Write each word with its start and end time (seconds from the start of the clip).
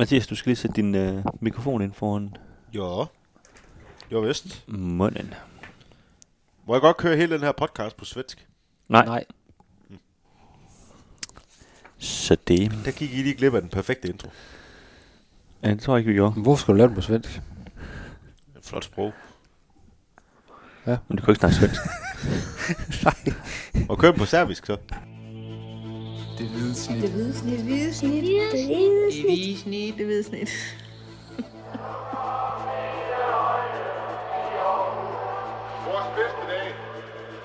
Mathias, 0.00 0.26
du 0.26 0.34
skal 0.34 0.50
lige 0.50 0.56
sætte 0.56 0.76
din 0.76 0.94
øh, 0.94 1.24
mikrofon 1.40 1.82
ind 1.82 1.92
foran 1.92 2.36
Jo. 2.72 3.06
Jo, 4.12 4.20
vist. 4.20 4.64
munden. 4.68 5.34
Må 6.66 6.74
jeg 6.74 6.80
godt 6.80 6.96
køre 6.96 7.16
hele 7.16 7.34
den 7.34 7.40
her 7.42 7.52
podcast 7.52 7.96
på 7.96 8.04
svensk? 8.04 8.48
Nej, 8.88 9.04
Nej. 9.04 9.24
så 11.98 12.36
det... 12.48 12.72
Der 12.84 12.90
gik 12.90 13.12
I 13.12 13.22
lige 13.22 13.34
glip 13.34 13.54
af 13.54 13.60
den 13.60 13.70
perfekte 13.70 14.08
intro. 14.08 14.30
Ja, 15.62 15.70
det 15.70 15.80
tror 15.80 15.94
jeg 15.94 15.98
ikke, 16.00 16.08
vi 16.08 16.14
gjorde. 16.14 16.34
Men 16.34 16.42
hvorfor 16.42 16.60
skal 16.60 16.72
du 16.72 16.76
lave 16.78 16.88
den 16.88 16.94
på 16.96 17.02
svensk? 17.02 17.40
Et 18.58 18.64
flot 18.64 18.84
sprog. 18.84 19.12
Men 20.86 21.16
du 21.16 21.24
kan 21.24 21.32
ikke 21.32 21.40
snakke 21.40 21.56
svensk. 21.56 21.80
Og 23.90 23.98
kør 23.98 24.10
den 24.10 24.18
på 24.18 24.26
serbisk 24.26 24.66
så. 24.66 24.76
Det 26.40 26.48
hvide 26.48 26.74
snit. 26.74 27.02
Det 27.02 27.10
hvide 27.10 27.34
snit. 27.34 27.58
Det 27.58 27.64
hvide 27.64 27.94
snit. 27.94 28.22
Det 28.22 28.66
hvide 28.66 29.12
snit. 29.12 29.24
hvide 29.26 29.58
snit. 29.58 29.98
Det 29.98 30.06
hvide 30.06 30.24
snit. 30.24 30.50
Vores 35.86 36.08
bedste 36.16 36.42
dage, 36.52 36.74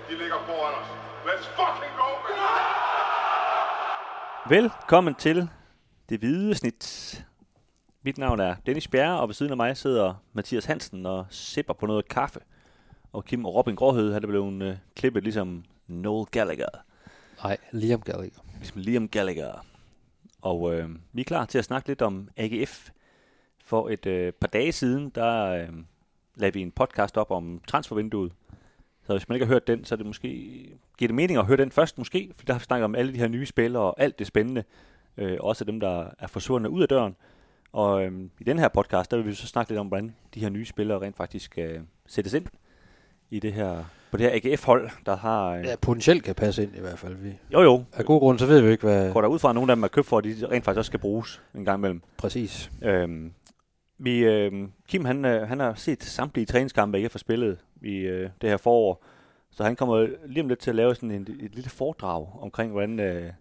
de 0.09 0.17
ligger 0.17 0.35
foran 0.47 0.73
os. 0.81 0.87
Let's 1.25 1.47
fucking 1.57 1.93
go, 1.97 2.09
man! 2.25 2.63
Velkommen 4.61 5.15
til 5.15 5.49
Det 6.09 6.19
Hvide 6.19 6.55
Snit. 6.55 7.25
Mit 8.03 8.17
navn 8.17 8.39
er 8.39 8.55
Dennis 8.65 8.87
Bjerre, 8.87 9.19
og 9.19 9.27
ved 9.27 9.33
siden 9.33 9.51
af 9.51 9.57
mig 9.57 9.77
sidder 9.77 10.13
Mathias 10.33 10.65
Hansen 10.65 11.05
og 11.05 11.25
sipper 11.29 11.73
på 11.73 11.85
noget 11.85 12.07
kaffe. 12.09 12.39
Og 13.13 13.25
Kim 13.25 13.45
og 13.45 13.55
Robin 13.55 13.75
Gråhed, 13.75 14.13
han 14.13 14.23
er 14.23 14.27
blevet 14.27 14.63
øh, 14.63 14.77
klippet 14.95 15.23
ligesom 15.23 15.63
Noel 15.87 16.25
Gallagher. 16.25 16.69
Nej, 17.43 17.57
Liam 17.71 18.01
Gallagher. 18.01 18.44
Ligesom 18.65 18.81
Liam 18.81 19.07
Gallagher. 19.07 19.65
Og 20.41 20.73
øh, 20.73 20.89
vi 21.13 21.21
er 21.21 21.25
klar 21.25 21.45
til 21.45 21.57
at 21.57 21.65
snakke 21.65 21.87
lidt 21.87 22.01
om 22.01 22.29
AGF. 22.37 22.89
For 23.65 23.89
et 23.89 24.05
øh, 24.05 24.33
par 24.33 24.47
dage 24.47 24.71
siden, 24.71 25.09
der 25.09 25.45
øh, 25.45 25.69
lavede 26.35 26.53
vi 26.53 26.61
en 26.61 26.71
podcast 26.71 27.17
op 27.17 27.31
om 27.31 27.61
transfervinduet. 27.67 28.31
Så 29.03 29.13
hvis 29.13 29.29
man 29.29 29.35
ikke 29.35 29.45
har 29.45 29.53
hørt 29.53 29.67
den, 29.67 29.85
så 29.85 29.95
er 29.95 29.97
det 29.97 30.05
måske, 30.05 30.29
giver 30.97 31.07
det 31.07 31.15
mening 31.15 31.39
at 31.39 31.45
høre 31.45 31.57
den 31.57 31.71
først 31.71 31.97
måske, 31.97 32.31
for 32.35 32.45
der 32.45 32.53
har 32.53 32.59
vi 32.59 32.63
snakket 32.63 32.85
om 32.85 32.95
alle 32.95 33.13
de 33.13 33.17
her 33.17 33.27
nye 33.27 33.45
spillere 33.45 33.83
og 33.83 33.95
alt 33.97 34.19
det 34.19 34.27
spændende. 34.27 34.63
Øh, 35.17 35.37
også 35.39 35.63
dem, 35.63 35.79
der 35.79 36.09
er 36.19 36.27
forsvundet 36.27 36.69
ud 36.69 36.81
af 36.81 36.87
døren. 36.87 37.15
Og 37.71 38.05
øh, 38.05 38.29
i 38.39 38.43
den 38.43 38.59
her 38.59 38.67
podcast, 38.67 39.11
der 39.11 39.17
vil 39.17 39.25
vi 39.25 39.33
så 39.33 39.47
snakke 39.47 39.71
lidt 39.71 39.79
om, 39.79 39.87
hvordan 39.87 40.15
de 40.33 40.39
her 40.39 40.49
nye 40.49 40.65
spillere 40.65 41.01
rent 41.01 41.17
faktisk 41.17 41.45
skal 41.45 41.81
sættes 42.07 42.33
ind 42.33 42.45
i 43.29 43.39
det 43.39 43.53
her, 43.53 43.83
på 44.15 44.19
det 44.19 44.31
her 44.31 44.51
AGF-hold, 44.51 44.89
der 45.05 45.17
har... 45.17 45.49
Øh, 45.49 45.65
Ja, 45.65 45.75
potentielt 45.81 46.23
kan 46.23 46.35
passe 46.35 46.63
ind 46.63 46.75
i 46.77 46.79
hvert 46.79 46.99
fald. 46.99 47.15
Vi, 47.15 47.29
jo 47.53 47.61
jo, 47.61 47.83
af 47.93 48.05
god 48.05 48.19
grund, 48.19 48.39
så 48.39 48.45
ved 48.45 48.61
vi 48.61 48.71
ikke, 48.71 48.83
hvad... 48.83 49.13
går 49.13 49.21
der 49.21 49.27
ud 49.27 49.39
fra, 49.39 49.49
at 49.49 49.55
nogle 49.55 49.71
af 49.71 49.75
dem 49.75 49.83
er 49.83 49.87
købt 49.87 50.07
for, 50.07 50.17
at 50.17 50.23
de 50.23 50.35
rent 50.51 50.65
faktisk 50.65 50.77
også 50.77 50.89
skal 50.89 50.99
bruges 50.99 51.41
en 51.55 51.65
gang 51.65 51.79
imellem. 51.79 52.01
Præcis. 52.17 52.71
Øhm, 52.81 53.31
vi, 53.97 54.19
øhm, 54.19 54.71
Kim 54.87 55.05
han, 55.05 55.25
øh, 55.25 55.47
han 55.47 55.59
har 55.59 55.73
set 55.73 56.03
samtlige 56.03 56.45
træningskampe, 56.45 56.97
jeg 56.97 57.09
har 57.11 57.19
spillet 57.19 57.57
i 57.81 57.95
øh, 57.95 58.29
det 58.41 58.49
her 58.49 58.57
forår. 58.57 59.05
Så 59.51 59.63
han 59.63 59.75
kommer 59.75 60.07
lige 60.25 60.41
om 60.41 60.47
lidt 60.47 60.59
til 60.59 60.69
at 60.69 60.75
lave 60.75 60.95
sådan 60.95 61.11
en, 61.11 61.21
et 61.21 61.55
lille 61.55 61.69
foredrag 61.69 62.27
omkring, 62.41 62.71
hvordan, 62.71 62.99
øh, 62.99 63.31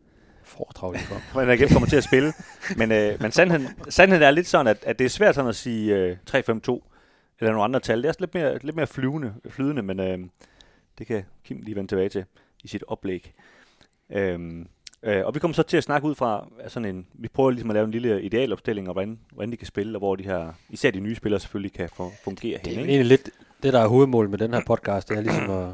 Foredrag 0.45 0.93
lige 0.93 1.05
for. 1.05 1.33
hvordan 1.33 1.61
AGF 1.63 1.73
kommer 1.73 1.89
til 1.89 1.97
at 1.97 2.05
spille. 2.05 2.33
Men, 2.77 2.93
øh, 2.93 3.23
men 3.23 3.33
sandheden, 3.33 3.69
sandheden 3.89 4.23
er 4.23 4.31
lidt 4.31 4.47
sådan, 4.47 4.67
at, 4.67 4.79
at 4.83 4.99
det 4.99 5.05
er 5.05 5.09
svært 5.09 5.35
sådan 5.35 5.49
at 5.49 5.57
sige 5.57 5.97
øh, 5.97 6.17
3-5-2 6.31 6.91
eller 7.41 7.53
nogle 7.53 7.65
andre 7.65 7.81
tal. 7.81 7.99
Det 7.99 8.05
er 8.05 8.09
også 8.09 8.21
lidt 8.21 8.35
mere, 8.35 8.59
lidt 8.63 8.77
mere 8.77 8.87
flyvende, 8.87 9.35
flydende, 9.49 9.83
men 9.83 10.01
øh, 10.01 10.19
det 10.99 11.07
kan 11.07 11.23
Kim 11.45 11.61
lige 11.63 11.77
vende 11.77 11.91
tilbage 11.91 12.09
til 12.09 12.25
i 12.65 12.69
sit 12.69 12.85
oplæg. 12.89 13.33
Øhm, 14.11 14.69
øh, 15.03 15.27
og 15.27 15.35
vi 15.35 15.41
kommer 15.41 15.55
så 15.55 15.63
til 15.63 15.77
at 15.77 15.85
snakke 15.85 16.09
ud 16.09 16.15
fra 16.15 16.49
sådan 16.69 16.97
en, 16.97 17.07
vi 17.15 17.29
prøver 17.29 17.51
ligesom 17.51 17.71
at 17.71 17.75
lave 17.75 17.85
en 17.85 17.91
lille 17.91 18.23
idealopstilling, 18.23 18.89
og 18.89 18.93
hvordan, 18.93 19.19
hvordan 19.33 19.53
de 19.53 19.57
kan 19.57 19.67
spille, 19.67 19.97
og 19.97 20.01
hvor 20.01 20.17
de 20.17 20.25
her, 20.25 20.53
især 20.71 20.91
de 20.91 21.01
nye 21.01 21.15
spillere 21.15 21.41
selvfølgelig 21.41 21.73
kan 21.73 21.89
fungere 22.25 22.59
Det 22.59 22.67
er 22.67 22.71
hen. 22.71 22.75
jo 22.75 22.81
Ikke? 22.81 22.93
egentlig 22.93 23.07
lidt 23.09 23.31
det, 23.63 23.73
der 23.73 23.81
er 23.81 23.87
hovedmålet 23.87 24.31
med 24.31 24.39
den 24.39 24.55
her 24.55 24.61
podcast, 24.67 25.09
det 25.09 25.17
er 25.17 25.21
ligesom 25.21 25.51
at, 25.51 25.69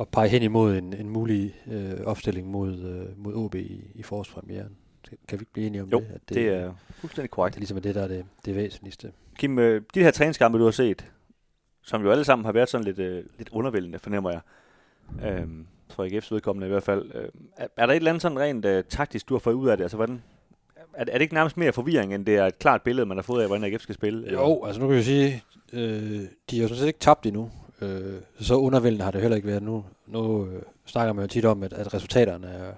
at 0.00 0.08
pege 0.08 0.28
hen 0.28 0.42
imod 0.42 0.76
en, 0.76 0.92
en 0.94 1.08
mulig 1.08 1.54
øh, 1.72 2.00
opstilling 2.04 2.48
mod, 2.50 2.78
øh, 2.78 3.18
mod 3.24 3.34
OB 3.34 3.54
i, 3.54 3.84
i 3.94 4.02
forårspremieren. 4.02 4.76
Kan 5.28 5.38
vi 5.38 5.42
ikke 5.42 5.52
blive 5.52 5.66
enige 5.66 5.82
om 5.82 5.88
Jo, 5.88 5.98
det? 6.00 6.06
At 6.14 6.20
det, 6.28 6.36
det 6.36 6.48
er 6.48 6.74
fuldstændig 6.90 7.30
korrekt. 7.30 7.54
det 7.54 7.58
er 7.58 7.60
ligesom 7.60 7.80
det, 7.80 7.94
der 7.94 8.02
er 8.02 8.08
det, 8.08 8.24
det 8.44 8.54
væsentligste. 8.56 9.12
Kim, 9.38 9.58
øh, 9.58 9.82
de 9.94 10.02
her 10.02 10.10
træningskampe, 10.10 10.58
du 10.58 10.64
har 10.64 10.70
set, 10.70 11.12
som 11.84 12.02
jo 12.02 12.10
alle 12.10 12.24
sammen 12.24 12.44
har 12.44 12.52
været 12.52 12.68
sådan 12.68 12.84
lidt, 12.84 12.98
øh, 12.98 13.24
lidt 13.38 13.48
undervældende, 13.52 13.98
fornemmer 13.98 14.30
jeg. 14.30 14.40
Øh, 15.24 15.48
for 15.90 16.04
AGF's 16.04 16.34
vedkommende 16.34 16.66
i 16.66 16.70
hvert 16.70 16.82
fald. 16.82 17.10
Øh, 17.14 17.28
er, 17.56 17.66
er 17.76 17.86
der 17.86 17.92
et 17.92 17.96
eller 17.96 18.10
andet 18.10 18.22
sådan 18.22 18.38
rent 18.38 18.64
øh, 18.64 18.84
taktisk, 18.88 19.28
du 19.28 19.34
har 19.34 19.38
fået 19.38 19.54
ud 19.54 19.68
af 19.68 19.76
det? 19.76 19.84
Altså, 19.84 19.96
hvordan, 19.96 20.22
er, 20.94 21.04
er 21.08 21.12
det 21.12 21.20
ikke 21.20 21.34
nærmest 21.34 21.56
mere 21.56 21.72
forvirring, 21.72 22.14
end 22.14 22.26
det 22.26 22.36
er 22.36 22.46
et 22.46 22.58
klart 22.58 22.82
billede, 22.82 23.06
man 23.06 23.16
har 23.16 23.22
fået 23.22 23.42
af, 23.42 23.48
hvordan 23.48 23.64
AGF 23.64 23.82
skal 23.82 23.94
spille? 23.94 24.32
Jo, 24.32 24.64
altså 24.64 24.80
nu 24.80 24.88
kan 24.88 24.96
vi 24.96 25.02
sige, 25.02 25.42
øh, 25.72 26.20
de 26.50 26.56
har 26.56 26.62
jo 26.62 26.68
sådan 26.68 26.78
set 26.78 26.86
ikke 26.86 26.98
tabt 26.98 27.26
endnu. 27.26 27.50
Øh, 27.80 28.14
så 28.40 28.54
undervældende 28.54 29.04
har 29.04 29.10
det 29.10 29.20
heller 29.20 29.36
ikke 29.36 29.48
været. 29.48 29.62
Nu, 29.62 29.84
nu 30.06 30.46
øh, 30.46 30.62
snakker 30.86 31.12
man 31.12 31.24
jo 31.24 31.28
tit 31.28 31.44
om, 31.44 31.62
at, 31.62 31.72
at 31.72 31.94
resultaterne 31.94 32.46
er, 32.46 32.72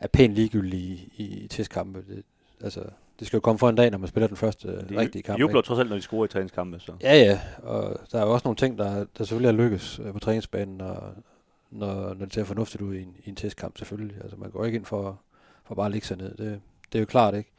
er 0.00 0.06
pænt 0.08 0.34
ligegyldige 0.34 1.08
i, 1.16 1.24
i 1.44 1.48
testkampe. 1.48 2.04
Det, 2.08 2.24
altså, 2.60 2.80
det 3.18 3.26
skal 3.26 3.36
jo 3.36 3.40
komme 3.40 3.58
for 3.58 3.68
en 3.68 3.76
dag, 3.76 3.90
når 3.90 3.98
man 3.98 4.08
spiller 4.08 4.26
den 4.26 4.36
første 4.36 4.68
øh, 4.68 4.88
de 4.88 5.00
rigtige 5.00 5.22
kamp. 5.22 5.40
jubler 5.40 5.58
ikke? 5.58 5.66
trods 5.66 5.80
alt, 5.80 5.88
når 5.88 5.96
de 5.96 6.02
scorer 6.02 6.24
i 6.24 6.28
træningskampe. 6.28 6.80
Så. 6.80 6.92
Ja, 7.02 7.16
ja, 7.16 7.40
og 7.62 8.00
der 8.12 8.18
er 8.18 8.22
jo 8.26 8.32
også 8.32 8.44
nogle 8.44 8.56
ting, 8.56 8.78
der, 8.78 9.04
der 9.18 9.24
selvfølgelig 9.24 9.48
er 9.48 9.52
lykkes 9.52 10.00
øh, 10.04 10.12
på 10.12 10.18
træningsbanen, 10.18 10.76
når, 10.76 11.14
når, 11.70 12.14
når 12.14 12.24
det 12.24 12.34
ser 12.34 12.44
fornuftigt 12.44 12.82
ud 12.82 12.94
i 12.94 13.02
en, 13.02 13.16
i 13.24 13.28
en 13.28 13.36
testkamp 13.36 13.78
selvfølgelig. 13.78 14.16
Altså 14.22 14.36
man 14.36 14.50
går 14.50 14.64
ikke 14.64 14.76
ind 14.76 14.84
for, 14.84 15.20
for 15.64 15.74
bare 15.74 15.86
at 15.86 15.92
ligge 15.92 16.06
sig 16.06 16.16
ned, 16.16 16.36
det, 16.36 16.60
det 16.92 16.98
er 16.98 17.00
jo 17.00 17.06
klart, 17.06 17.34
ikke? 17.34 17.50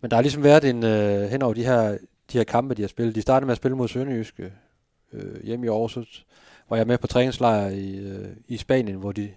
Men 0.00 0.10
der 0.10 0.16
har 0.16 0.22
ligesom 0.22 0.42
været 0.42 0.64
en, 0.64 0.84
øh, 0.84 1.22
hen 1.22 1.42
over 1.42 1.54
de 1.54 1.64
her, 1.64 1.98
de 2.32 2.38
her 2.38 2.44
kampe, 2.44 2.74
de 2.74 2.82
har 2.82 2.88
spillet. 2.88 3.14
De 3.14 3.22
startede 3.22 3.46
med 3.46 3.52
at 3.52 3.56
spille 3.56 3.76
mod 3.76 3.88
Sønderjyske 3.88 4.52
øh, 5.12 5.44
hjemme 5.44 5.66
i 5.66 5.68
Aarhus, 5.68 6.26
hvor 6.66 6.76
jeg 6.76 6.82
er 6.82 6.86
med 6.86 6.98
på 6.98 7.06
træningslejr 7.06 7.68
i, 7.68 7.96
øh, 7.98 8.28
i 8.48 8.56
Spanien, 8.56 8.96
hvor 8.96 9.12
de, 9.12 9.30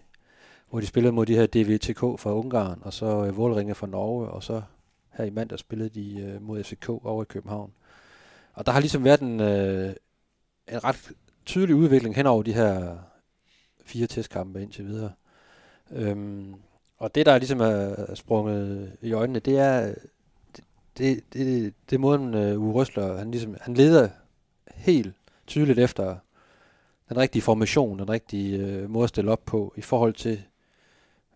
hvor 0.69 0.80
de 0.80 0.86
spillede 0.86 1.13
mod 1.13 1.25
de 1.25 1.36
her 1.36 1.46
DVTK 1.46 2.00
fra 2.00 2.34
Ungarn, 2.34 2.80
og 2.81 2.94
så 2.94 3.25
øh, 3.25 3.38
Vålerenga 3.38 3.74
fra 3.74 3.88
Norge, 3.88 4.28
og 4.28 4.44
så 4.44 4.62
her 5.17 5.25
i 5.25 5.29
mandag 5.29 5.59
spillede 5.59 5.89
de 5.89 6.19
øh, 6.19 6.41
mod 6.41 6.63
FCK 6.63 6.89
over 6.89 7.23
i 7.23 7.25
København. 7.25 7.71
Og 8.53 8.65
der 8.65 8.71
har 8.71 8.79
ligesom 8.79 9.03
været 9.03 9.21
en, 9.21 9.39
øh, 9.39 9.93
en 10.67 10.83
ret 10.83 11.11
tydelig 11.45 11.75
udvikling 11.75 12.15
hen 12.15 12.25
over 12.25 12.43
de 12.43 12.53
her 12.53 12.97
fire 13.85 14.07
testkampe 14.07 14.61
indtil 14.61 14.85
videre. 14.85 15.11
Øhm, 15.91 16.55
og 16.97 17.15
det, 17.15 17.25
der 17.25 17.37
ligesom 17.37 17.59
er 17.59 18.15
sprunget 18.15 18.91
i 19.01 19.11
øjnene, 19.11 19.39
det 19.39 19.59
er 19.59 19.93
det, 20.55 20.63
det, 20.97 21.23
det, 21.33 21.73
det 21.89 21.95
er 21.95 21.99
måden 21.99 22.33
øh, 22.33 22.61
Uwe 22.61 22.73
Røsler, 22.73 23.17
han, 23.17 23.31
ligesom, 23.31 23.57
han 23.61 23.73
leder 23.73 24.09
helt 24.75 25.15
tydeligt 25.47 25.79
efter 25.79 26.15
den 27.09 27.17
rigtige 27.17 27.41
formation, 27.41 27.99
den 27.99 28.09
rigtige 28.09 28.57
øh, 28.57 28.89
måde 28.89 29.03
at 29.03 29.09
stille 29.09 29.31
op 29.31 29.45
på 29.45 29.73
i 29.77 29.81
forhold 29.81 30.13
til, 30.13 30.43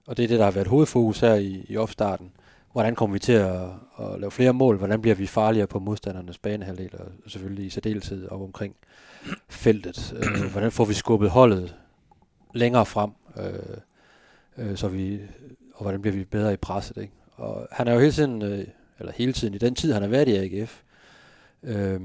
og 0.05 0.17
det 0.17 0.23
er 0.23 0.27
det, 0.27 0.39
der 0.39 0.45
har 0.45 0.51
været 0.51 0.67
hovedfokus 0.67 1.19
her 1.19 1.33
i, 1.33 1.65
i 1.69 1.77
opstarten, 1.77 2.31
hvordan 2.71 2.95
kommer 2.95 3.13
vi 3.13 3.19
til 3.19 3.33
at, 3.33 3.61
at 3.99 4.19
lave 4.19 4.31
flere 4.31 4.53
mål, 4.53 4.77
hvordan 4.77 5.01
bliver 5.01 5.15
vi 5.15 5.27
farligere 5.27 5.67
på 5.67 5.79
modstandernes 5.79 6.37
banehalvdel, 6.37 6.95
og 6.99 7.31
selvfølgelig 7.31 7.65
i 7.65 7.69
særdeleshed 7.69 8.27
op 8.27 8.41
omkring 8.41 8.75
feltet, 9.49 10.13
øh, 10.17 10.51
hvordan 10.51 10.71
får 10.71 10.85
vi 10.85 10.93
skubbet 10.93 11.29
holdet 11.29 11.75
længere 12.53 12.85
frem, 12.85 13.11
øh, 13.37 13.77
øh, 14.57 14.77
så 14.77 14.87
vi, 14.87 15.19
og 15.73 15.81
hvordan 15.81 16.01
bliver 16.01 16.15
vi 16.15 16.23
bedre 16.23 16.53
i 16.53 16.57
presset, 16.57 16.97
ikke? 16.97 17.13
Og 17.35 17.67
han 17.71 17.87
er 17.87 17.93
jo 17.93 17.99
hele 17.99 18.11
tiden, 18.11 18.41
øh, 18.41 18.67
eller 18.99 19.11
hele 19.11 19.33
tiden, 19.33 19.53
i 19.53 19.57
den 19.57 19.75
tid, 19.75 19.93
han 19.93 20.01
har 20.01 20.09
været 20.09 20.27
i 20.27 20.35
AGF, 20.35 20.81
øh, 21.63 22.01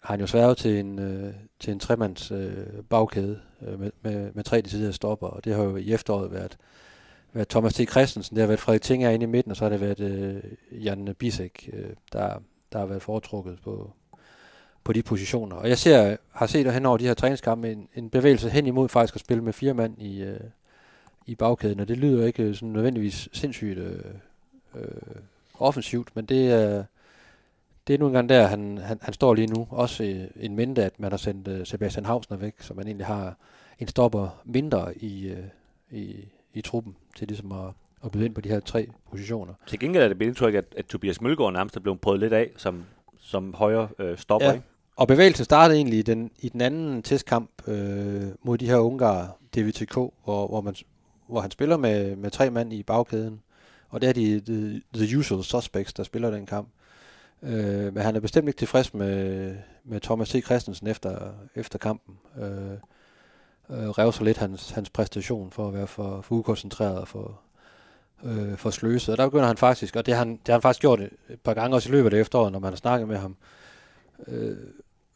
har 0.00 0.14
han 0.14 0.20
jo 0.20 0.26
sværget 0.26 0.56
til 0.56 0.78
en, 0.78 0.98
øh, 0.98 1.34
til 1.60 1.72
en 1.72 1.78
tremands 1.78 2.30
øh, 2.30 2.66
bagkæde 2.90 3.40
øh, 3.62 3.80
med, 3.80 3.90
med, 4.02 4.30
med 4.34 4.44
tre 4.44 4.60
deciderede 4.60 4.92
stopper, 4.92 5.26
og 5.26 5.44
det 5.44 5.54
har 5.54 5.62
jo 5.62 5.76
i 5.76 5.92
efteråret 5.92 6.32
været, 6.32 6.56
været 7.32 7.48
Thomas 7.48 7.74
T. 7.74 7.90
Christensen, 7.90 8.36
det 8.36 8.42
har 8.42 8.46
været 8.46 8.60
Frederik 8.60 8.82
Tinger 8.82 9.10
inde 9.10 9.24
i 9.24 9.26
midten, 9.26 9.50
og 9.50 9.56
så 9.56 9.64
har 9.64 9.70
det 9.70 9.80
været 9.80 10.00
øh, 10.00 10.42
Jan 10.84 11.14
Bisek, 11.18 11.70
øh, 11.72 11.90
der, 12.12 12.34
der 12.72 12.78
har 12.78 12.86
været 12.86 13.02
foretrukket 13.02 13.58
på, 13.64 13.92
på 14.84 14.92
de 14.92 15.02
positioner. 15.02 15.56
Og 15.56 15.68
jeg 15.68 15.78
ser, 15.78 16.16
har 16.32 16.46
set 16.46 16.72
hen 16.72 16.86
over 16.86 16.96
de 16.96 17.06
her 17.06 17.14
træningskampe 17.14 17.72
en, 17.72 17.88
en 17.94 18.10
bevægelse 18.10 18.50
hen 18.50 18.66
imod 18.66 18.88
faktisk 18.88 19.14
at 19.14 19.20
spille 19.20 19.44
med 19.44 19.52
fire 19.52 19.74
mand 19.74 20.02
i, 20.02 20.22
øh, 20.22 20.40
i 21.26 21.34
bagkæden, 21.34 21.80
og 21.80 21.88
det 21.88 21.96
lyder 21.96 22.26
ikke 22.26 22.54
sådan 22.54 22.68
nødvendigvis 22.68 23.28
sindssygt 23.32 23.78
øh, 23.78 24.04
øh, 24.74 24.82
offensivt, 25.58 26.16
men 26.16 26.24
det 26.24 26.52
er, 26.52 26.84
det 27.86 27.94
er 27.94 27.98
nu 27.98 28.06
engang 28.06 28.28
der, 28.28 28.46
han, 28.46 28.78
han, 28.78 28.98
han 29.02 29.14
står 29.14 29.34
lige 29.34 29.46
nu. 29.46 29.68
Også 29.70 30.04
øh, 30.04 30.24
en 30.36 30.56
mindre, 30.56 30.82
at 30.82 31.00
man 31.00 31.12
har 31.12 31.16
sendt 31.16 31.48
øh, 31.48 31.66
Sebastian 31.66 32.06
Hausner 32.06 32.36
væk, 32.36 32.54
så 32.60 32.74
man 32.74 32.86
egentlig 32.86 33.06
har 33.06 33.36
en 33.78 33.88
stopper 33.88 34.42
mindre 34.44 34.98
i, 34.98 35.28
øh, 35.28 35.44
i, 35.90 36.28
i 36.54 36.60
truppen 36.60 36.96
til 37.16 37.28
ligesom 37.28 37.52
at, 37.52 37.70
at 38.04 38.10
byde 38.10 38.24
ind 38.24 38.34
på 38.34 38.40
de 38.40 38.48
her 38.48 38.60
tre 38.60 38.88
positioner. 39.10 39.54
Til 39.66 39.78
gengæld 39.78 40.02
er 40.02 40.08
det 40.08 40.22
indtryk, 40.22 40.54
at, 40.54 40.64
at 40.76 40.86
Tobias 40.86 41.20
Mølgaard 41.20 41.52
nærmest 41.52 41.76
er 41.76 41.80
blevet 41.80 42.00
prøvet 42.00 42.20
lidt 42.20 42.32
af 42.32 42.50
som, 42.56 42.84
som 43.18 43.54
højre 43.54 43.88
øh, 43.98 44.18
stopper. 44.18 44.46
Ja. 44.46 44.52
Ikke? 44.52 44.64
Og 44.96 45.08
bevægelsen 45.08 45.44
startede 45.44 45.78
egentlig 45.78 45.98
i 45.98 46.02
den, 46.02 46.30
i 46.38 46.48
den 46.48 46.60
anden 46.60 47.02
testkamp 47.02 47.68
øh, 47.68 48.22
mod 48.42 48.58
de 48.58 48.66
her 48.66 48.76
ungarer, 48.76 49.28
DVTK, 49.56 49.94
hvor, 49.94 50.46
hvor, 50.46 50.60
man, 50.60 50.74
hvor 51.26 51.40
han 51.40 51.50
spiller 51.50 51.76
med, 51.76 52.16
med 52.16 52.30
tre 52.30 52.50
mand 52.50 52.72
i 52.72 52.82
bagkæden. 52.82 53.40
Og 53.88 54.00
det 54.00 54.08
er 54.08 54.12
de 54.12 54.40
the, 54.40 54.82
the 54.94 55.18
usual 55.18 55.44
suspects, 55.44 55.92
der 55.92 56.02
spiller 56.02 56.30
den 56.30 56.46
kamp. 56.46 56.68
Øh, 57.42 57.94
men 57.94 58.02
han 58.02 58.16
er 58.16 58.20
bestemt 58.20 58.48
ikke 58.48 58.58
tilfreds 58.58 58.94
med, 58.94 59.56
med 59.84 60.00
Thomas 60.00 60.28
T. 60.28 60.44
Christensen 60.44 60.86
efter, 60.86 61.32
efter 61.54 61.78
kampen. 61.78 62.14
Øh, 62.40 62.78
øh, 63.70 63.88
rev 63.88 64.12
så 64.12 64.24
lidt 64.24 64.38
hans, 64.38 64.70
hans 64.70 64.90
præstation 64.90 65.50
for 65.50 65.68
at 65.68 65.74
være 65.74 65.86
for, 65.86 66.20
for 66.20 66.34
ukoncentreret 66.34 66.98
og 66.98 67.08
for, 67.08 67.40
øh, 68.24 68.56
for 68.56 68.70
sløset. 68.70 69.12
Og 69.12 69.18
der 69.18 69.26
begynder 69.26 69.46
han 69.46 69.56
faktisk, 69.56 69.96
og 69.96 70.06
det 70.06 70.14
har 70.14 70.18
han, 70.18 70.30
det 70.30 70.40
har 70.48 70.52
han 70.54 70.62
faktisk 70.62 70.80
gjort 70.80 71.00
et 71.00 71.10
par 71.44 71.54
gange 71.54 71.76
også 71.76 71.88
i 71.88 71.92
løbet 71.92 72.14
af 72.14 72.20
efteråret, 72.20 72.52
når 72.52 72.58
man 72.58 72.72
har 72.72 72.76
snakket 72.76 73.08
med 73.08 73.16
ham, 73.16 73.36
øh, 74.28 74.56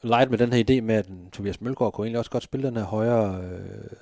leget 0.02 0.30
med 0.30 0.38
den 0.38 0.52
her 0.52 0.64
idé 0.70 0.80
med, 0.80 0.94
at 0.94 1.06
Tobias 1.32 1.60
Mølgaard 1.60 1.92
kunne 1.92 2.06
egentlig 2.06 2.18
også 2.18 2.30
godt 2.30 2.42
spille 2.42 2.66
den 2.66 2.76
her 2.76 2.84
højre 2.84 3.40
øh, 3.44 3.60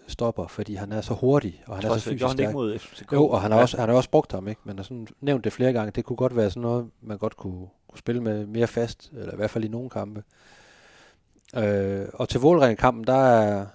stopper, 0.08 0.46
fordi 0.46 0.74
han 0.74 0.92
er 0.92 1.00
så 1.00 1.14
hurtig, 1.14 1.62
og 1.66 1.76
han 1.76 1.84
er 1.84 1.88
så 1.98 2.04
fysisk 2.10 2.24
stærk. 2.24 2.38
ikke 2.38 2.52
mod 2.52 2.78
FCK. 2.78 3.12
Jo, 3.12 3.28
og 3.28 3.40
han 3.42 3.50
har, 3.50 3.58
Ja. 3.58 3.62
også, 3.62 3.76
han 3.80 3.88
har 3.88 3.96
også 3.96 4.10
brugt 4.10 4.32
ham, 4.32 4.48
ikke? 4.48 4.60
Man 4.64 4.76
har 4.76 4.82
sådan 4.82 5.06
nævnt 5.20 5.44
det 5.44 5.52
flere 5.52 5.72
gange. 5.72 5.90
Det 5.90 6.04
kunne 6.04 6.16
godt 6.16 6.36
være 6.36 6.50
sådan 6.50 6.62
noget, 6.62 6.90
man 7.02 7.18
godt 7.18 7.36
kunne, 7.36 7.66
kunne 7.88 7.98
spille 7.98 8.22
med 8.22 8.46
mere 8.46 8.66
fast, 8.66 9.10
eller 9.12 9.32
i 9.32 9.36
hvert 9.36 9.50
fald 9.50 9.64
i 9.64 9.68
nogle 9.68 9.90
kampe. 9.90 10.22
Øh, 11.56 12.06
og 12.14 12.28
til 12.28 12.40
Vålringen-kampen, 12.40 13.04
der 13.06 13.14
er, 13.26 13.66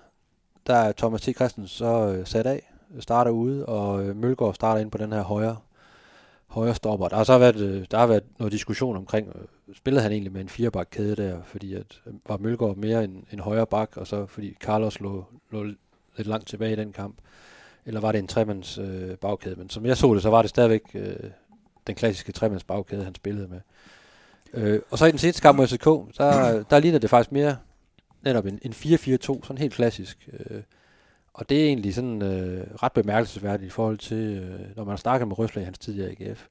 der 0.68 0.76
er 0.76 0.92
Thomas 0.92 1.22
T. 1.22 1.36
Christensen 1.36 1.68
så 1.68 2.16
øh, 2.18 2.26
sat 2.26 2.46
af, 2.46 2.72
øh, 2.96 3.02
starter 3.02 3.32
ude, 3.32 3.66
og 3.66 4.04
øh, 4.04 4.16
Mølgaard 4.16 4.54
starter 4.54 4.82
ind 4.82 4.92
på 4.92 4.98
den 4.98 5.14
her 5.14 5.22
højre, 5.22 5.58
højre 6.48 6.76
stopper. 6.76 7.08
Der 7.08 7.16
har 7.16 7.24
så 7.24 7.38
været, 7.38 7.56
øh, 7.56 7.86
der 7.92 7.98
har 7.98 8.08
været 8.08 8.24
noget 8.38 8.54
diskussion 8.54 8.96
omkring, 8.96 9.28
øh, 9.28 9.76
spillede 9.76 10.04
han 10.04 10.12
egentlig 10.12 10.34
med 10.34 10.42
en 10.42 10.50
firebakkæde 10.50 11.16
der, 11.16 11.38
fordi 11.44 11.74
at, 11.74 12.02
øh, 12.08 12.14
var 12.28 12.38
Mølgaard 12.38 12.76
mere 12.76 13.04
en, 13.04 13.26
en 13.32 13.40
højre 13.40 13.68
bak, 13.68 13.98
og 13.98 14.08
så 14.08 14.26
fordi 14.26 14.58
Carlos 14.60 15.00
lå, 15.00 15.26
lå 15.52 15.64
lidt 16.18 16.28
langt 16.28 16.48
tilbage 16.48 16.74
i 16.74 16.76
den 16.76 16.94
kamp 16.94 17.16
eller 17.86 18.02
var 18.02 18.12
det 18.12 18.20
en 18.20 18.28
tremands 18.28 18.78
øh, 18.78 19.18
bagkæde, 19.18 19.56
men 19.56 19.70
som 19.70 19.86
jeg 19.86 19.98
så 19.98 20.14
det, 20.14 20.22
så 20.22 20.30
var 20.30 20.42
det 20.42 20.50
stadigvæk 20.50 20.82
øh, 20.94 21.16
den 21.88 21.96
klassiske 21.96 22.32
tremands 22.32 22.64
bagkæde, 22.64 23.04
han 23.04 23.16
spillede 23.16 23.48
med. 23.48 23.60
Øh, 24.54 24.82
og 24.90 24.98
så 24.98 25.06
i 25.06 25.12
den 25.12 25.20
sidste 25.20 25.42
kamp 25.42 25.58
mod 25.58 25.68
SK, 25.68 26.18
der, 26.18 26.64
der 26.64 26.80
ligner 26.80 27.00
det 27.00 27.10
faktisk 27.10 27.32
mere 27.32 27.58
netop 28.26 28.46
en, 28.46 28.60
en 28.62 28.72
4-4-2, 28.72 29.18
sådan 29.18 29.58
helt 29.58 29.74
klassisk. 29.74 30.30
Øh, 30.34 30.62
og 31.34 31.50
det 31.50 31.62
er 31.62 31.66
egentlig 31.66 31.94
sådan 31.94 32.22
øh, 32.22 32.68
ret 32.84 32.92
bemærkelsesværdigt 32.92 33.68
i 33.68 33.72
forhold 33.72 33.98
til, 33.98 34.38
øh, 34.38 34.76
når 34.76 34.84
man 34.84 34.98
snakker 34.98 35.28
med 35.28 35.40
Røsler 35.40 35.62
i 35.62 35.66
hans 35.66 35.78
tid 35.80 35.96
i 35.96 36.02
AGF. 36.02 36.48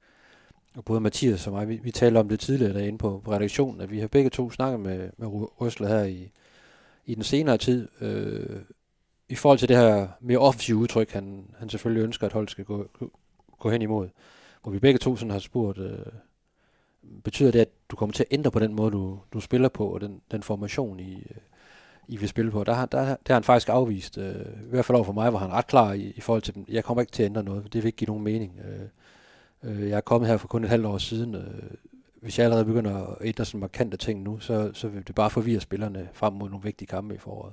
Og 0.76 0.84
både 0.84 1.00
Mathias 1.00 1.46
og 1.46 1.52
mig, 1.52 1.68
vi, 1.68 1.80
vi 1.82 1.90
talte 1.90 2.18
om 2.18 2.28
det 2.28 2.40
tidligere 2.40 2.72
derinde 2.72 2.98
på, 2.98 3.22
på 3.24 3.32
redaktionen, 3.32 3.80
at 3.80 3.90
vi 3.90 4.00
har 4.00 4.08
begge 4.08 4.30
to 4.30 4.50
snakket 4.50 4.80
med, 4.80 5.10
med 5.16 5.28
Røsler 5.60 5.88
her 5.88 6.04
i, 6.04 6.30
i 7.06 7.14
den 7.14 7.22
senere 7.22 7.58
tid, 7.58 7.88
øh, 8.00 8.60
i 9.28 9.34
forhold 9.34 9.58
til 9.58 9.68
det 9.68 9.76
her 9.76 10.08
mere 10.20 10.38
offensive 10.38 10.76
udtryk, 10.76 11.10
han, 11.10 11.46
han 11.58 11.68
selvfølgelig 11.68 12.02
ønsker, 12.02 12.26
at 12.26 12.32
holdet 12.32 12.50
skal 12.50 12.64
gå, 12.64 12.88
gå- 12.98 13.18
gå 13.58 13.70
hen 13.70 13.82
imod. 13.82 14.08
Hvor 14.62 14.72
vi 14.72 14.78
begge 14.78 14.98
to 14.98 15.16
sådan 15.16 15.30
har 15.30 15.38
spurgt, 15.38 15.78
øh, 15.78 16.06
betyder 17.24 17.50
det, 17.50 17.60
at 17.60 17.68
du 17.90 17.96
kommer 17.96 18.12
til 18.12 18.22
at 18.22 18.34
ændre 18.34 18.50
på 18.50 18.58
den 18.58 18.74
måde, 18.74 18.90
du, 18.90 19.20
du 19.32 19.40
spiller 19.40 19.68
på, 19.68 19.88
og 19.88 20.00
den, 20.00 20.20
den 20.30 20.42
formation, 20.42 21.00
I, 21.00 21.14
øh, 21.14 21.36
i 22.08 22.16
vil 22.16 22.28
spille 22.28 22.50
på? 22.50 22.64
Der, 22.64 22.74
der, 22.74 22.86
der, 22.86 23.04
der 23.04 23.14
har 23.26 23.34
han 23.34 23.42
faktisk 23.44 23.68
afvist, 23.68 24.18
øh, 24.18 24.34
i 24.66 24.70
hvert 24.70 24.84
fald 24.84 24.96
over 24.96 25.04
for 25.04 25.12
mig, 25.12 25.32
var 25.32 25.38
han 25.38 25.52
ret 25.52 25.66
klar 25.66 25.92
i, 25.92 26.12
i 26.16 26.20
forhold 26.20 26.42
til 26.42 26.54
dem. 26.54 26.64
Jeg 26.68 26.84
kommer 26.84 27.00
ikke 27.00 27.12
til 27.12 27.22
at 27.22 27.26
ændre 27.26 27.42
noget, 27.42 27.64
det 27.72 27.74
vil 27.82 27.86
ikke 27.86 27.96
give 27.96 28.06
nogen 28.08 28.24
mening. 28.24 28.60
Øh, 28.64 29.80
øh, 29.82 29.88
jeg 29.88 29.96
er 29.96 30.00
kommet 30.00 30.30
her 30.30 30.36
for 30.36 30.48
kun 30.48 30.64
et 30.64 30.70
halvt 30.70 30.86
år 30.86 30.98
siden. 30.98 31.34
Øh, 31.34 31.44
hvis 32.20 32.38
jeg 32.38 32.44
allerede 32.44 32.64
begynder 32.64 33.06
at 33.06 33.16
ændre 33.26 33.44
sådan 33.44 33.60
markante 33.60 33.96
ting 33.96 34.22
nu, 34.22 34.38
så, 34.40 34.70
så 34.74 34.88
vil 34.88 35.06
det 35.06 35.14
bare 35.14 35.30
forvirre 35.30 35.60
spillerne 35.60 36.08
frem 36.12 36.32
mod 36.32 36.48
nogle 36.50 36.62
vigtige 36.64 36.86
kampe 36.88 37.14
i 37.14 37.18
foråret. 37.18 37.52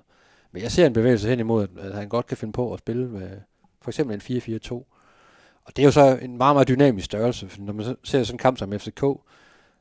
Men 0.52 0.62
jeg 0.64 0.72
ser 0.72 0.86
en 0.88 0.94
bevægelse 0.94 1.30
hen 1.30 1.40
imod, 1.40 1.68
at- 1.80 1.94
han 1.96 2.10
godt 2.10 2.26
kan 2.26 2.38
finde 2.38 2.54
på 2.54 2.74
at 2.74 2.80
spille 2.80 3.08
med 3.08 3.30
for 3.82 3.92
eksempel 3.92 4.16
en 4.16 4.22
4-4-2. 4.22 4.74
Og 5.66 5.76
det 5.76 5.80
er 5.80 5.86
jo 5.86 5.92
så 5.92 6.18
en 6.22 6.38
meget, 6.38 6.56
meget 6.56 6.68
dynamisk 6.68 7.06
størrelse, 7.06 7.50
for 7.50 7.62
når 7.62 7.74
man 7.74 7.86
ser 8.04 8.24
sådan 8.24 8.34
en 8.36 8.38
kamp 8.38 8.58
som 8.58 8.72
FCK, 8.80 9.00
så 9.00 9.16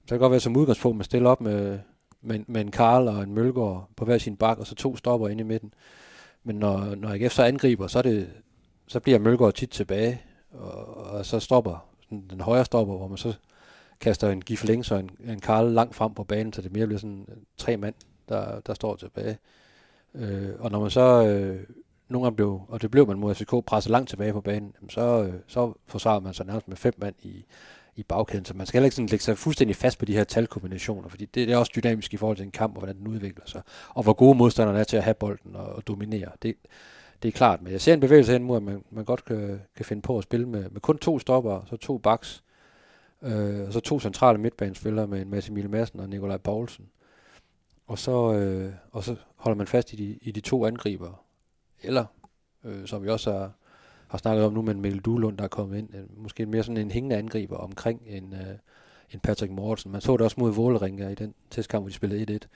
kan 0.08 0.14
det 0.14 0.20
godt 0.20 0.30
være 0.30 0.40
som 0.40 0.56
udgangspunkt, 0.56 0.94
at 0.94 0.98
man 0.98 1.04
stiller 1.04 1.30
op 1.30 1.40
med, 1.40 1.78
med, 2.22 2.40
med 2.46 2.60
en 2.60 2.70
Karl 2.70 3.08
og 3.08 3.22
en 3.22 3.34
Mølgaard 3.34 3.88
på 3.96 4.04
hver 4.04 4.18
sin 4.18 4.36
bak, 4.36 4.58
og 4.58 4.66
så 4.66 4.74
to 4.74 4.96
stopper 4.96 5.28
inde 5.28 5.40
i 5.40 5.46
midten. 5.46 5.74
Men 6.44 6.56
når, 6.56 6.94
når 6.94 7.08
AGF 7.08 7.32
så 7.32 7.42
angriber, 7.42 7.86
så, 7.86 7.98
er 7.98 8.02
det, 8.02 8.30
så 8.86 9.00
bliver 9.00 9.18
Mølgaard 9.18 9.54
tit 9.54 9.70
tilbage, 9.70 10.22
og, 10.50 10.96
og 10.96 11.26
så 11.26 11.40
stopper 11.40 11.86
den 12.10 12.40
højre 12.40 12.64
stopper, 12.64 12.96
hvor 12.96 13.08
man 13.08 13.18
så 13.18 13.34
kaster 14.00 14.30
en 14.30 14.40
Gif 14.40 14.64
Lings 14.64 14.90
og 14.90 15.00
en, 15.00 15.10
en 15.24 15.40
Karl 15.40 15.72
langt 15.72 15.94
frem 15.94 16.14
på 16.14 16.24
banen, 16.24 16.52
så 16.52 16.62
det 16.62 16.72
mere 16.72 16.86
bliver 16.86 17.00
sådan 17.00 17.26
øh, 17.28 17.36
tre 17.56 17.76
mand, 17.76 17.94
der, 18.28 18.60
der 18.60 18.74
står 18.74 18.96
tilbage. 18.96 19.38
Øh, 20.14 20.50
og 20.58 20.70
når 20.70 20.80
man 20.80 20.90
så 20.90 21.26
øh, 21.26 21.64
nogle 22.08 22.24
gange 22.24 22.36
blev, 22.36 22.60
og 22.68 22.82
det 22.82 22.90
blev 22.90 23.06
man 23.06 23.18
mod 23.18 23.34
FCK, 23.34 23.50
presset 23.66 23.90
langt 23.90 24.08
tilbage 24.08 24.32
på 24.32 24.40
banen, 24.40 24.74
så, 24.88 25.22
øh, 25.22 25.34
så 25.46 25.72
forsvarede 25.86 26.20
man 26.20 26.34
sig 26.34 26.46
nærmest 26.46 26.68
med 26.68 26.76
fem 26.76 26.94
mand 26.98 27.14
i, 27.22 27.44
i 27.96 28.02
bagkæden. 28.02 28.44
Så 28.44 28.54
man 28.54 28.66
skal 28.66 28.78
heller 28.78 28.86
ikke 28.86 28.96
sådan 28.96 29.08
lægge 29.08 29.24
sig 29.24 29.38
fuldstændig 29.38 29.76
fast 29.76 29.98
på 29.98 30.04
de 30.04 30.12
her 30.12 30.24
talkombinationer, 30.24 31.08
fordi 31.08 31.24
det, 31.24 31.48
det 31.48 31.52
er 31.52 31.56
også 31.56 31.72
dynamisk 31.76 32.14
i 32.14 32.16
forhold 32.16 32.36
til 32.36 32.44
en 32.44 32.50
kamp, 32.50 32.74
og 32.74 32.80
hvordan 32.80 32.96
den 32.96 33.08
udvikler 33.08 33.44
sig. 33.46 33.62
Og 33.88 34.02
hvor 34.02 34.12
gode 34.12 34.38
modstanderne 34.38 34.80
er 34.80 34.84
til 34.84 34.96
at 34.96 35.02
have 35.02 35.14
bolden 35.14 35.56
og, 35.56 35.66
og 35.66 35.86
dominere. 35.86 36.28
Det, 36.42 36.54
det 37.22 37.28
er 37.28 37.32
klart, 37.32 37.62
men 37.62 37.72
jeg 37.72 37.80
ser 37.80 37.94
en 37.94 38.00
bevægelse 38.00 38.32
hen 38.32 38.44
mod, 38.44 38.56
at 38.56 38.62
man, 38.62 38.84
man 38.90 39.04
godt 39.04 39.24
kan, 39.24 39.60
kan 39.76 39.84
finde 39.84 40.02
på 40.02 40.18
at 40.18 40.24
spille 40.24 40.48
med, 40.48 40.70
med 40.70 40.80
kun 40.80 40.98
to 40.98 41.18
stopper, 41.18 41.62
så 41.70 41.76
to 41.76 41.98
backs, 41.98 42.42
øh, 43.22 43.66
og 43.66 43.72
så 43.72 43.80
to 43.80 44.00
centrale 44.00 44.38
midtbanespillere 44.38 45.06
med 45.06 45.20
en 45.20 45.30
masse 45.30 45.50
Emil 45.50 45.70
Madsen 45.70 46.00
og 46.00 46.08
Nikolaj 46.08 46.36
Poulsen. 46.36 46.88
Og 47.86 47.98
så, 47.98 48.32
øh, 48.34 48.72
og 48.92 49.04
så 49.04 49.16
holder 49.36 49.56
man 49.56 49.66
fast 49.66 49.92
i 49.92 49.96
de, 49.96 50.18
i 50.22 50.30
de 50.30 50.40
to 50.40 50.66
angriber. 50.66 51.24
Eller, 51.82 52.04
øh, 52.64 52.86
som 52.86 53.02
vi 53.02 53.08
også 53.08 53.32
har, 53.32 53.52
har 54.10 54.18
snakket 54.18 54.44
om 54.44 54.52
nu 54.52 54.62
med 54.62 54.74
Mikkel 54.74 55.00
Duelund, 55.00 55.38
der 55.38 55.44
er 55.44 55.48
kommet 55.48 55.78
ind, 55.78 55.94
øh, 55.94 56.22
måske 56.22 56.46
mere 56.46 56.62
sådan 56.62 56.76
en 56.76 56.90
hængende 56.90 57.16
angriber 57.16 57.56
omkring 57.56 58.02
en, 58.06 58.34
øh, 58.34 58.56
en 59.10 59.20
Patrick 59.20 59.52
Mortensen. 59.52 59.92
Man 59.92 60.00
så 60.00 60.12
det 60.12 60.20
også 60.20 60.36
mod 60.40 60.52
Våleringer 60.52 61.08
i 61.08 61.14
den 61.14 61.34
testkamp, 61.50 61.82
hvor 61.82 61.88
de 61.88 61.94
spillede 61.94 62.38
1-1, 62.44 62.48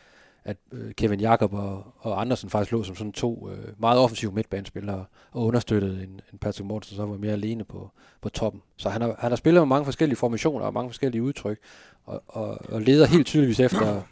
at 0.45 0.57
øh, 0.73 0.93
Kevin 0.95 1.21
Jakob 1.21 1.55
og, 1.55 1.85
og 1.99 2.21
Andersen 2.21 2.51
faktisk 2.51 2.73
lå 2.73 2.83
som 2.83 2.97
sådan 2.97 3.13
to 3.13 3.51
øh, 3.51 3.69
meget 3.79 3.99
offensive 3.99 4.33
midtbanespillere 4.33 5.05
og 5.33 5.47
understøttede 5.47 6.03
en, 6.03 6.21
en 6.33 6.39
Patrick 6.41 6.67
Mortensen, 6.67 6.97
som 6.97 7.11
var 7.11 7.17
mere 7.17 7.33
alene 7.33 7.65
på, 7.65 7.91
på 8.21 8.29
toppen. 8.29 8.63
Så 8.77 8.89
han 8.89 9.03
har, 9.03 9.17
han 9.19 9.31
har 9.31 9.37
spillet 9.37 9.61
med 9.61 9.69
mange 9.69 9.85
forskellige 9.85 10.17
formationer 10.17 10.67
og 10.67 10.75
mange 10.75 10.91
forskellige 10.91 11.23
udtryk, 11.23 11.59
og, 12.05 12.23
og, 12.29 12.59
og 12.69 12.83
leder 12.83 13.07
helt 13.07 13.27
tydeligvis 13.27 13.61
efter 13.61 14.03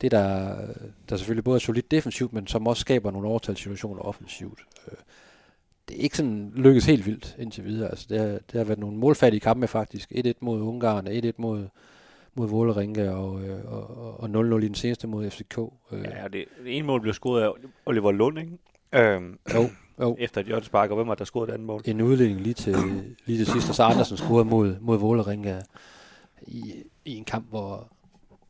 det, 0.00 0.10
der, 0.10 0.56
der 1.08 1.16
selvfølgelig 1.16 1.44
både 1.44 1.56
er 1.56 1.60
solidt 1.60 1.90
defensivt, 1.90 2.32
men 2.32 2.46
som 2.46 2.66
også 2.66 2.80
skaber 2.80 3.10
nogle 3.10 3.28
overtalssituationer 3.28 4.02
offensivt. 4.02 4.60
Øh, 4.86 4.98
det 5.88 5.96
er 5.98 6.00
ikke 6.02 6.16
sådan 6.16 6.52
lykkes 6.56 6.86
helt 6.86 7.06
vildt 7.06 7.36
indtil 7.38 7.64
videre. 7.64 7.88
Altså, 7.90 8.06
det, 8.10 8.18
har, 8.20 8.26
det 8.26 8.52
har 8.54 8.64
været 8.64 8.78
nogle 8.78 8.96
målfattige 8.96 9.40
kampe 9.40 9.66
faktisk. 9.66 10.12
1-1 10.12 10.32
mod 10.40 10.60
Ungarn, 10.60 11.06
og 11.06 11.12
1-1 11.12 11.30
mod, 11.36 11.66
mod 12.34 12.48
Våleringe, 12.48 13.10
og, 13.12 13.42
øh, 13.42 13.72
og, 13.72 14.20
og 14.20 14.28
0-0 14.28 14.56
i 14.56 14.66
den 14.66 14.74
seneste 14.74 15.06
mod 15.06 15.30
FCK. 15.30 15.58
Øh, 15.92 16.02
Ja, 16.04 16.28
det, 16.32 16.44
det 16.64 16.76
ene 16.76 16.86
mål 16.86 17.00
blev 17.00 17.14
scoret 17.14 17.42
af 17.42 17.50
Oliver 17.86 18.12
Lund, 18.12 18.38
ikke? 18.38 18.58
Øhm, 18.92 19.38
Jo, 19.54 19.68
jo. 20.00 20.16
Efter 20.18 20.40
et 20.40 20.46
hjørnespark, 20.46 20.90
og 20.90 20.96
hvem 20.96 21.08
var 21.08 21.14
der 21.14 21.24
scorede 21.24 21.46
det 21.46 21.52
andet 21.52 21.66
mål? 21.66 21.82
en 21.84 22.00
udledning 22.00 22.40
lige 22.40 22.54
til, 22.54 22.76
lige 23.26 23.38
til 23.38 23.46
sidst, 23.46 23.68
og 23.68 23.74
så 23.74 23.82
Andersen 23.82 24.16
scorede 24.16 24.44
mod, 24.44 24.76
mod 24.80 24.98
Våleringe 24.98 25.62
i, 26.46 26.74
i 27.04 27.14
en 27.16 27.24
kamp, 27.24 27.48
hvor, 27.48 27.88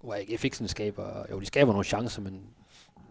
hvor 0.02 0.14
AGF 0.14 0.44
ikke 0.44 0.56
sådan 0.56 0.68
skaber, 0.68 1.24
jo 1.30 1.40
de 1.40 1.46
skaber 1.46 1.72
nogle 1.72 1.84
chancer, 1.84 2.22
men 2.22 2.40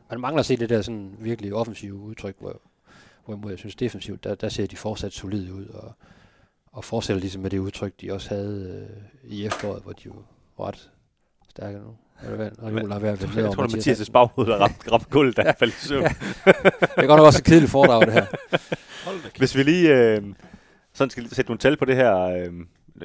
man 0.10 0.20
mangler 0.20 0.40
at 0.40 0.46
se 0.46 0.58
det 0.58 0.70
der 0.70 0.82
sådan 0.82 1.16
virkelig 1.20 1.54
offensive 1.54 1.94
udtryk, 1.94 2.36
hvor, 2.40 2.62
hvorimod 3.28 3.52
jeg 3.52 3.60
synes 3.60 3.76
defensivt, 3.76 4.24
der, 4.24 4.36
der 4.36 4.50
ser 4.50 4.68
de 4.68 4.76
fortsat 4.76 5.14
solide 5.14 5.54
ud, 5.54 5.66
og, 5.66 5.94
og 6.72 6.84
fortsætter 6.84 7.22
ligesom 7.22 7.42
med 7.42 7.50
det 7.50 7.58
udtryk, 7.58 7.94
de 8.02 8.14
også 8.14 8.30
havde 8.30 8.88
øh, 9.26 9.32
i 9.32 9.46
efteråret, 9.46 9.84
hvor 9.84 9.92
de 9.92 10.02
jo 10.06 10.14
ret 10.60 10.90
stærke 11.50 11.78
nu. 11.78 11.96
Og 12.58 12.72
Joel 12.72 12.92
har 12.92 13.00
været 13.00 13.22
Jeg 13.22 13.30
ned 13.36 13.44
over 13.44 13.56
tror, 13.56 13.64
det 13.64 13.74
er 13.74 13.78
Mathias 13.78 14.10
baghoved, 14.10 14.48
der 14.48 14.58
ramte, 14.58 14.92
ramte 14.92 15.10
gulvet, 15.10 15.38
da 15.38 15.42
han 15.42 15.56
faldt 15.60 15.74
i 15.84 15.88
søvn. 15.88 16.04
Det 16.04 16.14
er 16.98 17.08
godt 17.08 17.18
nok 17.18 17.26
også 17.26 17.40
et 17.40 17.46
kedeligt 17.46 17.72
foredrag, 17.72 18.06
det 18.06 18.14
her. 18.14 18.26
Hvis 19.38 19.56
vi 19.56 19.64
lige 19.64 19.98
øh, 19.98 20.24
sådan 20.94 21.10
skal 21.10 21.30
sætte 21.30 21.50
nogle 21.52 21.60
tal 21.60 21.78
på 21.78 21.86
det 21.86 21.96
her, 21.96 22.16
øh, 22.16 22.54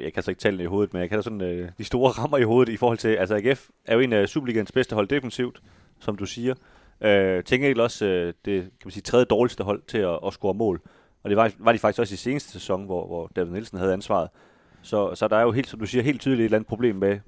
jeg 0.03 0.13
kan 0.13 0.23
så 0.23 0.31
ikke 0.31 0.41
tallene 0.41 0.63
i 0.63 0.67
hovedet, 0.67 0.93
men 0.93 1.01
jeg 1.01 1.09
kan 1.09 1.19
da 1.19 1.23
sådan 1.23 1.41
øh, 1.41 1.69
de 1.79 1.85
store 1.85 2.11
rammer 2.11 2.39
i 2.39 2.43
hovedet 2.43 2.73
i 2.73 2.77
forhold 2.77 2.99
til, 2.99 3.09
altså 3.09 3.35
AGF 3.37 3.69
er 3.87 3.95
jo 3.95 4.01
en 4.01 4.13
af 4.13 4.29
Superligans 4.29 4.73
bedste 4.73 4.95
hold 4.95 5.09
defensivt, 5.09 5.63
som 6.01 6.17
du 6.17 6.27
siger. 6.27 6.55
Øh, 7.01 7.45
tænker 7.45 7.67
egentlig 7.67 7.85
også 7.85 8.05
øh, 8.05 8.35
det 8.45 8.63
kan 8.63 8.85
man 8.85 8.91
sige, 8.91 9.03
tredje 9.03 9.25
dårligste 9.25 9.65
hold 9.65 9.83
til 9.89 9.99
at, 9.99 10.19
at 10.27 10.33
score 10.33 10.55
mål. 10.55 10.81
Og 11.23 11.31
det 11.31 11.37
var, 11.37 11.51
var 11.59 11.73
de 11.73 11.79
faktisk 11.79 12.01
også 12.01 12.15
i 12.15 12.17
seneste 12.17 12.53
sæson, 12.53 12.85
hvor, 12.85 13.07
hvor 13.07 13.31
David 13.37 13.53
Nielsen 13.53 13.79
havde 13.79 13.93
ansvaret. 13.93 14.29
Så, 14.83 15.15
så 15.15 15.29
der 15.29 15.37
er 15.37 15.43
jo 15.43 15.53
helt, 15.53 15.69
som 15.69 15.79
du 15.79 15.87
siger, 15.87 16.03
helt 16.03 16.21
tydeligt 16.21 16.41
et 16.41 16.45
eller 16.45 16.59
andet 16.59 16.69
problem 16.69 16.97
med, 16.97 17.19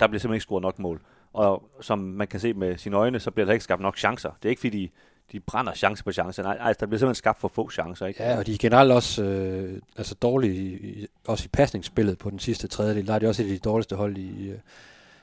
der 0.00 0.06
bliver 0.06 0.20
simpelthen 0.20 0.34
ikke 0.34 0.42
scoret 0.42 0.62
nok 0.62 0.78
mål. 0.78 1.00
Og 1.32 1.62
som 1.80 1.98
man 1.98 2.26
kan 2.26 2.40
se 2.40 2.54
med 2.54 2.78
sine 2.78 2.96
øjne, 2.96 3.20
så 3.20 3.30
bliver 3.30 3.46
der 3.46 3.52
ikke 3.52 3.64
skabt 3.64 3.82
nok 3.82 3.98
chancer. 3.98 4.30
Det 4.42 4.48
er 4.48 4.50
ikke 4.50 4.60
fordi, 4.60 4.82
de, 4.82 4.88
de 5.32 5.40
brænder 5.40 5.74
chance 5.74 6.04
på 6.04 6.12
chance. 6.12 6.42
Nej, 6.42 6.58
altså, 6.60 6.80
der 6.80 6.86
bliver 6.86 6.98
simpelthen 6.98 7.14
skabt 7.14 7.40
for 7.40 7.48
få 7.48 7.70
chancer. 7.70 8.06
Ikke? 8.06 8.22
Ja, 8.22 8.38
og 8.38 8.46
de 8.46 8.52
er 8.52 8.58
generelt 8.58 8.92
også 8.92 9.24
øh, 9.24 9.80
altså 9.96 10.14
dårlige, 10.14 10.54
i, 10.62 11.06
også 11.26 11.44
i 11.44 11.48
pasningsspillet 11.48 12.18
på 12.18 12.30
den 12.30 12.38
sidste 12.38 12.68
tredjedel. 12.68 13.06
Der 13.06 13.14
er 13.14 13.18
de 13.18 13.26
også 13.26 13.42
et 13.42 13.46
af 13.46 13.52
de 13.52 13.58
dårligste 13.58 13.96
hold 13.96 14.16
i, 14.16 14.48
øh, 14.48 14.58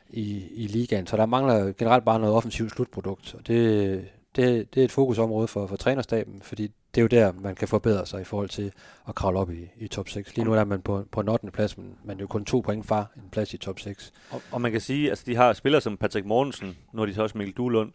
i, 0.10 0.44
i 0.52 0.68
ligaen. 0.68 1.08
Så 1.08 1.18
der 1.18 1.26
mangler 1.26 1.74
generelt 1.74 2.06
bare 2.06 2.20
noget 2.20 2.36
offensivt 2.36 2.72
slutprodukt, 2.72 3.36
og 3.36 3.48
det, 3.48 4.10
det 4.36 4.76
det, 4.76 4.82
er 4.82 4.86
et 4.86 4.92
fokusområde 4.92 5.48
for, 5.48 5.68
for 5.68 5.76
trænerstaben, 5.76 6.42
fordi 6.42 6.72
det 6.96 6.98
er 6.98 7.02
jo 7.02 7.08
der, 7.08 7.32
man 7.32 7.56
kan 7.56 7.68
forbedre 7.68 8.06
sig 8.06 8.22
i 8.22 8.24
forhold 8.24 8.50
til 8.50 8.72
at 9.08 9.16
kravle 9.16 9.40
op 9.40 9.52
i, 9.52 9.68
i 9.78 9.88
top 9.88 10.10
6. 10.10 10.36
Lige 10.36 10.46
nu 10.46 10.54
er 10.54 10.64
man 10.64 10.82
på, 10.82 11.06
på 11.12 11.20
en 11.20 11.30
8. 11.30 11.52
plads, 11.52 11.78
men 11.78 11.96
man 12.04 12.18
er 12.18 12.22
jo 12.22 12.28
kun 12.28 12.46
to 12.46 12.60
point 12.60 12.86
fra 12.86 13.06
en 13.16 13.30
plads 13.32 13.54
i 13.54 13.58
top 13.58 13.80
6. 13.80 14.12
Og, 14.32 14.42
og 14.52 14.62
man 14.62 14.72
kan 14.72 14.82
sige, 14.82 15.06
at 15.06 15.10
altså, 15.10 15.24
de 15.28 15.36
har 15.36 15.54
spillere 15.54 15.82
som 15.82 15.98
Patrick 15.98 16.26
Mortensen, 16.26 16.78
nu 16.94 17.00
har 17.00 17.06
de 17.06 17.14
så 17.14 17.22
også 17.22 17.38
Mikkel 17.38 17.56
Duhlund, 17.56 17.92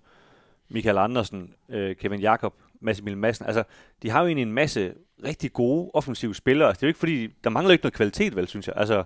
Michael 0.68 0.98
Andersen, 0.98 1.54
øh, 1.68 1.96
Kevin 1.96 2.20
Jakob, 2.20 2.54
Mads 2.80 3.00
Emil 3.00 3.16
Madsen. 3.16 3.46
Altså, 3.46 3.64
de 4.02 4.10
har 4.10 4.20
jo 4.20 4.26
egentlig 4.26 4.42
en 4.42 4.52
masse 4.52 4.92
rigtig 5.24 5.52
gode 5.52 5.90
offensive 5.94 6.34
spillere. 6.34 6.68
Altså, 6.68 6.80
det 6.80 6.82
er 6.82 6.88
jo 6.88 6.90
ikke 6.90 6.98
fordi, 6.98 7.28
der 7.44 7.50
mangler 7.50 7.72
ikke 7.72 7.82
noget 7.82 7.94
kvalitet, 7.94 8.36
vel, 8.36 8.48
synes 8.48 8.66
jeg. 8.66 8.74
Altså, 8.76 9.04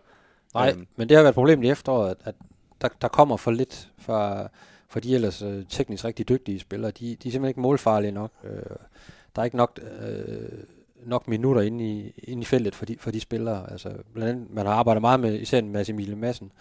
Nej, 0.55 0.71
øhm, 0.71 0.87
men 0.97 1.09
det 1.09 1.17
har 1.17 1.23
været 1.23 1.33
et 1.33 1.35
problem 1.35 1.63
i 1.63 1.71
efteråret, 1.71 2.11
at, 2.11 2.17
at 2.25 2.35
der, 2.81 2.89
der 3.03 3.09
kommer 3.09 3.37
for 3.37 3.51
lidt 3.51 3.91
fra, 3.99 4.49
fra 4.89 5.01
de 5.01 5.15
ellers 5.15 5.43
øh, 5.43 5.65
teknisk 5.69 6.05
rigtig 6.05 6.29
dygtige 6.29 6.61
spillere. 6.61 6.91
De, 6.91 7.07
de 7.07 7.13
er 7.13 7.33
simpelthen 7.33 7.49
ikke 7.49 7.61
målfarlige 7.61 8.13
nok. 8.13 8.33
Øh, 8.45 8.77
der 9.37 9.43
er 9.43 9.45
ikke 9.45 9.57
nok, 9.57 9.81
øh, 10.01 10.49
nok 11.07 11.29
minutter 11.29 11.63
inde 11.63 11.85
i, 11.85 12.13
inde 12.19 12.43
i 12.43 12.45
feltet 12.45 12.75
for 12.75 12.87
de, 12.87 12.97
for 13.01 13.11
de 13.11 13.21
spillere. 13.21 13.73
Altså, 13.73 13.93
blandt 14.15 14.31
andet, 14.31 14.55
man 14.55 14.67
har 14.67 14.73
arbejdet 14.73 15.01
meget 15.01 15.21
med 15.21 15.41
især 15.41 15.63
med 15.63 15.71
Mads 15.71 15.89
Emil 15.89 16.17
Madsen, 16.17 16.53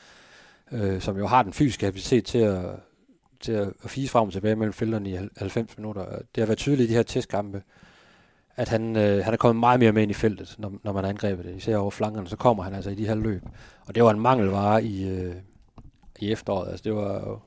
øh, 0.71 1.01
som 1.01 1.17
jo 1.17 1.27
har 1.27 1.43
den 1.43 1.53
fysiske 1.53 1.86
kapacitet 1.86 2.25
til 2.25 2.39
at, 2.39 2.65
til 3.39 3.51
at, 3.51 3.67
at 3.83 3.89
fise 3.89 4.12
frem 4.12 4.27
og 4.27 4.33
tilbage 4.33 4.55
mellem 4.55 4.74
felterne 4.74 5.09
i 5.09 5.17
90 5.38 5.77
minutter. 5.77 6.05
Det 6.05 6.41
har 6.41 6.45
været 6.45 6.57
tydeligt 6.57 6.89
i 6.89 6.91
de 6.91 6.95
her 6.95 7.03
testkampe, 7.03 7.62
at 8.55 8.69
han, 8.69 8.95
øh, 8.95 9.24
han 9.24 9.33
er 9.33 9.38
kommet 9.38 9.59
meget 9.59 9.79
mere 9.79 9.91
med 9.91 10.01
ind 10.01 10.12
i 10.12 10.13
feltet, 10.13 10.55
når, 10.57 10.74
når 10.83 10.93
man 10.93 11.03
har 11.03 11.09
angrebet 11.09 11.45
det. 11.45 11.55
Især 11.55 11.77
over 11.77 11.91
flankerne, 11.91 12.27
så 12.27 12.36
kommer 12.36 12.63
han 12.63 12.74
altså 12.74 12.89
i 12.89 12.95
de 12.95 13.07
her 13.07 13.15
løb. 13.15 13.43
Og 13.86 13.95
det 13.95 14.03
var 14.03 14.12
en 14.12 14.19
mangelvare 14.19 14.83
i, 14.83 15.09
øh, 15.09 15.36
i 16.19 16.31
efteråret. 16.31 16.69
Altså, 16.69 16.83
det 16.83 16.95
var 16.95 17.13
jo 17.13 17.39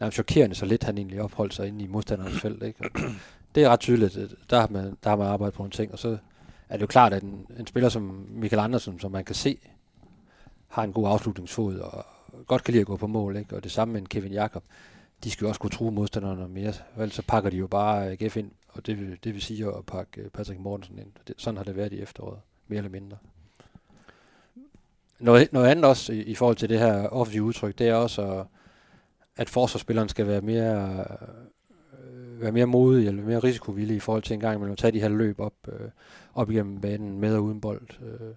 nærmest 0.00 0.14
chokerende, 0.14 0.54
så 0.54 0.66
lidt 0.66 0.84
han 0.84 0.98
egentlig 0.98 1.22
opholdt 1.22 1.54
sig 1.54 1.68
inde 1.68 1.84
i 1.84 1.86
modstanderens 1.86 2.40
felt. 2.40 2.62
Ikke? 2.62 2.84
Og 2.84 3.00
det 3.54 3.64
er 3.64 3.68
ret 3.68 3.80
tydeligt. 3.80 4.18
Der 4.50 4.60
har, 4.60 4.68
man, 4.68 4.96
der 5.04 5.10
har 5.10 5.16
man 5.16 5.26
arbejdet 5.26 5.54
på 5.54 5.62
nogle 5.62 5.72
ting. 5.72 5.92
Og 5.92 5.98
så 5.98 6.18
er 6.68 6.76
det 6.76 6.82
jo 6.82 6.86
klart, 6.86 7.12
at 7.12 7.22
en, 7.22 7.46
en 7.58 7.66
spiller 7.66 7.88
som 7.88 8.26
Michael 8.30 8.60
Andersen, 8.60 9.00
som 9.00 9.12
man 9.12 9.24
kan 9.24 9.34
se, 9.34 9.58
har 10.68 10.84
en 10.84 10.92
god 10.92 11.08
afslutningsfod 11.08 11.78
og 11.78 12.04
godt 12.46 12.64
kan 12.64 12.72
lide 12.72 12.80
at 12.80 12.86
gå 12.86 12.96
på 12.96 13.06
mål. 13.06 13.36
Ikke? 13.36 13.56
Og 13.56 13.64
det 13.64 13.72
samme 13.72 13.92
med 13.92 14.00
en 14.00 14.06
Kevin 14.06 14.32
Jakob. 14.32 14.64
De 15.24 15.30
skal 15.30 15.44
jo 15.44 15.48
også 15.48 15.60
kunne 15.60 15.70
true 15.70 15.92
modstanderne 15.92 16.48
mere. 16.48 16.72
Ellers 16.96 17.14
så 17.14 17.22
pakker 17.22 17.50
de 17.50 17.56
jo 17.56 17.66
bare 17.66 18.06
øh, 18.06 18.16
AGF 18.20 18.36
ind, 18.36 18.50
og 18.68 18.86
det 18.86 19.00
vil, 19.00 19.18
det 19.24 19.34
vil 19.34 19.42
sige 19.42 19.66
at 19.66 19.86
pakke 19.86 20.20
øh, 20.20 20.30
Patrick 20.30 20.60
Mortensen 20.60 20.98
ind. 20.98 21.12
Det, 21.28 21.34
sådan 21.38 21.56
har 21.56 21.64
det 21.64 21.76
været 21.76 21.92
i 21.92 22.00
efteråret, 22.00 22.38
mere 22.68 22.78
eller 22.78 22.90
mindre. 22.90 23.16
Noget, 25.18 25.52
noget 25.52 25.68
andet 25.68 25.84
også 25.84 26.12
i, 26.12 26.22
i 26.22 26.34
forhold 26.34 26.56
til 26.56 26.68
det 26.68 26.78
her 26.78 27.08
offensive 27.08 27.42
udtryk, 27.42 27.78
det 27.78 27.88
er 27.88 27.94
også, 27.94 28.22
at, 28.22 28.46
at 29.36 29.50
forsvarsspilleren 29.50 30.08
skal 30.08 30.26
være 30.26 30.40
mere, 30.40 31.04
øh, 31.92 32.40
være 32.40 32.52
mere 32.52 32.66
modig 32.66 33.08
eller 33.08 33.22
mere 33.22 33.38
risikovillig 33.38 33.96
i 33.96 34.00
forhold 34.00 34.22
til 34.22 34.34
en 34.34 34.40
gang 34.40 34.54
imellem 34.54 34.72
at 34.72 34.78
tage 34.78 34.92
de 34.92 35.00
her 35.00 35.08
løb 35.08 35.40
op, 35.40 35.54
øh, 35.68 35.88
op 36.34 36.50
igennem 36.50 36.80
banen 36.80 37.20
med 37.20 37.36
og 37.36 37.42
uden 37.42 37.60
bold. 37.60 37.88
Øh, 38.02 38.34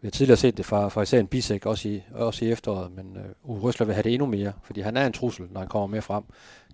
vi 0.00 0.06
har 0.06 0.10
tidligere 0.10 0.36
set 0.36 0.56
det 0.56 0.66
fra, 0.66 0.88
fra 0.88 1.02
især 1.02 1.20
en 1.20 1.26
bisek, 1.26 1.66
også 1.66 1.88
i, 1.88 2.02
også 2.12 2.44
i 2.44 2.50
efteråret, 2.50 2.92
men 2.92 3.16
øh, 3.16 3.24
Uwe 3.42 3.60
Røsler 3.60 3.86
vil 3.86 3.94
have 3.94 4.02
det 4.02 4.12
endnu 4.12 4.26
mere, 4.26 4.52
fordi 4.62 4.80
han 4.80 4.96
er 4.96 5.06
en 5.06 5.12
trussel, 5.12 5.46
når 5.50 5.60
han 5.60 5.68
kommer 5.68 5.86
mere 5.86 6.02
frem. 6.02 6.24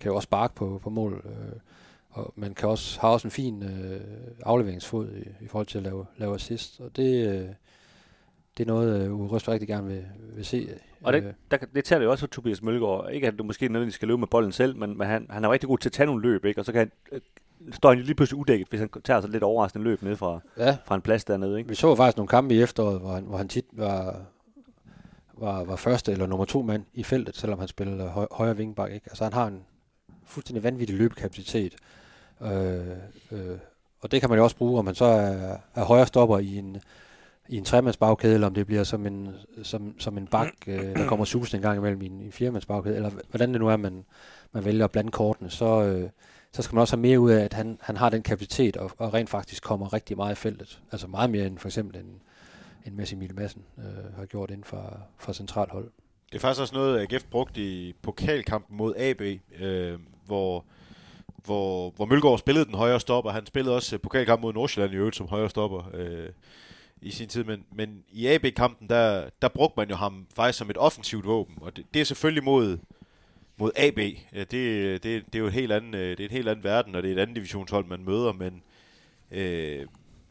Kan 0.01 0.09
jo 0.09 0.15
også 0.15 0.25
sparke 0.25 0.55
på, 0.55 0.79
på 0.83 0.89
mål, 0.89 1.25
øh, 1.25 1.59
og 2.09 2.33
man 2.35 2.53
kan 2.53 2.69
også, 2.69 2.99
har 2.99 3.09
også 3.09 3.27
en 3.27 3.31
fin 3.31 3.63
øh, 3.63 4.01
afleveringsfod 4.43 5.09
i, 5.11 5.43
i 5.43 5.47
forhold 5.47 5.67
til 5.67 5.77
at 5.77 5.83
lave, 5.83 6.05
lave 6.17 6.35
assist, 6.35 6.79
og 6.79 6.95
det, 6.95 7.27
øh, 7.27 7.49
det 8.57 8.63
er 8.63 8.67
noget, 8.67 9.09
Uwe 9.09 9.27
Røsler 9.27 9.53
rigtig 9.53 9.67
gerne 9.67 9.87
vil, 9.87 10.05
vil 10.35 10.45
se. 10.45 10.69
Og 11.03 11.13
det, 11.13 11.35
der, 11.51 11.57
det 11.57 11.85
taler 11.85 12.03
jo 12.03 12.11
også 12.11 12.21
for 12.21 12.27
Tobias 12.27 12.61
Mølgaard. 12.61 13.09
Ikke 13.11 13.27
at 13.27 13.39
du 13.39 13.43
måske 13.43 13.67
nødvendigvis 13.67 13.95
skal 13.95 14.07
løbe 14.07 14.17
med 14.17 14.27
bolden 14.27 14.51
selv, 14.51 14.75
men, 14.75 14.97
men 14.97 15.07
han, 15.07 15.27
han 15.29 15.43
er 15.43 15.51
rigtig 15.51 15.67
god 15.67 15.77
til 15.77 15.89
at 15.89 15.93
tage 15.93 16.05
nogle 16.05 16.21
løb, 16.21 16.45
ikke? 16.45 16.61
og 16.61 16.65
så 16.65 16.71
kan 16.71 16.79
han, 16.79 16.91
øh, 17.11 17.21
står 17.71 17.89
han 17.89 17.97
jo 17.97 18.03
lige 18.05 18.15
pludselig 18.15 18.39
udækket, 18.39 18.67
hvis 18.67 18.79
han 18.79 18.89
tager 19.03 19.21
sig 19.21 19.29
lidt 19.29 19.43
overraskende 19.43 19.83
løb 19.83 20.01
ned 20.03 20.15
fra, 20.15 20.39
ja. 20.57 20.77
fra 20.85 20.95
en 20.95 21.01
plads 21.01 21.23
dernede. 21.23 21.57
Ikke? 21.57 21.69
Vi 21.69 21.75
så 21.75 21.95
faktisk 21.95 22.17
nogle 22.17 22.27
kampe 22.27 22.55
i 22.55 22.61
efteråret, 22.61 22.99
hvor 22.99 23.11
han, 23.11 23.23
hvor 23.23 23.37
han 23.37 23.47
tit 23.47 23.65
var, 23.71 24.21
var, 25.33 25.63
var 25.63 25.75
første 25.75 26.11
eller 26.11 26.27
nummer 26.27 26.45
to 26.45 26.61
mand 26.61 26.83
i 26.93 27.03
feltet, 27.03 27.35
selvom 27.35 27.59
han 27.59 27.67
spillede 27.67 28.07
høj, 28.07 28.27
højre 28.31 28.57
vingbak. 28.57 28.91
Ikke? 28.91 29.05
Altså 29.09 29.23
han 29.23 29.33
har 29.33 29.47
en 29.47 29.63
fuldstændig 30.25 30.63
vanvittig 30.63 30.97
løbekapacitet. 30.97 31.75
Øh, 32.41 32.87
øh, 33.31 33.57
og 34.01 34.11
det 34.11 34.21
kan 34.21 34.29
man 34.29 34.37
jo 34.39 34.43
også 34.43 34.55
bruge, 34.55 34.79
om 34.79 34.85
man 34.85 34.95
så 34.95 35.05
er, 35.05 35.57
er 35.75 35.83
højre 35.83 36.07
stopper 36.07 36.39
i 36.39 36.57
en, 36.57 36.77
i 37.51 37.57
en 37.57 37.65
tremandsbagkæde, 37.65 38.33
eller 38.33 38.47
om 38.47 38.53
det 38.53 38.65
bliver 38.65 38.83
som 38.83 39.05
en, 39.05 39.29
som, 39.63 39.99
som 39.99 40.17
en 40.17 40.27
bak, 40.27 40.53
øh, 40.67 40.95
der 40.95 41.07
kommer 41.07 41.25
susen 41.25 41.55
en 41.55 41.61
gang 41.61 41.77
imellem 41.77 42.01
i 42.01 42.05
en, 42.05 42.21
en 42.21 42.31
firemandsbagkæde, 42.31 42.95
eller 42.95 43.11
hvordan 43.29 43.51
det 43.51 43.61
nu 43.61 43.67
er, 43.67 43.77
man, 43.77 44.05
man 44.51 44.65
vælger 44.65 44.83
at 44.83 44.91
blande 44.91 45.11
kortene, 45.11 45.49
så, 45.49 45.83
øh, 45.83 46.09
så 46.51 46.61
skal 46.61 46.75
man 46.75 46.81
også 46.81 46.95
have 46.95 47.01
mere 47.01 47.19
ud 47.19 47.31
af, 47.31 47.43
at 47.43 47.53
han, 47.53 47.77
han 47.81 47.97
har 47.97 48.09
den 48.09 48.23
kapacitet, 48.23 48.77
og, 48.77 48.91
og 48.97 49.13
rent 49.13 49.29
faktisk 49.29 49.63
kommer 49.63 49.93
rigtig 49.93 50.17
meget 50.17 50.31
i 50.31 50.35
feltet. 50.35 50.81
Altså 50.91 51.07
meget 51.07 51.29
mere 51.29 51.45
end 51.45 51.57
for 51.57 51.67
eksempel 51.67 51.97
en, 51.97 52.21
en 52.85 52.97
Messi 52.97 53.15
Emil 53.15 53.35
Madsen 53.35 53.63
øh, 53.77 54.15
har 54.17 54.25
gjort 54.25 54.49
inden 54.49 54.63
for, 54.63 54.97
for 55.17 55.33
centralhold. 55.33 55.91
Det 56.31 56.35
er 56.35 56.39
faktisk 56.39 56.61
også 56.61 56.75
noget, 56.75 56.95
øh, 56.95 57.07
AGF 57.11 57.23
brugte 57.23 57.61
i 57.61 57.93
pokalkampen 58.01 58.77
mod 58.77 58.93
AB, 58.97 59.21
øh, 59.59 59.99
hvor 60.25 60.65
hvor, 61.45 61.89
hvor 61.95 62.05
Mølgaard 62.05 62.39
spillede 62.39 62.65
den 62.65 62.75
højre 62.75 62.99
stopper. 62.99 63.31
Han 63.31 63.45
spillede 63.45 63.75
også 63.75 63.95
øh, 63.95 64.01
pokalkamp 64.01 64.41
mod 64.41 64.53
Nordsjælland 64.53 64.93
i 64.93 64.97
øvrigt 64.97 65.15
som 65.15 65.27
højre 65.27 65.49
stopper. 65.49 65.89
Øh, 65.93 66.29
i 67.01 67.11
sin 67.11 67.27
tid, 67.27 67.43
men, 67.43 67.65
men 67.71 68.03
i 68.09 68.27
AB-kampen, 68.27 68.89
der, 68.89 69.29
der 69.41 69.47
brugte 69.47 69.73
man 69.77 69.89
jo 69.89 69.95
ham 69.95 70.27
faktisk 70.35 70.57
som 70.57 70.69
et 70.69 70.77
offensivt 70.77 71.25
våben, 71.25 71.55
og 71.61 71.75
det, 71.75 71.85
det 71.93 71.99
er 71.99 72.05
selvfølgelig 72.05 72.43
mod, 72.43 72.77
mod 73.57 73.71
AB. 73.75 73.99
Ja, 74.33 74.39
det, 74.39 74.51
det, 75.03 75.03
det 75.03 75.35
er 75.35 75.39
jo 75.39 75.47
et 75.47 75.53
helt 75.53 75.71
andet, 75.71 75.95
øh, 75.95 76.17
det 76.17 76.19
er 76.19 76.25
et 76.25 76.31
helt 76.31 76.49
andet 76.49 76.63
verden, 76.63 76.95
og 76.95 77.03
det 77.03 77.11
er 77.11 77.15
et 77.15 77.21
andet 77.21 77.35
divisionshold, 77.35 77.85
man 77.85 78.03
møder, 78.03 78.33
men 78.33 78.63
øh, 79.31 79.85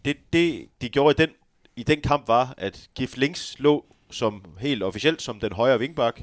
det, 0.04 0.16
det, 0.32 0.68
de 0.80 0.88
gjorde 0.88 1.22
i 1.22 1.26
den, 1.26 1.34
i 1.76 1.82
den 1.82 2.00
kamp 2.00 2.28
var, 2.28 2.54
at 2.56 2.88
Gif 2.94 3.16
Links 3.16 3.56
lå 3.58 3.84
som 4.10 4.44
helt 4.58 4.82
officielt 4.82 5.22
som 5.22 5.40
den 5.40 5.52
højre 5.52 5.78
vingbak, 5.78 6.20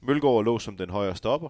Mølgaard 0.00 0.44
lå 0.44 0.58
som 0.58 0.76
den 0.76 0.90
højre 0.90 1.16
stopper, 1.16 1.48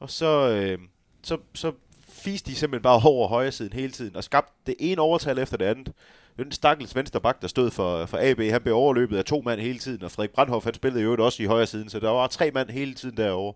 og 0.00 0.10
så, 0.10 0.50
øh, 0.50 0.78
så, 1.22 1.38
så 1.54 1.72
fiste 2.08 2.50
de 2.50 2.56
simpelthen 2.56 2.82
bare 2.82 3.00
over 3.04 3.28
højre 3.28 3.52
siden 3.52 3.72
hele 3.72 3.92
tiden, 3.92 4.16
og 4.16 4.24
skabte 4.24 4.52
det 4.66 4.74
ene 4.78 5.00
overtal 5.00 5.38
efter 5.38 5.56
det 5.56 5.64
andet, 5.64 5.92
den 6.36 6.52
stakkels 6.52 6.96
venstre 6.96 7.20
bak, 7.20 7.42
der 7.42 7.48
stod 7.48 7.70
for, 7.70 8.06
for 8.06 8.18
AB, 8.20 8.40
han 8.40 8.62
blev 8.62 8.74
overløbet 8.74 9.18
af 9.18 9.24
to 9.24 9.42
mand 9.44 9.60
hele 9.60 9.78
tiden, 9.78 10.02
og 10.02 10.10
Frederik 10.10 10.30
Brandhoff, 10.30 10.64
han 10.64 10.74
spillede 10.74 11.04
jo 11.04 11.24
også 11.24 11.42
i 11.42 11.46
højre 11.46 11.66
siden, 11.66 11.88
så 11.88 12.00
der 12.00 12.10
var 12.10 12.26
tre 12.26 12.50
mand 12.50 12.70
hele 12.70 12.94
tiden 12.94 13.16
derovre. 13.16 13.54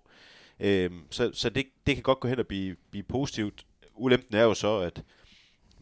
Øhm, 0.60 1.00
så 1.10 1.30
så 1.34 1.50
det, 1.50 1.66
det 1.86 1.94
kan 1.94 2.02
godt 2.02 2.20
gå 2.20 2.28
hen 2.28 2.38
og 2.38 2.46
blive, 2.46 2.76
blive 2.90 3.02
positivt. 3.02 3.64
Ulempen 3.94 4.36
er 4.36 4.42
jo 4.42 4.54
så, 4.54 4.78
at 4.78 5.02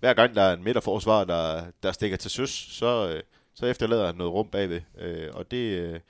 hver 0.00 0.14
gang 0.14 0.34
der 0.34 0.42
er 0.42 0.52
en 0.52 0.64
midterforsvar, 0.64 1.24
der, 1.24 1.64
der 1.82 1.92
stikker 1.92 2.16
til 2.16 2.30
søs, 2.30 2.50
så, 2.50 3.08
øh, 3.14 3.22
så 3.54 3.66
efterlader 3.66 4.06
han 4.06 4.14
noget 4.14 4.32
rum 4.32 4.48
bagved. 4.48 4.80
Øh, 4.98 5.28
og 5.32 5.50
det, 5.50 5.56
øh, 5.56 6.00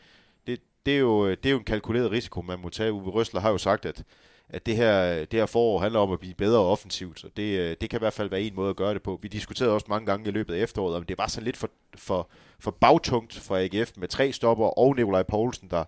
det, 0.47 0.61
det, 0.87 0.95
er 0.95 0.99
jo, 0.99 1.31
det 1.31 1.47
er 1.47 1.51
jo 1.51 1.59
en 1.59 1.65
kalkuleret 1.65 2.11
risiko, 2.11 2.43
man 2.43 2.59
må 2.59 2.69
tage. 2.69 2.93
Uwe 2.93 3.11
Røsler 3.11 3.41
har 3.41 3.51
jo 3.51 3.59
sagt, 3.59 3.87
at 3.87 4.05
at 4.49 4.67
det 4.67 4.77
her, 4.77 5.25
det 5.25 5.33
her 5.33 5.47
forår 5.47 5.79
handler 5.79 6.01
om 6.01 6.13
at 6.13 6.21
blive 6.21 6.35
bedre 6.35 6.61
offensivt, 6.61 7.21
så 7.21 7.29
det, 7.37 7.59
øh, 7.59 7.77
det 7.81 7.91
kan 7.91 7.99
i 7.99 8.03
hvert 8.03 8.13
fald 8.13 8.31
være 8.31 8.41
en 8.41 8.55
måde 8.55 8.71
at 8.71 8.77
gøre 8.77 8.95
det 8.95 9.03
på. 9.03 9.19
Vi 9.23 9.29
diskuterede 9.29 9.75
også 9.75 9.87
mange 9.89 10.07
gange 10.07 10.29
i 10.29 10.33
løbet 10.33 10.55
af 10.55 10.59
efteråret, 10.59 10.97
om 10.97 11.03
det 11.03 11.19
var 11.19 11.27
så 11.27 11.41
lidt 11.41 11.57
for, 11.57 11.71
for, 11.97 12.31
for 12.59 12.71
bagtungt 12.71 13.35
for 13.35 13.57
AGF 13.57 13.93
med 13.97 14.09
tre 14.09 14.33
stopper 14.33 14.79
og 14.79 14.97
Nikolaj 14.97 15.23
Poulsen, 15.23 15.71
der, 15.71 15.85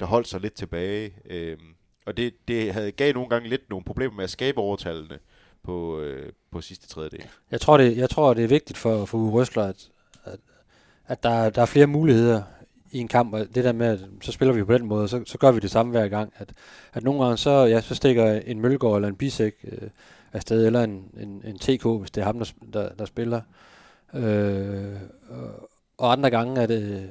der 0.00 0.06
holdt 0.06 0.28
sig 0.28 0.40
lidt 0.40 0.54
tilbage. 0.54 1.14
Øhm, 1.30 1.74
og 2.06 2.16
det, 2.16 2.48
det 2.48 2.72
havde 2.72 2.92
gav 2.92 3.12
nogle 3.12 3.28
gange 3.28 3.48
lidt 3.48 3.70
nogle 3.70 3.84
problemer 3.84 4.16
med 4.16 4.24
at 4.24 4.30
skabe 4.30 4.60
overtallene 4.60 5.18
på, 5.62 6.00
øh, 6.00 6.32
på 6.50 6.60
sidste 6.60 6.88
tredjedel. 6.88 7.26
Jeg 7.50 7.60
tror, 7.60 7.76
det, 7.76 7.96
jeg 7.96 8.10
tror, 8.10 8.34
det 8.34 8.44
er 8.44 8.48
vigtigt 8.48 8.78
for, 8.78 9.04
for 9.04 9.18
Uwe 9.18 9.30
Røsler, 9.30 9.64
at, 9.64 9.88
at, 10.24 10.38
at 11.06 11.22
der, 11.22 11.50
der 11.50 11.62
er 11.62 11.66
flere 11.66 11.86
muligheder 11.86 12.42
i 12.92 12.98
en 12.98 13.08
kamp, 13.08 13.34
og 13.34 13.54
det 13.54 13.64
der 13.64 13.72
med, 13.72 13.86
at 13.86 14.00
så 14.20 14.32
spiller 14.32 14.54
vi 14.54 14.64
på 14.64 14.72
den 14.72 14.86
måde, 14.86 15.02
og 15.02 15.08
så, 15.08 15.22
så 15.26 15.38
gør 15.38 15.52
vi 15.52 15.60
det 15.60 15.70
samme 15.70 15.90
hver 15.90 16.08
gang. 16.08 16.32
At, 16.36 16.52
at 16.92 17.04
nogle 17.04 17.24
gange, 17.24 17.36
så, 17.36 17.50
ja, 17.50 17.80
så 17.80 17.94
stikker 17.94 18.32
en 18.32 18.60
Mølgaard 18.60 18.96
eller 18.96 19.08
en 19.08 19.16
Bisek 19.16 19.54
øh, 19.64 19.88
afsted, 20.32 20.66
eller 20.66 20.82
en, 20.82 21.04
en, 21.20 21.42
en 21.44 21.58
TK, 21.58 21.86
hvis 22.00 22.10
det 22.10 22.20
er 22.20 22.24
ham, 22.24 22.38
der, 22.38 22.52
der, 22.72 22.88
der 22.94 23.04
spiller. 23.04 23.40
Øh, 24.14 24.96
og, 25.28 25.70
og 25.98 26.12
andre 26.12 26.30
gange 26.30 26.62
er 26.62 26.66
det, 26.66 27.10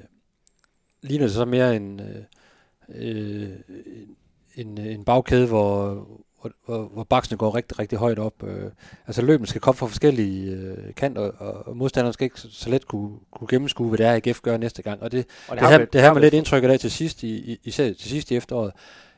ligner 1.01 1.25
det 1.25 1.35
så 1.35 1.45
mere 1.45 1.75
en, 1.75 1.99
øh, 1.99 2.23
øh 2.89 3.49
en, 4.55 4.77
en 4.77 5.05
bagkæde, 5.05 5.47
hvor, 5.47 6.07
hvor, 6.41 6.51
hvor, 6.65 6.89
hvor 6.93 7.03
baksene 7.03 7.37
går 7.37 7.55
rigtig, 7.55 7.79
rigtig 7.79 7.97
højt 7.97 8.19
op. 8.19 8.43
Øh, 8.43 8.71
altså 9.07 9.21
løbene 9.21 9.47
skal 9.47 9.61
komme 9.61 9.77
fra 9.77 9.87
forskellige 9.87 10.51
øh, 10.51 10.93
kanter, 10.95 11.21
og, 11.21 11.67
og 11.67 11.77
modstanderen 11.77 12.13
skal 12.13 12.25
ikke 12.25 12.39
så, 12.39 12.47
så 12.51 12.69
let 12.69 12.87
kunne, 12.87 13.11
kunne 13.31 13.47
gennemskue, 13.47 13.87
hvad 13.87 13.97
det 13.97 14.05
er, 14.05 14.19
AGF 14.25 14.41
gør 14.41 14.57
næste 14.57 14.81
gang. 14.81 15.01
Og 15.03 15.11
det, 15.11 15.25
og 15.47 15.55
det, 15.55 15.61
det, 15.61 15.71
har, 15.71 15.77
det, 15.77 15.93
det 15.93 16.01
har 16.01 16.13
man 16.13 16.21
lidt 16.21 16.33
indtryk 16.33 16.63
af 16.63 16.79
til 16.79 16.91
sidst, 16.91 17.23
i, 17.23 17.59
især 17.63 17.93
til 17.93 18.09
sidst 18.09 18.31
i 18.31 18.35
efteråret, 18.35 18.71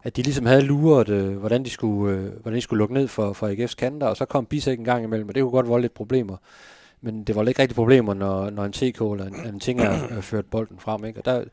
at 0.03 0.15
de 0.15 0.21
ligesom 0.21 0.45
havde 0.45 0.61
luret, 0.61 1.09
øh, 1.09 1.37
hvordan, 1.37 1.65
de 1.65 1.69
skulle, 1.69 2.17
øh, 2.17 2.31
hvordan 2.41 2.55
de 2.55 2.61
skulle 2.61 2.77
lukke 2.77 2.93
ned 2.93 3.07
for, 3.07 3.33
for 3.33 3.47
AGF's 3.47 3.75
kanter, 3.75 4.07
og 4.07 4.17
så 4.17 4.25
kom 4.25 4.45
Bisek 4.45 4.79
en 4.79 4.85
gang 4.85 5.03
imellem, 5.03 5.29
og 5.29 5.35
det 5.35 5.41
kunne 5.41 5.51
godt 5.51 5.67
volde 5.67 5.81
lidt 5.81 5.93
problemer. 5.93 6.37
Men 7.01 7.23
det 7.23 7.35
var 7.35 7.43
ikke 7.47 7.61
rigtig 7.61 7.75
problemer, 7.75 8.13
når, 8.13 8.49
når 8.49 8.65
en 8.65 8.71
TK 8.71 9.01
eller 9.01 9.25
en, 9.25 9.47
en 9.53 9.59
ting 9.59 9.81
er 9.81 10.21
ført 10.21 10.45
bolden 10.45 10.79
frem. 10.79 11.05
Ikke? 11.05 11.19
Og 11.19 11.25
der, 11.25 11.43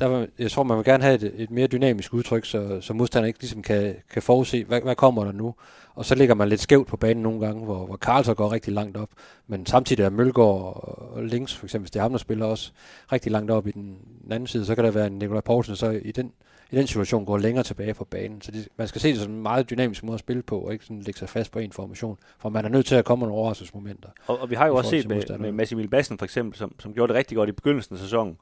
der, 0.00 0.26
jeg 0.38 0.50
tror, 0.50 0.62
man 0.62 0.76
vil 0.76 0.84
gerne 0.84 1.04
have 1.04 1.14
et, 1.14 1.32
et 1.36 1.50
mere 1.50 1.66
dynamisk 1.66 2.14
udtryk, 2.14 2.44
så, 2.44 2.80
så 2.80 2.94
modstanderen 2.94 3.28
ikke 3.28 3.40
ligesom 3.40 3.62
kan, 3.62 3.96
kan 4.12 4.22
forudse, 4.22 4.64
hvad, 4.64 4.80
hvad 4.80 4.94
kommer 4.94 5.24
der 5.24 5.32
nu. 5.32 5.54
Og 5.94 6.04
så 6.04 6.14
ligger 6.14 6.34
man 6.34 6.48
lidt 6.48 6.60
skævt 6.60 6.86
på 6.86 6.96
banen 6.96 7.22
nogle 7.22 7.40
gange, 7.40 7.64
hvor, 7.64 7.86
hvor 7.86 7.96
Karl 7.96 8.24
så 8.24 8.34
går 8.34 8.52
rigtig 8.52 8.72
langt 8.72 8.96
op. 8.96 9.08
Men 9.46 9.66
samtidig 9.66 10.04
er 10.04 10.10
Mølgaard 10.10 11.10
og, 11.14 11.24
Links, 11.24 11.56
for 11.56 11.66
eksempel, 11.66 11.82
hvis 11.82 11.90
det 11.90 11.98
er 11.98 12.02
ham, 12.02 12.10
der 12.10 12.18
spiller 12.18 12.46
også 12.46 12.72
rigtig 13.12 13.32
langt 13.32 13.50
op 13.50 13.66
i 13.66 13.70
den, 13.70 13.98
den 14.24 14.32
anden 14.32 14.46
side, 14.46 14.64
så 14.64 14.74
kan 14.74 14.84
der 14.84 14.90
være 14.90 15.06
en 15.06 15.18
Nikolaj 15.18 15.40
Poulsen, 15.40 15.76
så 15.76 15.90
i 15.90 16.12
den, 16.12 16.32
i 16.70 16.76
den 16.76 16.86
situation 16.86 17.24
går 17.24 17.38
længere 17.38 17.64
tilbage 17.64 17.94
på 17.94 18.04
banen. 18.04 18.42
Så 18.42 18.50
det, 18.50 18.68
man 18.76 18.88
skal 18.88 19.00
se 19.00 19.08
det 19.08 19.20
som 19.20 19.32
en 19.32 19.42
meget 19.42 19.70
dynamisk 19.70 20.04
måde 20.04 20.14
at 20.14 20.20
spille 20.20 20.42
på, 20.42 20.58
og 20.58 20.72
ikke 20.72 20.84
sådan 20.84 21.00
lægge 21.00 21.18
sig 21.18 21.28
fast 21.28 21.52
på 21.52 21.58
en 21.58 21.72
formation. 21.72 22.18
For 22.38 22.48
man 22.48 22.64
er 22.64 22.68
nødt 22.68 22.86
til 22.86 22.94
at 22.94 23.04
komme 23.04 23.22
nogle 23.22 23.34
overraskelsesmomenter. 23.34 24.08
Og, 24.26 24.38
og 24.38 24.50
vi 24.50 24.54
har 24.54 24.66
jo 24.66 24.76
også 24.76 24.90
set 24.90 25.08
med, 25.08 25.38
med 25.38 25.52
Massimil 25.52 25.88
Bassen 25.88 26.18
for 26.18 26.24
eksempel, 26.24 26.58
som, 26.58 26.74
som 26.78 26.94
gjorde 26.94 27.12
det 27.12 27.18
rigtig 27.18 27.36
godt 27.36 27.48
i 27.48 27.52
begyndelsen 27.52 27.94
af 27.94 28.00
sæsonen. 28.00 28.36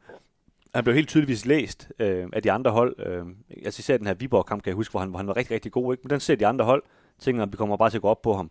Han 0.75 0.85
blev 0.85 0.95
helt 0.95 1.09
tydeligvis 1.09 1.47
læst 1.47 1.93
øh, 1.99 2.27
af 2.33 2.43
de 2.43 2.53
andre 2.53 2.71
hold. 2.71 3.07
Øh, 3.07 3.27
altså 3.65 3.81
især 3.81 3.97
den 3.97 4.07
her 4.07 4.15
Viborg-kamp, 4.15 4.63
kan 4.63 4.71
jeg 4.71 4.77
huske, 4.77 4.93
hvor 4.93 5.01
han, 5.01 5.09
hvor 5.09 5.19
han 5.19 5.27
var 5.27 5.37
rigtig, 5.37 5.55
rigtig 5.55 5.73
god. 5.73 5.95
Ikke? 5.95 6.03
Men 6.03 6.11
den 6.11 6.21
ser 6.21 6.35
de 6.35 6.47
andre 6.47 6.65
hold, 6.65 6.83
tænker, 7.19 7.43
at 7.43 7.53
vi 7.53 7.57
kommer 7.57 7.77
bare 7.77 7.91
til 7.91 7.99
at 7.99 8.03
gå 8.03 8.09
op 8.09 8.23
på 8.23 8.35
ham. 8.35 8.51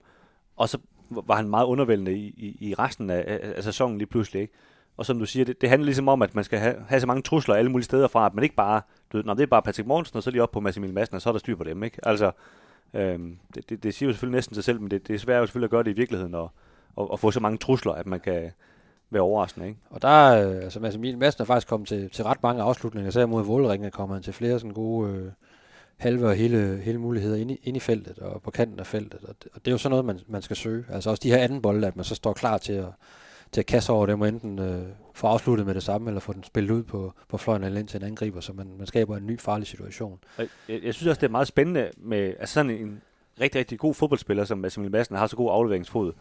Og 0.55 0.69
så 0.69 0.77
var 1.09 1.35
han 1.35 1.49
meget 1.49 1.65
undervældende 1.65 2.13
i, 2.13 2.27
i, 2.27 2.69
i 2.69 2.73
resten 2.73 3.09
af, 3.09 3.23
af, 3.27 3.53
af 3.55 3.63
sæsonen 3.63 3.97
lige 3.97 4.07
pludselig. 4.07 4.41
Ikke? 4.41 4.53
Og 4.97 5.05
som 5.05 5.19
du 5.19 5.25
siger, 5.25 5.45
det, 5.45 5.61
det 5.61 5.69
handler 5.69 5.85
ligesom 5.85 6.07
om, 6.07 6.21
at 6.21 6.35
man 6.35 6.43
skal 6.43 6.59
have, 6.59 6.75
have 6.87 7.01
så 7.01 7.07
mange 7.07 7.21
trusler 7.21 7.55
alle 7.55 7.71
mulige 7.71 7.85
steder 7.85 8.07
fra, 8.07 8.25
at 8.25 8.33
man 8.33 8.43
ikke 8.43 8.55
bare, 8.55 8.81
du 9.11 9.17
ved, 9.17 9.23
når 9.23 9.33
det 9.33 9.43
er 9.43 9.47
bare 9.47 9.61
Patrick 9.61 9.87
Morgensen, 9.87 10.17
og 10.17 10.23
så 10.23 10.31
lige 10.31 10.43
op 10.43 10.51
på 10.51 10.59
Massimil 10.59 10.93
Madsen, 10.93 11.15
og 11.15 11.21
så 11.21 11.29
er 11.29 11.33
der 11.33 11.39
styr 11.39 11.55
på 11.55 11.63
dem. 11.63 11.83
Ikke? 11.83 11.99
Altså, 12.03 12.31
øh, 12.93 13.19
det, 13.55 13.69
det, 13.69 13.83
det, 13.83 13.93
siger 13.93 14.07
jo 14.07 14.13
selvfølgelig 14.13 14.37
næsten 14.37 14.55
sig 14.55 14.63
selv, 14.63 14.81
men 14.81 14.91
det, 14.91 15.07
det 15.07 15.13
er 15.13 15.19
svært 15.19 15.41
jo 15.41 15.45
selvfølgelig 15.45 15.67
at 15.67 15.71
gøre 15.71 15.83
det 15.83 15.91
i 15.91 15.95
virkeligheden, 15.95 16.35
og, 16.35 16.51
og, 16.95 17.11
og 17.11 17.19
få 17.19 17.31
så 17.31 17.39
mange 17.39 17.57
trusler, 17.57 17.93
at 17.93 18.07
man 18.07 18.19
kan 18.19 18.51
være 19.09 19.21
overraskende. 19.21 19.67
Ikke? 19.67 19.79
Og 19.89 20.01
der 20.01 20.07
er, 20.07 20.49
øh, 20.49 20.63
altså 20.63 20.79
Mads 20.79 20.95
Emil 20.95 21.17
Madsen 21.17 21.41
er 21.41 21.45
faktisk 21.45 21.67
kommet 21.67 21.87
til, 21.89 22.09
til 22.09 22.23
ret 22.23 22.43
mange 22.43 22.61
afslutninger, 22.61 23.11
så 23.11 23.25
mod 23.25 23.43
Våleringen 23.43 23.91
kommer 23.91 24.15
han 24.15 24.23
til 24.23 24.33
flere 24.33 24.59
sådan 24.59 24.73
gode 24.73 25.11
øh, 25.11 25.31
halve 25.97 26.27
og 26.27 26.35
hele, 26.35 26.81
hele 26.83 26.97
muligheder 26.97 27.37
ind 27.37 27.51
i, 27.51 27.59
ind 27.63 27.77
i 27.77 27.79
feltet 27.79 28.19
og 28.19 28.41
på 28.41 28.51
kanten 28.51 28.79
af 28.79 28.87
feltet. 28.87 29.19
Og 29.23 29.35
det, 29.43 29.51
og 29.53 29.65
det 29.65 29.67
er 29.67 29.71
jo 29.71 29.77
sådan 29.77 29.89
noget, 29.91 30.05
man, 30.05 30.19
man 30.27 30.41
skal 30.41 30.55
søge. 30.55 30.85
Altså 30.89 31.09
også 31.09 31.21
de 31.23 31.31
her 31.31 31.37
anden 31.37 31.61
bolde, 31.61 31.87
at 31.87 31.95
man 31.95 32.05
så 32.05 32.15
står 32.15 32.33
klar 32.33 32.57
til 32.57 32.73
at, 32.73 32.89
til 33.51 33.61
at 33.61 33.65
kaste 33.65 33.89
over 33.89 34.05
dem 34.05 34.21
og 34.21 34.27
enten 34.27 34.59
øh, 34.59 34.81
få 35.13 35.27
afsluttet 35.27 35.65
med 35.65 35.75
det 35.75 35.83
samme, 35.83 36.09
eller 36.09 36.19
få 36.19 36.33
den 36.33 36.43
spillet 36.43 36.71
ud 36.71 36.83
på, 36.83 37.13
på 37.29 37.37
fløjen 37.37 37.63
eller 37.63 37.79
ind 37.79 37.87
til 37.87 38.01
en 38.01 38.07
angriber, 38.07 38.39
så 38.39 38.53
man, 38.53 38.67
man 38.77 38.87
skaber 38.87 39.17
en 39.17 39.27
ny 39.27 39.39
farlig 39.39 39.67
situation. 39.67 40.19
Jeg, 40.37 40.47
jeg 40.83 40.93
synes 40.93 41.07
også, 41.07 41.19
det 41.19 41.27
er 41.27 41.31
meget 41.31 41.47
spændende 41.47 41.89
med 41.97 42.33
altså 42.39 42.53
sådan 42.53 42.71
en 42.71 43.01
rigtig, 43.41 43.59
rigtig 43.59 43.79
god 43.79 43.93
fodboldspiller, 43.93 44.45
som 44.45 44.57
Massimil 44.57 44.91
Madsen 44.91 45.15
har 45.15 45.27
så 45.27 45.35
god 45.35 45.51
afleveringsfod. 45.51 46.13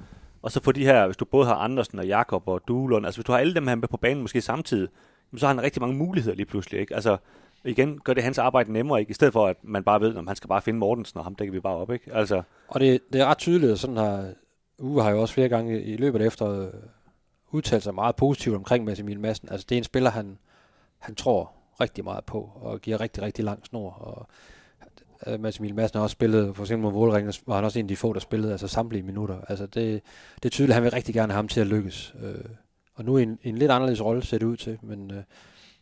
Og 0.42 0.52
så 0.52 0.62
få 0.62 0.72
de 0.72 0.84
her, 0.84 1.06
hvis 1.06 1.16
du 1.16 1.24
både 1.24 1.46
har 1.46 1.54
Andersen 1.54 1.98
og 1.98 2.06
Jakob 2.06 2.48
og 2.48 2.60
Duelund, 2.68 3.06
altså 3.06 3.18
hvis 3.18 3.24
du 3.26 3.32
har 3.32 3.38
alle 3.38 3.54
dem 3.54 3.66
her 3.66 3.74
med 3.74 3.88
på 3.88 3.96
banen 3.96 4.22
måske 4.22 4.40
samtidig, 4.40 4.88
så 5.36 5.46
har 5.46 5.54
han 5.54 5.62
rigtig 5.62 5.82
mange 5.82 5.96
muligheder 5.96 6.36
lige 6.36 6.46
pludselig. 6.46 6.80
Ikke? 6.80 6.94
Altså 6.94 7.16
igen, 7.64 8.00
gør 8.04 8.14
det 8.14 8.22
hans 8.22 8.38
arbejde 8.38 8.72
nemmere, 8.72 9.00
ikke? 9.00 9.10
i 9.10 9.14
stedet 9.14 9.32
for 9.32 9.46
at 9.46 9.56
man 9.62 9.84
bare 9.84 10.00
ved, 10.00 10.16
om 10.16 10.26
han 10.26 10.36
skal 10.36 10.48
bare 10.48 10.62
finde 10.62 10.78
Mortensen, 10.78 11.18
og 11.18 11.24
ham 11.24 11.34
dækker 11.34 11.52
vi 11.52 11.60
bare 11.60 11.76
op. 11.76 11.92
Ikke? 11.92 12.14
Altså, 12.14 12.42
Og 12.68 12.80
det, 12.80 13.00
det 13.12 13.20
er 13.20 13.26
ret 13.26 13.38
tydeligt, 13.38 13.72
og 13.72 13.78
sådan 13.78 13.96
har 13.96 14.32
Uwe 14.78 15.02
har 15.02 15.10
jo 15.10 15.20
også 15.20 15.34
flere 15.34 15.48
gange 15.48 15.82
i 15.82 15.96
løbet 15.96 16.26
efter 16.26 16.70
udtalt 17.50 17.82
sig 17.82 17.94
meget 17.94 18.16
positivt 18.16 18.56
omkring 18.56 18.84
Massimil 18.84 19.20
Madsen. 19.20 19.48
Altså 19.50 19.66
det 19.68 19.74
er 19.74 19.78
en 19.78 19.84
spiller, 19.84 20.10
han, 20.10 20.38
han 20.98 21.14
tror 21.14 21.52
rigtig 21.80 22.04
meget 22.04 22.24
på, 22.24 22.50
og 22.54 22.80
giver 22.80 23.00
rigtig, 23.00 23.22
rigtig 23.22 23.44
lang 23.44 23.66
snor. 23.66 23.90
Og 23.90 24.28
øh, 25.26 25.40
Mads 25.40 25.58
Emil 25.58 25.74
Madsen 25.74 25.96
har 25.96 26.02
også 26.02 26.12
spillet, 26.12 26.56
for 26.56 26.62
eksempel 26.62 26.82
mod 26.82 26.92
Våleringen, 26.92 27.34
var 27.46 27.54
han 27.54 27.64
også 27.64 27.78
en 27.78 27.84
af 27.84 27.88
de 27.88 27.96
få, 27.96 28.12
der 28.12 28.20
spillede 28.20 28.52
altså 28.52 28.68
samtlige 28.68 29.02
minutter. 29.02 29.40
Altså 29.48 29.66
det, 29.66 30.02
det 30.34 30.44
er 30.44 30.48
tydeligt, 30.48 30.70
at 30.70 30.74
han 30.74 30.82
vil 30.82 30.90
rigtig 30.90 31.14
gerne 31.14 31.32
have 31.32 31.38
ham 31.38 31.48
til 31.48 31.60
at 31.60 31.66
lykkes. 31.66 32.14
Øh, 32.22 32.44
og 32.94 33.04
nu 33.04 33.16
en, 33.16 33.38
en 33.42 33.58
lidt 33.58 33.70
anderledes 33.70 34.04
rolle 34.04 34.22
ser 34.22 34.38
det 34.38 34.46
ud 34.46 34.56
til, 34.56 34.78
men 34.82 35.10
øh, 35.10 35.22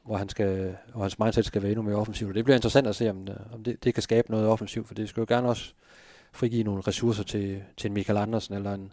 hvor, 0.04 0.16
han 0.16 0.28
skal, 0.28 0.76
hvor 0.92 1.02
hans 1.02 1.18
mindset 1.18 1.44
skal 1.44 1.62
være 1.62 1.70
endnu 1.70 1.82
mere 1.82 1.96
offensivt. 1.96 2.28
Og 2.28 2.34
det 2.34 2.44
bliver 2.44 2.56
interessant 2.56 2.86
at 2.86 2.96
se, 2.96 3.10
om, 3.10 3.26
det, 3.26 3.38
om 3.52 3.64
det, 3.64 3.84
det 3.84 3.94
kan 3.94 4.02
skabe 4.02 4.30
noget 4.30 4.46
offensivt, 4.46 4.86
for 4.86 4.94
det 4.94 5.08
skal 5.08 5.20
jo 5.20 5.26
gerne 5.28 5.48
også 5.48 5.72
frigive 6.32 6.62
nogle 6.62 6.82
ressourcer 6.86 7.22
til, 7.22 7.62
til 7.76 7.88
en 7.88 7.94
Michael 7.94 8.18
Andersen 8.18 8.54
eller 8.54 8.74
en, 8.74 8.92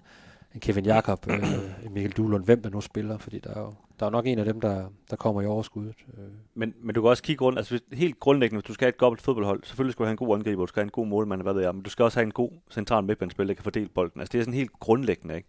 en 0.53 0.59
Kevin 0.59 0.85
Jakob, 0.85 1.29
øh, 1.29 1.43
en 1.85 1.93
Mikkel 1.93 2.11
Duhlund, 2.11 2.45
hvem 2.45 2.61
der 2.61 2.69
nu 2.69 2.81
spiller, 2.81 3.17
fordi 3.17 3.39
der 3.39 3.53
er 3.53 3.59
jo, 3.59 3.73
der 4.01 4.07
er 4.07 4.11
nok 4.11 4.25
en 4.27 4.39
af 4.39 4.45
dem, 4.45 4.61
der, 4.61 4.85
der 5.09 5.15
kommer 5.15 5.41
i 5.41 5.45
overskuddet. 5.45 5.95
Øh, 6.17 6.23
men, 6.53 6.73
men 6.81 6.95
du 6.95 7.01
kan 7.01 7.09
også 7.09 7.23
kigge 7.23 7.45
rundt, 7.45 7.59
altså 7.59 7.73
hvis, 7.73 7.99
helt 7.99 8.19
grundlæggende, 8.19 8.61
hvis 8.61 8.67
du 8.67 8.73
skal 8.73 8.85
have 8.85 8.89
et 8.89 8.97
godt 8.97 9.21
fodboldhold, 9.21 9.63
selvfølgelig 9.63 9.93
skal 9.93 10.03
du 10.03 10.05
have 10.05 10.11
en 10.11 10.17
god 10.17 10.35
angriber, 10.35 10.61
du 10.61 10.67
skal 10.67 10.79
have 10.79 10.85
en 10.85 10.91
god 10.91 11.07
målmand, 11.07 11.41
hvad 11.41 11.53
ved 11.53 11.61
jeg, 11.61 11.75
men 11.75 11.83
du 11.83 11.89
skal 11.89 12.03
også 12.03 12.19
have 12.19 12.25
en 12.25 12.31
god 12.31 12.51
central 12.71 13.03
midtbanespiller, 13.03 13.47
der 13.47 13.55
kan 13.55 13.63
fordele 13.63 13.89
bolden. 13.89 14.21
Altså 14.21 14.31
det 14.31 14.39
er 14.39 14.43
sådan 14.43 14.53
helt 14.53 14.79
grundlæggende, 14.79 15.35
ikke? 15.35 15.47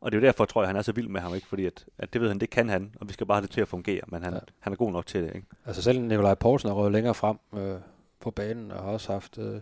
Og 0.00 0.12
det 0.12 0.18
er 0.18 0.20
jo 0.20 0.26
derfor, 0.26 0.44
tror 0.44 0.62
jeg, 0.62 0.68
han 0.68 0.76
er 0.76 0.82
så 0.82 0.92
vild 0.92 1.08
med 1.08 1.20
ham, 1.20 1.34
ikke? 1.34 1.46
Fordi 1.46 1.66
at, 1.66 1.84
at 1.98 2.12
det 2.12 2.20
ved 2.20 2.28
han, 2.28 2.38
det 2.38 2.50
kan 2.50 2.68
han, 2.68 2.94
og 3.00 3.08
vi 3.08 3.12
skal 3.12 3.26
bare 3.26 3.36
have 3.36 3.42
det 3.42 3.50
til 3.50 3.60
at 3.60 3.68
fungere, 3.68 4.00
men 4.06 4.22
han, 4.22 4.32
ja. 4.32 4.38
Han 4.60 4.72
er 4.72 4.76
god 4.76 4.92
nok 4.92 5.06
til 5.06 5.22
det, 5.22 5.34
ikke? 5.34 5.46
altså 5.66 5.82
selv 5.82 6.00
Nikolaj 6.00 6.34
Poulsen 6.34 6.70
er 6.70 6.72
røget 6.72 6.92
længere 6.92 7.14
frem 7.14 7.36
øh, 7.56 7.76
på 8.20 8.30
banen, 8.30 8.70
og 8.70 8.82
har 8.82 8.90
også 8.90 9.12
haft 9.12 9.38
øh, 9.38 9.60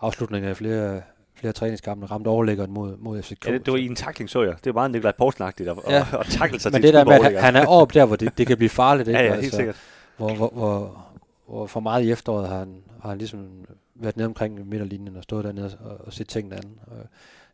afslutninger 0.00 0.50
i 0.50 0.54
flere, 0.54 1.02
flere 1.36 1.52
træningskampe, 1.52 2.06
ramt 2.06 2.26
overlæggeren 2.26 2.72
mod, 2.72 2.96
mod 2.96 3.22
FCK. 3.22 3.46
Ja, 3.46 3.52
det, 3.52 3.66
det 3.66 3.72
var 3.72 3.78
i 3.78 3.86
en 3.86 3.94
takling, 3.94 4.30
så 4.30 4.42
jeg. 4.42 4.54
Det 4.64 4.74
var 4.74 4.80
meget 4.80 4.90
Nikolaj 4.90 5.12
Poulsen-agtigt 5.12 5.70
at, 5.70 5.76
ja. 5.88 6.06
Og 6.12 6.26
takle 6.26 6.60
sig 6.60 6.72
Men 6.72 6.82
til 6.82 6.86
det 6.86 6.94
der 6.94 7.04
med, 7.04 7.12
at 7.12 7.42
han, 7.42 7.56
er 7.56 7.66
oppe 7.66 7.94
der, 7.94 8.04
hvor 8.04 8.16
det, 8.16 8.38
det 8.38 8.46
kan 8.46 8.56
blive 8.56 8.68
farligt, 8.68 9.08
ikke? 9.08 9.20
Ja, 9.20 9.26
ja, 9.26 9.40
helt 9.40 9.54
sikkert. 9.54 9.76
Hvor, 10.16 10.34
hvor, 10.34 10.48
hvor, 10.48 11.06
hvor 11.48 11.66
for 11.66 11.80
meget 11.80 12.04
i 12.04 12.10
efteråret 12.10 12.48
har 12.48 12.58
han, 12.58 12.82
har 13.02 13.08
han 13.08 13.18
ligesom 13.18 13.48
været 13.94 14.16
nede 14.16 14.26
omkring 14.26 14.68
midterlinjen 14.68 15.16
og 15.16 15.22
stået 15.22 15.44
dernede 15.44 15.78
og, 15.80 16.06
og 16.06 16.12
set 16.12 16.28
tingene 16.28 16.56
an. 16.56 16.78
Og 16.86 16.96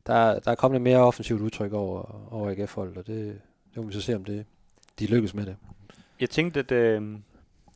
der, 0.06 0.38
der 0.38 0.50
er 0.50 0.54
kommet 0.54 0.76
et 0.76 0.82
mere 0.82 0.98
offensivt 0.98 1.40
udtryk 1.40 1.72
over, 1.72 2.32
over 2.32 2.50
AGF-holdet, 2.50 2.96
og 2.96 3.06
det, 3.06 3.40
det 3.74 3.82
må 3.82 3.82
vi 3.82 3.92
så 3.92 4.00
se, 4.00 4.14
om 4.16 4.24
det, 4.24 4.46
de 4.98 5.06
lykkes 5.06 5.34
med 5.34 5.46
det. 5.46 5.56
Jeg 6.20 6.30
tænkte, 6.30 6.60
at, 6.60 6.72
øh, 6.72 7.18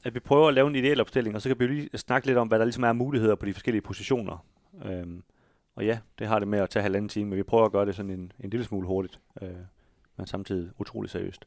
at 0.05 0.15
vi 0.15 0.21
prøver 0.21 0.49
at 0.49 0.55
lave 0.55 0.69
en 0.69 0.77
ideel 0.77 1.01
opstilling, 1.01 1.37
og 1.37 1.43
så 1.43 1.49
kan 1.49 1.59
vi 1.59 1.67
lige 1.67 1.99
snakke 1.99 2.27
lidt 2.27 2.39
om, 2.39 2.49
hvad 2.49 2.59
der 2.59 2.65
ligesom 2.65 2.85
er 2.85 2.93
muligheder 2.93 3.35
på 3.35 3.47
de 3.47 3.53
forskellige 3.53 3.83
positioner. 3.83 4.45
Øhm, 4.85 5.23
og 5.77 5.85
ja, 5.85 5.99
det 6.19 6.27
har 6.27 6.39
det 6.39 6.49
med 6.49 6.59
at 6.59 6.71
tage 6.71 6.83
halvanden 6.83 7.09
time, 7.09 7.31
men 7.31 7.37
vi 7.39 7.43
prøver 7.43 7.65
at 7.65 7.73
gøre 7.73 7.87
det 7.87 7.95
sådan 7.95 8.11
en, 8.11 8.33
en 8.41 8.51
lille 8.51 8.65
smule 8.65 8.87
hurtigt, 8.87 9.21
øh, 9.43 9.57
men 10.17 10.27
samtidig 10.27 10.71
utrolig 10.79 11.11
seriøst. 11.11 11.47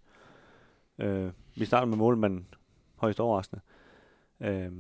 Øh, 1.00 1.32
vi 1.56 1.66
starter 1.66 1.88
med 1.88 1.98
målmanden 1.98 2.48
højst 2.96 3.20
overraskende. 3.20 3.62
Øh, 4.40 4.72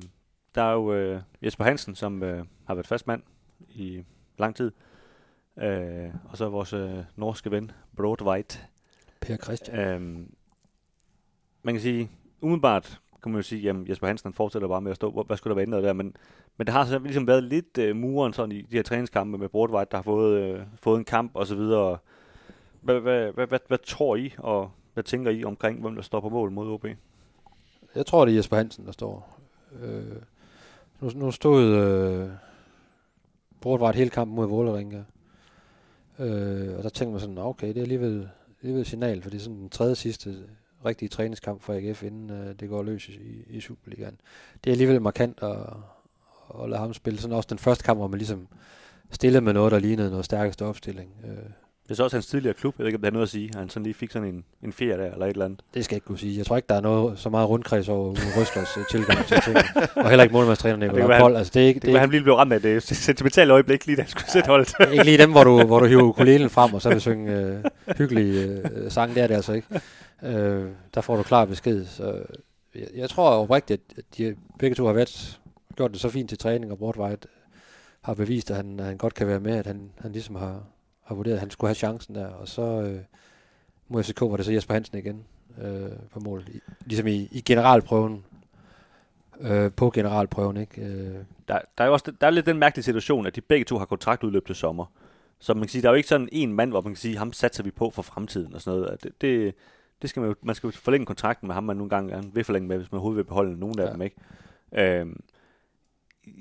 der 0.56 0.62
er 0.62 0.74
jo 0.74 0.94
øh, 0.94 1.22
Jesper 1.42 1.64
Hansen, 1.64 1.96
som 1.96 2.24
øh, 2.24 2.46
har 2.66 2.74
været 2.74 2.88
fastmand 2.88 3.24
i 3.70 4.04
lang 4.38 4.56
tid. 4.56 4.72
Øh, 5.58 6.10
og 6.30 6.38
så 6.38 6.50
vores 6.50 6.74
øh, 6.74 7.04
norske 7.16 7.52
ven, 7.52 7.72
Broadwhite, 7.96 8.60
Per 9.22 9.38
Christian. 9.38 9.80
Øhm, 9.80 10.34
man 11.64 11.74
kan 11.74 11.82
sige, 11.82 12.12
umiddelbart 12.42 13.00
kan 13.24 13.32
man 13.32 13.40
jo 13.40 13.44
sige, 13.44 13.62
jamen 13.62 13.90
Jesper 13.90 14.08
Hansen 14.08 14.28
han 14.28 14.34
fortsætter 14.34 14.68
bare 14.68 14.82
med 14.82 14.92
at 14.92 14.96
stå, 14.96 15.24
hvad 15.24 15.38
skulle 15.38 15.52
der 15.52 15.56
være 15.56 15.66
ændret 15.66 15.84
der, 15.84 15.94
men, 15.94 16.16
men 16.58 16.68
det 16.68 16.74
har 16.74 16.86
så 16.86 17.00
ligesom 17.00 17.28
været 17.28 17.44
lidt 17.44 17.78
øh, 17.78 17.96
muren 17.96 18.34
sådan 18.34 18.52
i 18.52 18.62
de 18.62 18.76
her 18.76 18.84
træningskampe 18.84 19.38
med 19.38 19.50
Bortvejt, 19.50 19.92
der 19.92 19.98
har 19.98 20.02
fået, 20.02 20.42
øh, 20.42 20.62
fået 20.76 20.98
en 20.98 21.06
kamp 21.06 21.32
og 21.34 21.48
så 21.48 21.56
videre. 21.56 21.98
Hvad, 22.82 23.00
hvad, 23.00 23.32
hvad, 23.32 23.48
hvad, 23.48 23.60
hvad 23.68 23.78
tror 23.78 24.16
I, 24.16 24.34
og 24.38 24.72
hvad 24.94 25.04
tænker 25.04 25.32
I 25.32 25.44
omkring, 25.44 25.82
hvem 25.82 25.96
der 25.96 26.02
står 26.02 26.20
på 26.20 26.30
mål 26.30 26.52
mod 26.52 26.72
OB? 26.72 26.86
Jeg 27.96 28.06
tror, 28.06 28.26
det 28.26 28.32
er 28.32 28.36
Jesper 28.36 28.58
Hansen, 28.58 28.86
der 28.86 28.92
står. 28.92 29.40
Øh, 29.82 30.22
nu, 31.02 31.12
nu 31.16 31.32
stod 31.32 31.64
øh, 31.64 32.30
Bortvejt 33.62 33.96
hele 33.96 34.10
kampen 34.10 34.38
helt 34.38 34.50
mod 34.50 34.58
Vålerenga. 34.58 35.04
Øh, 36.20 36.78
og 36.78 36.84
der 36.84 36.90
tænkte 36.90 37.12
man 37.12 37.20
sådan, 37.20 37.38
okay, 37.38 37.68
det 37.68 37.78
er 37.78 37.82
alligevel, 37.82 38.30
alligevel 38.62 38.82
et 38.82 38.88
signal, 38.88 39.22
for 39.22 39.30
det 39.30 39.38
er 39.38 39.42
sådan 39.42 39.60
den 39.60 39.70
tredje 39.70 39.96
sidste 39.96 40.36
rigtige 40.86 41.10
træningskamp 41.10 41.62
for 41.62 41.74
AGF, 41.74 42.04
inden 42.04 42.30
øh, 42.30 42.56
det 42.60 42.70
går 42.70 42.84
løs 42.84 43.10
i, 43.10 43.44
i 43.48 43.62
Superligaen. 43.62 44.20
Det 44.64 44.70
er 44.70 44.74
alligevel 44.74 45.02
markant 45.02 45.40
at, 45.44 45.58
at 46.64 46.70
lade 46.70 46.82
ham 46.82 46.94
spille. 46.94 47.20
Sådan 47.20 47.36
også 47.36 47.48
den 47.50 47.58
første 47.58 47.84
kamp, 47.84 48.00
hvor 48.00 48.08
man 48.08 48.18
ligesom 48.18 48.48
stillede 49.12 49.42
med 49.42 49.54
noget, 49.54 49.72
der 49.72 49.80
lignede 49.80 50.10
noget 50.10 50.26
stærkeste 50.26 50.66
opstilling. 50.66 51.12
Øh, 51.24 51.50
det 51.90 51.94
er 51.94 51.96
så 51.96 52.04
også 52.04 52.16
hans 52.18 52.28
tidligere 52.28 52.54
klub, 52.54 52.76
jeg 52.78 52.84
ved 52.84 52.88
ikke, 52.88 52.98
om 52.98 53.02
det 53.02 53.08
har 53.08 53.12
noget 53.12 53.26
at 53.26 53.30
sige. 53.30 53.52
Han 53.56 53.70
sådan 53.70 53.84
lige 53.84 53.94
fik 53.94 54.12
sådan 54.12 54.28
en, 54.28 54.44
en 54.64 54.74
fjer 54.74 54.98
der, 54.98 55.12
eller 55.12 55.26
et 55.26 55.30
eller 55.30 55.46
andet. 55.46 55.62
Det 55.74 55.86
skal 55.86 55.96
jeg 55.96 55.98
ikke 55.98 56.06
kunne 56.06 56.18
sige. 56.18 56.38
Jeg 56.38 56.46
tror 56.46 56.56
ikke, 56.56 56.66
der 56.70 56.76
er 56.76 56.82
noget 56.82 57.20
så 57.20 57.30
meget 57.30 57.50
rundkreds 57.50 57.90
over 57.90 58.06
Uwe 58.06 58.18
Røslers 58.38 58.78
øh, 58.78 58.84
tilgang 58.92 59.26
til 59.26 59.42
ting. 59.42 59.58
Og 59.96 60.10
heller 60.10 60.24
ikke 60.24 60.34
målmandstræner 60.34 60.76
det 60.76 60.90
kan 60.90 60.96
Nicolai 60.96 61.10
være, 61.10 61.20
Pold. 61.22 61.36
Altså, 61.36 61.52
det 61.54 61.64
er 61.64 61.68
ikke, 61.68 61.80
Det 61.80 61.86
det 61.86 61.94
være, 61.94 62.00
han 62.00 62.10
lige 62.10 62.24
blev 62.24 62.36
ramt 62.36 62.54
af 62.54 62.62
det 62.62 62.84
sentimentale 62.84 63.54
øjeblik, 63.54 63.86
lige 63.86 63.96
da 63.96 64.02
han 64.02 64.10
skulle 64.10 64.32
sætte 64.32 64.48
holdet. 64.48 64.74
ikke, 64.80 64.92
ikke 64.94 65.04
lige 65.04 65.18
dem, 65.18 65.32
hvor 65.32 65.44
du, 65.44 65.64
hvor 65.64 65.80
du 65.80 65.86
hiver 65.86 66.04
ukulelen 66.04 66.50
frem, 66.50 66.74
og 66.74 66.82
så 66.82 66.90
vil 66.90 67.02
synge 67.02 67.40
øh, 67.40 67.64
hyggelige 67.98 68.62
øh, 68.76 68.92
sange. 68.92 69.16
Det 69.16 69.24
er 69.24 69.28
det 69.28 69.36
altså 69.36 69.54
ikke. 69.54 69.68
Øh, 70.24 70.66
der 70.94 71.02
får 71.02 71.16
du 71.18 71.24
klar 71.24 71.46
besked. 71.46 71.86
Så 71.86 72.14
jeg, 72.76 72.88
jeg 72.96 73.10
tror 73.10 73.30
oprigtigt, 73.30 73.82
at 73.98 74.04
de 74.18 74.36
begge 74.60 74.76
to 74.76 74.86
har 74.86 74.94
været, 74.94 75.40
gjort 75.76 75.92
det 75.92 76.00
så 76.00 76.10
fint 76.10 76.30
til 76.30 76.38
træning, 76.38 76.72
og 76.72 76.78
Bortvejt 76.78 77.26
har 78.02 78.14
bevist, 78.14 78.52
at 78.52 78.58
han, 78.58 78.80
at 78.80 78.86
han 78.86 78.98
godt 78.98 79.14
kan 79.14 79.28
være 79.28 79.40
med, 79.40 79.56
at 79.56 79.66
han, 79.68 79.92
han 80.02 80.12
ligesom 80.12 80.36
har, 80.36 80.64
har 81.10 81.16
vurderet, 81.16 81.34
at 81.36 81.40
han 81.40 81.50
skulle 81.50 81.70
have 81.70 81.76
chancen 81.76 82.16
der. 82.16 82.28
Og 82.28 82.48
så 82.48 82.62
øh, 82.62 83.00
mod 83.88 84.04
FCK 84.04 84.22
var 84.22 84.36
det 84.38 84.46
så 84.46 84.52
Jesper 84.52 84.74
Hansen 84.74 84.98
igen 84.98 85.24
øh, 85.62 85.90
på 86.14 86.20
mål. 86.20 86.44
I, 86.48 86.60
ligesom 86.86 87.08
i, 87.08 87.28
i 87.32 87.42
generalprøven. 87.42 88.24
Øh, 89.40 89.72
på 89.72 89.90
generalprøven, 89.90 90.58
ikke? 90.58 90.82
Øh, 90.82 91.16
Der, 91.48 91.60
der 91.78 91.84
er 91.84 91.86
jo 91.88 91.94
også 91.94 92.12
der 92.22 92.28
er 92.28 92.32
lidt 92.32 92.46
den 92.46 92.58
mærkelige 92.58 92.84
situation, 92.84 93.26
at 93.26 93.36
de 93.36 93.42
begge 93.42 93.66
to 93.66 93.78
har 93.78 93.86
kontraktudløb 93.86 94.46
til 94.46 94.56
sommer. 94.56 94.86
Så 95.40 95.54
man 95.54 95.62
kan 95.64 95.70
sige, 95.70 95.82
der 95.82 95.88
er 95.88 95.92
jo 95.92 95.96
ikke 95.98 96.10
sådan 96.10 96.30
en 96.32 96.54
mand, 96.54 96.70
hvor 96.72 96.82
man 96.82 96.92
kan 96.94 96.98
sige, 96.98 97.18
ham 97.18 97.34
satser 97.34 97.64
vi 97.64 97.72
på 97.72 97.90
for 97.90 98.02
fremtiden 98.02 98.54
og 98.54 98.62
sådan 98.62 98.80
noget. 98.80 99.04
Det, 99.04 99.22
det, 99.22 99.56
Det 100.02 100.10
skal 100.10 100.20
man 100.20 100.30
jo, 100.30 100.36
man 100.42 100.56
skal 100.56 100.68
jo 100.68 100.72
forlænge 100.72 101.06
kontrakten 101.06 101.48
med 101.48 101.54
ham, 101.54 101.64
man 101.64 101.78
nogle 101.78 101.90
gange 101.90 102.14
gerne 102.14 102.34
vil 102.34 102.44
forlænge 102.44 102.68
med, 102.68 102.78
hvis 102.78 102.92
man 102.92 102.98
overhovedet 102.98 103.18
vil 103.18 103.24
beholde 103.24 103.60
nogle 103.60 103.84
af 103.84 103.88
Ja. 103.88 103.94
dem, 103.94 104.02
ikke? 104.02 104.16
Øhm, 104.72 105.20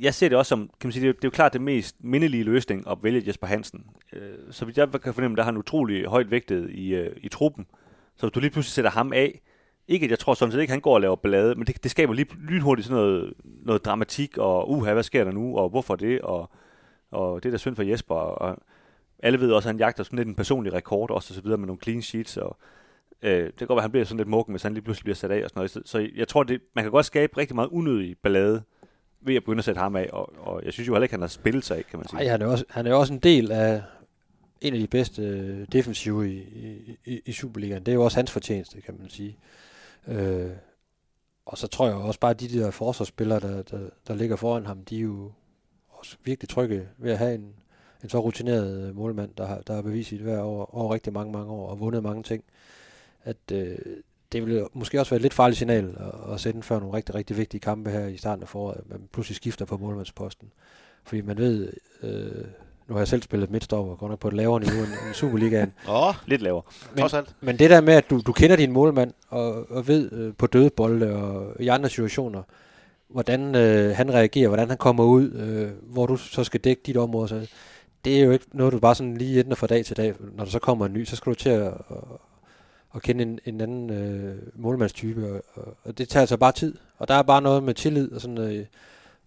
jeg 0.00 0.14
ser 0.14 0.28
det 0.28 0.38
også 0.38 0.48
som, 0.48 0.70
kan 0.80 0.88
man 0.88 0.92
sige, 0.92 1.02
det 1.02 1.08
er, 1.08 1.12
det 1.12 1.24
er 1.24 1.28
jo 1.28 1.30
klart 1.30 1.52
det 1.52 1.60
mest 1.60 1.96
mindelige 2.00 2.44
løsning 2.44 2.90
at 2.90 2.98
vælge 3.02 3.22
Jesper 3.26 3.46
Hansen. 3.46 3.86
Øh, 4.12 4.20
så 4.50 4.64
vidt 4.64 4.78
jeg 4.78 4.88
kan 5.02 5.14
fornemme, 5.14 5.36
der 5.36 5.42
har 5.42 5.52
han 5.52 5.58
utrolig 5.58 6.06
højt 6.06 6.30
vægtet 6.30 6.70
i, 6.70 6.94
øh, 6.94 7.16
i 7.16 7.28
truppen. 7.28 7.66
Så 8.16 8.26
hvis 8.26 8.32
du 8.32 8.40
lige 8.40 8.50
pludselig 8.50 8.72
sætter 8.72 8.90
ham 8.90 9.12
af, 9.12 9.40
ikke 9.88 10.04
at 10.04 10.10
jeg 10.10 10.18
tror 10.18 10.34
sådan 10.34 10.52
set 10.52 10.60
ikke, 10.60 10.70
han 10.70 10.80
går 10.80 10.94
og 10.94 11.00
laver 11.00 11.16
ballade, 11.16 11.54
men 11.54 11.66
det, 11.66 11.82
det 11.82 11.90
skaber 11.90 12.14
lige 12.14 12.28
lynhurtigt 12.38 12.88
sådan 12.88 13.02
noget, 13.02 13.34
noget 13.44 13.84
dramatik, 13.84 14.38
og 14.38 14.70
uha, 14.70 14.92
hvad 14.92 15.02
sker 15.02 15.24
der 15.24 15.32
nu, 15.32 15.58
og 15.58 15.68
hvorfor 15.68 15.96
det, 15.96 16.20
og, 16.20 16.50
og 17.10 17.42
det 17.42 17.48
er 17.48 17.50
da 17.50 17.58
synd 17.58 17.76
for 17.76 17.82
Jesper, 17.82 18.14
og 18.14 18.58
alle 19.18 19.40
ved 19.40 19.52
også, 19.52 19.68
at 19.68 19.72
han 19.72 19.78
jagter 19.78 20.04
sådan 20.04 20.16
lidt 20.16 20.28
en 20.28 20.34
personlig 20.34 20.72
rekord, 20.72 21.10
også 21.10 21.32
og 21.32 21.34
så 21.34 21.42
videre 21.42 21.58
med 21.58 21.66
nogle 21.66 21.82
clean 21.82 22.02
sheets, 22.02 22.36
og 22.36 22.56
øh, 23.22 23.46
det 23.46 23.56
kan 23.56 23.66
godt 23.66 23.76
være, 23.76 23.80
at 23.80 23.82
han 23.82 23.90
bliver 23.90 24.04
sådan 24.04 24.16
lidt 24.16 24.28
mukken, 24.28 24.52
hvis 24.52 24.62
han 24.62 24.74
lige 24.74 24.84
pludselig 24.84 25.04
bliver 25.04 25.14
sat 25.14 25.30
af 25.30 25.44
og 25.44 25.50
sådan 25.50 25.58
noget. 25.58 25.70
Så, 25.70 25.82
så 25.84 26.08
jeg 26.14 26.28
tror, 26.28 26.42
det, 26.42 26.60
man 26.74 26.84
kan 26.84 26.92
godt 26.92 27.06
skabe 27.06 27.36
rigtig 27.36 27.54
meget 27.54 27.68
unødig 27.68 28.16
ballade 28.22 28.62
ved 29.20 29.34
at 29.34 29.42
begynde 29.42 29.58
at 29.58 29.64
sætte 29.64 29.80
ham 29.80 29.96
af, 29.96 30.08
og, 30.12 30.32
og 30.38 30.64
jeg 30.64 30.72
synes 30.72 30.88
jo 30.88 30.92
heller 30.92 31.04
ikke, 31.04 31.12
han 31.12 31.20
har 31.20 31.28
spillet 31.28 31.64
sig 31.64 31.76
af, 31.76 31.84
kan 31.86 31.98
man 31.98 32.08
sige. 32.08 32.18
Nej, 32.18 32.28
han 32.28 32.42
er, 32.42 32.46
også, 32.46 32.64
han 32.70 32.86
er 32.86 32.94
også 32.94 33.12
en 33.12 33.18
del 33.18 33.52
af 33.52 33.82
en 34.60 34.74
af 34.74 34.80
de 34.80 34.86
bedste 34.86 35.22
øh, 35.22 35.66
defensive 35.72 36.32
i, 36.32 36.38
i, 37.04 37.20
i, 37.26 37.32
Superligaen. 37.32 37.86
Det 37.86 37.92
er 37.92 37.96
jo 37.96 38.04
også 38.04 38.18
hans 38.18 38.30
fortjeneste, 38.30 38.80
kan 38.80 38.96
man 38.98 39.10
sige. 39.10 39.36
Øh, 40.08 40.50
og 41.46 41.58
så 41.58 41.66
tror 41.66 41.86
jeg 41.86 41.96
også 41.96 42.20
bare, 42.20 42.30
at 42.30 42.40
de 42.40 42.48
der 42.48 42.70
forsvarsspillere, 42.70 43.40
der, 43.40 43.62
der, 43.62 43.88
der 44.08 44.14
ligger 44.14 44.36
foran 44.36 44.66
ham, 44.66 44.84
de 44.84 44.96
er 44.96 45.00
jo 45.00 45.32
også 45.88 46.16
virkelig 46.24 46.48
trygge 46.48 46.88
ved 46.98 47.12
at 47.12 47.18
have 47.18 47.34
en, 47.34 47.54
en 48.02 48.08
så 48.08 48.18
rutineret 48.18 48.88
øh, 48.88 48.96
målmand, 48.96 49.30
der 49.38 49.46
har, 49.46 49.60
der 49.60 49.74
har 49.74 49.82
bevist 49.82 50.08
sit 50.08 50.20
hver 50.20 50.38
over, 50.38 50.74
over 50.74 50.94
rigtig 50.94 51.12
mange, 51.12 51.32
mange 51.32 51.52
år 51.52 51.68
og 51.68 51.80
vundet 51.80 52.02
mange 52.02 52.22
ting. 52.22 52.44
At 53.24 53.52
øh, 53.52 53.78
det 54.32 54.46
ville 54.46 54.66
måske 54.74 55.00
også 55.00 55.10
være 55.10 55.16
et 55.16 55.22
lidt 55.22 55.34
farligt 55.34 55.58
signal 55.58 55.96
at, 55.98 56.34
at 56.34 56.40
sende 56.40 56.62
før 56.62 56.78
nogle 56.80 56.96
rigtig, 56.96 57.14
rigtig 57.14 57.36
vigtige 57.36 57.60
kampe 57.60 57.90
her 57.90 58.06
i 58.06 58.16
starten 58.16 58.42
af 58.42 58.48
foråret, 58.48 58.76
at 58.76 58.90
man 58.90 59.00
pludselig 59.12 59.36
skifter 59.36 59.64
på 59.64 59.76
målmandsposten. 59.76 60.48
Fordi 61.04 61.20
man 61.20 61.38
ved, 61.38 61.72
øh, 62.02 62.44
nu 62.88 62.94
har 62.94 62.98
jeg 63.00 63.08
selv 63.08 63.22
spillet 63.22 63.50
midtstopper, 63.50 63.96
godt 63.96 64.10
nok 64.10 64.18
på 64.20 64.28
et 64.28 64.34
lavere 64.34 64.60
niveau 64.60 64.78
end, 64.78 64.92
end 65.06 65.14
Superligaen. 65.14 65.72
Åh, 65.88 66.14
Lidt 66.26 66.42
lavere. 66.42 66.62
Men, 66.94 67.00
trods 67.00 67.14
alt. 67.14 67.34
men 67.40 67.58
det 67.58 67.70
der 67.70 67.80
med, 67.80 67.94
at 67.94 68.10
du, 68.10 68.20
du 68.26 68.32
kender 68.32 68.56
din 68.56 68.72
målmand, 68.72 69.12
og, 69.28 69.70
og 69.70 69.88
ved 69.88 70.12
øh, 70.12 70.34
på 70.38 70.46
døde 70.46 70.70
bolde 70.70 71.14
og 71.14 71.56
i 71.60 71.68
andre 71.68 71.88
situationer, 71.88 72.42
hvordan 73.08 73.54
øh, 73.54 73.96
han 73.96 74.14
reagerer, 74.14 74.48
hvordan 74.48 74.68
han 74.68 74.78
kommer 74.78 75.04
ud, 75.04 75.32
øh, 75.32 75.92
hvor 75.92 76.06
du 76.06 76.16
så 76.16 76.44
skal 76.44 76.60
dække 76.60 76.82
dit 76.86 76.96
område. 76.96 77.28
Så 77.28 77.46
det 78.04 78.20
er 78.20 78.24
jo 78.24 78.30
ikke 78.30 78.44
noget, 78.52 78.72
du 78.72 78.78
bare 78.78 78.94
sådan 78.94 79.16
lige 79.16 79.38
ændrer 79.38 79.54
fra 79.56 79.66
dag 79.66 79.84
til 79.84 79.96
dag. 79.96 80.14
Når 80.36 80.44
der 80.44 80.50
så 80.50 80.58
kommer 80.58 80.86
en 80.86 80.92
ny, 80.92 81.04
så 81.04 81.16
skal 81.16 81.30
du 81.30 81.34
til 81.34 81.50
at, 81.50 81.72
at, 82.94 83.02
kende 83.02 83.22
en, 83.22 83.38
en 83.44 83.60
anden 83.60 83.90
øh, 83.90 84.36
målmandstype, 84.54 85.42
og, 85.54 85.76
og, 85.84 85.98
det 85.98 86.08
tager 86.08 86.22
altså 86.22 86.36
bare 86.36 86.52
tid. 86.52 86.74
Og 86.98 87.08
der 87.08 87.14
er 87.14 87.22
bare 87.22 87.42
noget 87.42 87.62
med 87.62 87.74
tillid 87.74 88.12
og 88.12 88.20
sådan 88.20 88.38
øh, 88.38 88.66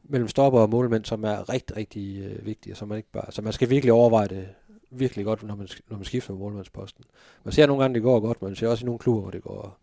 mellem 0.03 0.27
stopper 0.27 0.59
og 0.59 0.69
målmænd, 0.69 1.05
som 1.05 1.23
er 1.23 1.49
rigtig, 1.49 1.77
rigtig 1.77 2.19
øh, 2.19 2.45
vigtigt, 2.45 2.73
og 2.73 2.77
så 2.77 2.85
man 2.85 2.97
ikke 2.97 3.11
bare, 3.11 3.31
så 3.31 3.41
man 3.41 3.53
skal 3.53 3.69
virkelig 3.69 3.93
overveje 3.93 4.27
det 4.27 4.47
virkelig 4.91 5.25
godt, 5.25 5.43
når 5.43 5.55
man, 5.55 5.67
når 5.89 5.97
man 5.97 6.05
skifter 6.05 6.33
målmandsposten. 6.33 7.03
Man 7.43 7.51
ser 7.51 7.65
nogle 7.65 7.83
gange, 7.83 7.93
det 7.93 8.03
går 8.03 8.19
godt, 8.19 8.41
men 8.41 8.49
man 8.49 8.55
ser 8.55 8.67
også 8.67 8.83
i 8.83 8.85
nogle 8.85 8.99
klubber, 8.99 9.21
hvor 9.21 9.31
det 9.31 9.43
går 9.43 9.77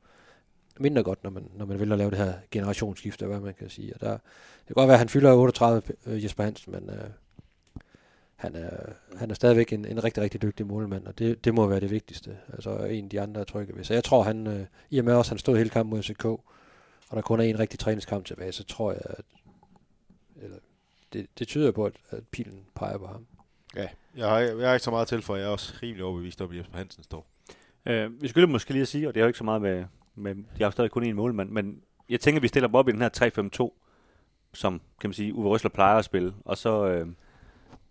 mindre 0.80 1.02
godt, 1.02 1.24
når 1.24 1.30
man, 1.30 1.50
når 1.54 1.66
man 1.66 1.80
vil 1.80 1.92
at 1.92 1.98
lave 1.98 2.10
det 2.10 2.18
her 2.18 2.32
generationsskifte, 2.50 3.26
hvad 3.26 3.40
man 3.40 3.54
kan 3.54 3.70
sige. 3.70 3.94
Og 3.94 4.00
der, 4.00 4.10
det 4.12 4.66
kan 4.66 4.74
godt 4.74 4.88
være, 4.88 4.94
at 4.94 4.98
han 4.98 5.08
fylder 5.08 5.32
38, 5.32 5.82
øh, 6.06 6.24
Jesper 6.24 6.44
Hansen, 6.44 6.72
men 6.72 6.90
øh, 6.90 7.10
han, 8.38 8.54
er, 8.54 8.70
han 9.16 9.30
er 9.30 9.34
stadigvæk 9.34 9.72
en, 9.72 9.84
en 9.84 10.04
rigtig, 10.04 10.22
rigtig 10.22 10.42
dygtig 10.42 10.66
målmand, 10.66 11.06
og 11.06 11.18
det, 11.18 11.44
det 11.44 11.54
må 11.54 11.66
være 11.66 11.80
det 11.80 11.90
vigtigste. 11.90 12.38
Altså 12.52 12.78
en 12.78 13.04
af 13.04 13.10
de 13.10 13.20
andre 13.20 13.40
er 13.40 13.44
trygge 13.44 13.76
ved. 13.76 13.84
Så 13.84 13.94
jeg 13.94 14.04
tror, 14.04 14.22
han, 14.22 14.46
øh, 14.46 14.66
i 14.90 14.98
og 14.98 15.04
med 15.04 15.14
også, 15.14 15.28
at 15.28 15.30
han 15.30 15.38
stod 15.38 15.56
hele 15.56 15.70
kampen 15.70 15.96
mod 15.96 16.02
FCK, 16.02 16.24
og 16.24 16.42
der 17.14 17.20
kun 17.20 17.40
er 17.40 17.44
en 17.44 17.58
rigtig 17.58 17.78
træningskamp 17.78 18.24
tilbage, 18.24 18.52
så 18.52 18.64
tror 18.64 18.92
jeg, 18.92 19.00
at 19.04 19.24
eller, 20.42 20.56
det, 21.12 21.26
det 21.38 21.48
tyder 21.48 21.72
på, 21.72 21.84
at, 21.84 21.92
at 22.10 22.22
pilen 22.32 22.66
peger 22.74 22.98
på 22.98 23.06
ham. 23.06 23.26
Ja, 23.76 23.88
jeg 24.16 24.28
har, 24.28 24.38
jeg 24.38 24.68
har 24.68 24.74
ikke 24.74 24.84
så 24.84 24.90
meget 24.90 25.08
til 25.08 25.22
for, 25.22 25.36
jeg 25.36 25.44
er 25.44 25.48
også 25.48 25.74
rimelig 25.82 26.04
overbevist 26.04 26.40
om, 26.40 26.50
at 26.50 26.56
Jesper 26.56 26.76
Hansen 26.76 27.02
står. 27.02 27.26
Øh, 27.86 28.22
vi 28.22 28.28
skulle 28.28 28.46
måske 28.46 28.72
lige 28.72 28.82
at 28.82 28.88
sige, 28.88 29.08
og 29.08 29.14
det 29.14 29.20
er 29.20 29.24
jo 29.24 29.28
ikke 29.28 29.38
så 29.38 29.44
meget 29.44 29.62
med, 29.62 29.84
med 30.14 30.34
de 30.34 30.62
har 30.62 30.70
stadig 30.70 30.90
kun 30.90 31.04
en 31.04 31.16
målmand, 31.16 31.50
men 31.50 31.82
jeg 32.08 32.20
tænker, 32.20 32.40
vi 32.40 32.48
stiller 32.48 32.68
dem 32.68 32.74
op 32.74 32.88
i 32.88 32.92
den 32.92 33.00
her 33.00 33.70
3-5-2, 33.72 33.84
som 34.54 34.80
kan 35.00 35.08
man 35.08 35.14
sige, 35.14 35.34
Uwe 35.34 35.48
Røsler 35.48 35.70
plejer 35.70 35.96
at 35.96 36.04
spille, 36.04 36.34
og 36.44 36.58
så, 36.58 36.86
øh, 36.86 37.06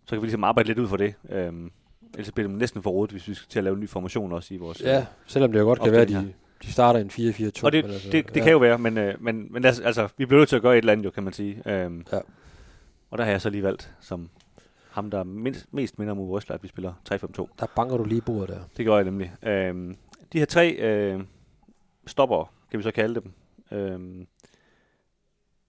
så 0.08 0.16
kan 0.16 0.22
vi 0.22 0.26
ligesom 0.26 0.44
arbejde 0.44 0.68
lidt 0.68 0.80
ud 0.80 0.88
for 0.88 0.98
det. 0.98 1.14
Øh, 1.30 1.54
ellers 2.14 2.32
bliver 2.32 2.48
det 2.48 2.58
næsten 2.58 2.84
for 2.84 2.90
rodet, 2.90 3.12
hvis 3.12 3.28
vi 3.28 3.34
skal 3.34 3.50
til 3.50 3.60
at 3.60 3.64
lave 3.64 3.74
en 3.74 3.80
ny 3.80 3.90
formation 3.90 4.32
også 4.32 4.54
i 4.54 4.58
vores... 4.58 4.82
Ja, 4.82 5.06
selvom 5.26 5.52
det 5.52 5.60
jo 5.60 5.64
godt 5.64 5.82
kan 5.82 5.92
være, 5.92 6.02
at 6.02 6.08
de, 6.10 6.34
de 6.64 6.72
starter 6.72 7.00
en 7.00 7.10
4-4-2. 7.10 7.64
Og 7.64 7.72
det, 7.72 7.84
eller 7.86 8.00
så. 8.00 8.10
det, 8.12 8.34
det 8.34 8.44
kan 8.44 8.52
jo 8.52 8.58
være, 8.58 8.78
men, 8.78 8.98
øh, 8.98 9.24
men, 9.24 9.54
men 9.54 9.66
altså, 9.66 9.84
altså, 9.84 10.08
vi 10.18 10.26
bliver 10.26 10.40
nødt 10.40 10.50
til 10.50 10.56
at 10.56 10.62
gøre 10.62 10.74
et 10.74 10.78
eller 10.78 10.92
andet, 10.92 11.06
jo, 11.06 11.12
kan 11.12 11.24
man 11.24 11.34
sige. 11.34 11.62
Øhm, 11.72 12.06
Ja. 12.12 12.20
Og 13.10 13.18
der 13.18 13.24
har 13.24 13.32
jeg 13.32 13.42
så 13.42 13.50
lige 13.50 13.64
valgt, 13.64 13.94
som 14.00 14.30
ham, 14.92 15.12
der 15.12 15.24
mindst, 15.24 15.74
mest 15.74 16.00
minder 16.00 16.12
om 16.12 16.20
Uwe 16.20 16.30
Røsler, 16.30 16.56
at 16.56 16.64
vi 16.64 16.68
spiller 16.68 16.94
3-5-2. 17.14 17.48
Der 17.60 17.66
banker 17.76 17.98
du 17.98 18.04
lige 18.04 18.22
bordet 18.22 18.50
der. 18.50 18.60
Det 18.78 18.86
gør 18.86 18.96
jeg 18.96 19.04
nemlig. 19.06 19.34
Øhm, 19.44 19.96
de 20.34 20.40
her 20.40 20.46
tre 20.46 20.72
øh, 20.72 21.20
stopper, 22.08 22.54
kan 22.72 22.78
vi 22.78 22.84
så 22.84 22.92
kalde 22.92 23.16
dem. 23.22 23.32
Øhm, 23.72 24.28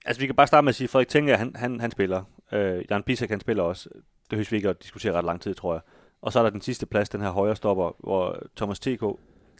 altså, 0.05 0.21
vi 0.21 0.27
kan 0.27 0.35
bare 0.35 0.47
starte 0.47 0.65
med 0.65 0.69
at 0.69 0.75
sige, 0.75 0.87
at 0.87 0.91
Frederik 0.91 1.09
Tænker, 1.09 1.37
han, 1.37 1.53
han, 1.57 1.81
han 1.81 1.91
spiller. 1.91 2.23
Øh, 2.53 2.85
Jan 2.91 3.03
Bisek, 3.03 3.31
han 3.31 3.41
spiller 3.41 3.63
også. 3.63 3.89
Det 4.31 4.37
høres 4.37 4.53
vi 4.53 4.57
ikke 4.57 4.69
at 4.69 4.83
diskutere 4.83 5.13
ret 5.13 5.25
lang 5.25 5.41
tid, 5.41 5.55
tror 5.55 5.75
jeg. 5.75 5.81
Og 6.23 6.33
så 6.33 6.39
er 6.39 6.43
der 6.43 6.51
den 6.51 6.61
sidste 6.61 6.87
plads, 6.87 7.09
den 7.09 7.21
her 7.21 7.31
højre 7.31 7.57
stopper, 7.57 7.93
hvor 7.99 8.43
Thomas 8.57 8.81
T.K. 8.81 9.03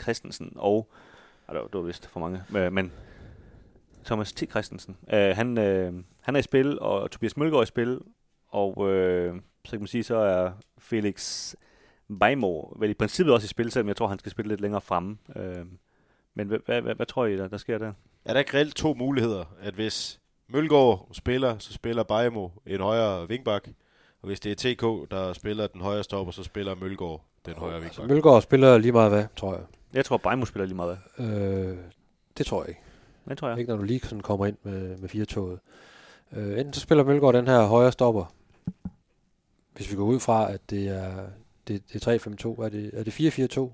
Christensen 0.03 0.53
og... 0.57 0.91
Ej, 1.49 1.55
det 1.55 1.63
var, 1.63 1.69
det 1.69 1.75
var 1.75 1.87
vist 1.87 2.07
for 2.07 2.21
mange. 2.21 2.71
Men 2.71 2.93
Thomas 4.05 4.33
T. 4.33 4.51
Christensen, 4.51 4.97
øh, 5.13 5.37
han, 5.37 5.59
øh, 5.59 5.93
han 6.21 6.35
er 6.35 6.39
i 6.39 6.43
spil, 6.43 6.81
og 6.81 7.11
Tobias 7.11 7.37
Mølgaard 7.37 7.59
er 7.59 7.63
i 7.63 7.67
spil. 7.67 8.01
Og 8.49 8.91
øh, 8.91 9.41
så 9.65 9.71
kan 9.71 9.81
man 9.81 9.87
sige, 9.87 10.05
så 10.05 10.17
er 10.17 10.51
Felix 10.79 11.55
Beimo 12.21 12.73
vel 12.79 12.91
i 12.91 12.95
princippet 12.95 13.35
også 13.35 13.45
i 13.45 13.49
spil, 13.49 13.71
selvom 13.71 13.89
jeg 13.89 13.97
tror, 13.97 14.07
han 14.07 14.19
skal 14.19 14.33
spille 14.33 14.49
lidt 14.49 14.61
længere 14.61 14.81
fremme. 14.81 15.19
Øh, 15.37 15.67
men 16.35 16.49
hvad, 16.49 16.59
hvad, 16.67 16.83
hvad, 16.83 16.95
hvad 16.95 17.07
tror 17.07 17.27
I, 17.27 17.37
der, 17.37 17.49
der 17.49 17.57
sker 17.57 17.79
der? 17.79 17.93
Er 18.25 18.33
der 18.33 18.41
ikke 18.41 18.57
reelt 18.57 18.75
to 18.77 18.95
muligheder, 18.95 19.45
at 19.61 19.75
hvis 19.75 20.21
Mølgaard 20.49 21.09
spiller, 21.13 21.59
så 21.59 21.73
spiller 21.73 22.03
Bajmo 22.03 22.49
en 22.67 22.81
højere 22.81 23.29
vingbak, 23.29 23.69
hvis 24.29 24.41
det 24.41 24.53
er 24.53 24.75
TK, 24.75 25.11
der 25.11 25.33
spiller 25.33 25.67
den 25.67 25.81
højre 25.81 26.05
stopper, 26.05 26.33
så 26.33 26.43
spiller 26.43 26.75
Mølgaard 26.75 27.25
den 27.47 27.55
højre 27.55 27.75
Altså, 27.75 28.01
vingbak. 28.01 28.15
Mølgaard 28.15 28.43
spiller 28.43 28.79
lige 28.79 28.93
meget 28.93 29.11
hvad, 29.11 29.25
tror 29.37 29.53
jeg. 29.55 29.63
Jeg 29.95 30.05
tror, 30.05 30.17
Beimo 30.17 30.45
spiller 30.45 30.67
lige 30.67 30.77
meget. 30.77 30.99
af. 31.17 31.25
Øh, 31.25 31.77
det 32.39 32.47
tror 32.47 32.63
jeg 32.63 32.69
ikke. 32.69 32.81
Det 33.29 33.39
tror 33.39 33.49
jeg. 33.49 33.59
Ikke 33.59 33.71
når 33.71 33.77
du 33.77 33.83
lige 33.85 34.01
sådan 34.03 34.21
kommer 34.21 34.47
ind 34.47 34.57
med, 34.63 34.97
med 34.99 35.09
fire 35.09 35.25
toget. 35.25 35.59
Øh, 36.33 36.59
enten 36.59 36.73
så 36.73 36.81
spiller 36.81 37.05
Mølgaard 37.05 37.35
den 37.35 37.47
her 37.47 37.67
højre 37.67 37.93
stopper, 37.93 38.35
hvis 39.77 39.91
vi 39.91 39.97
går 39.97 40.05
ud 40.05 40.21
fra, 40.21 40.53
at 40.53 40.61
det 40.71 40.89
er, 40.89 41.13
det, 41.69 41.83
det 41.93 42.07
er 42.07 42.19
3-5-2. 42.59 42.65
Er 42.65 42.69
det, 42.69 42.91
er 42.95 43.05
det 43.05 43.21
4-4-2? 43.21 43.61
Nu 43.61 43.71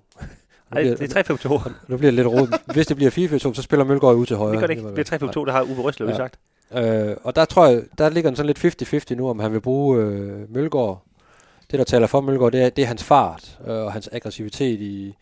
Nej, 0.71 0.83
det 0.83 1.17
er 1.17 1.23
3-5-2. 1.67 1.71
Nu 1.89 1.97
bliver 1.97 2.11
det 2.11 2.15
lidt 2.15 2.27
rodet. 2.27 2.55
Hvis 2.75 2.87
det 2.87 2.97
bliver 2.97 3.11
4-4-2, 3.11 3.55
så 3.55 3.63
spiller 3.63 3.85
Mølgaard 3.85 4.15
ud 4.17 4.27
til 4.27 4.37
højre. 4.37 4.53
Det 4.53 4.61
gør 4.61 4.67
det 4.67 4.77
ikke. 4.77 4.97
Det 4.97 5.13
er 5.13 5.19
3-5-2, 5.19 5.45
der 5.47 5.53
har 5.53 5.63
Uwe 5.63 5.83
Røsler. 5.83 6.09
Ja. 6.09 6.17
sagt. 6.17 6.39
Øh, 6.75 7.17
og 7.23 7.37
der 7.37 7.45
tror 7.45 7.67
jeg, 7.67 7.83
der 7.99 8.09
ligger 8.09 8.31
den 8.31 8.37
sådan 8.37 8.55
lidt 8.63 9.13
50-50 9.13 9.15
nu, 9.15 9.29
om 9.29 9.39
han 9.39 9.53
vil 9.53 9.61
bruge 9.61 9.99
øh, 9.99 10.55
Mølgaard. 10.55 11.05
Det, 11.71 11.79
der 11.79 11.85
taler 11.85 12.07
for 12.07 12.21
Mølgaard, 12.21 12.53
det 12.53 12.63
er, 12.63 12.71
det 12.71 12.83
er 12.83 12.87
hans 12.87 13.05
fart 13.05 13.59
øh, 13.67 13.75
og 13.75 13.93
hans 13.93 14.09
aggressivitet 14.13 14.81
i, 14.81 15.15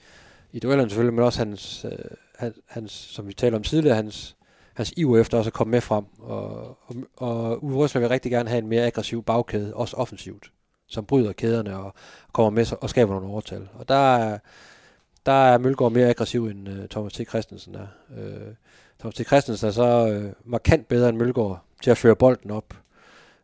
i 0.52 0.58
duellerne 0.58 0.90
selvfølgelig, 0.90 1.14
men 1.14 1.24
også 1.24 1.38
hans, 1.38 1.84
øh, 1.84 1.98
hans, 2.38 2.56
hans, 2.66 2.92
som 2.92 3.28
vi 3.28 3.32
talte 3.32 3.56
om 3.56 3.62
tidligere, 3.62 3.96
hans, 3.96 4.36
hans 4.74 4.92
iver 4.96 5.18
efter 5.18 5.38
også 5.38 5.48
at 5.48 5.54
komme 5.54 5.70
med 5.70 5.80
frem. 5.80 6.04
Og, 6.18 6.78
og, 6.86 6.96
og 7.16 7.64
Uwe 7.64 7.76
Røsler 7.76 8.00
vil 8.00 8.08
rigtig 8.08 8.32
gerne 8.32 8.48
have 8.48 8.58
en 8.58 8.68
mere 8.68 8.86
aggressiv 8.86 9.22
bagkæde, 9.22 9.74
også 9.74 9.96
offensivt, 9.96 10.52
som 10.88 11.04
bryder 11.04 11.32
kæderne 11.32 11.76
og 11.76 11.94
kommer 12.32 12.50
med 12.50 12.64
sig 12.64 12.82
og 12.82 12.90
skaber 12.90 13.14
nogle 13.14 13.28
overtal. 13.28 13.68
Og 13.74 13.88
der 13.88 14.16
er, 14.16 14.38
der 15.26 15.32
er 15.32 15.58
Mølgaard 15.58 15.92
mere 15.92 16.08
aggressiv 16.08 16.46
end 16.46 16.68
øh, 16.68 16.88
Thomas 16.88 17.12
T. 17.12 17.28
Christensen 17.28 17.74
er. 17.74 17.86
Øh, 18.18 18.54
Thomas 19.02 19.14
T. 19.14 19.26
Christensen 19.26 19.68
er 19.68 19.72
så 19.72 20.08
øh, 20.08 20.32
markant 20.44 20.88
bedre 20.88 21.08
end 21.08 21.18
Mølgaard 21.18 21.64
til 21.82 21.90
at 21.90 21.98
føre 21.98 22.16
bolden 22.16 22.50
op. 22.50 22.74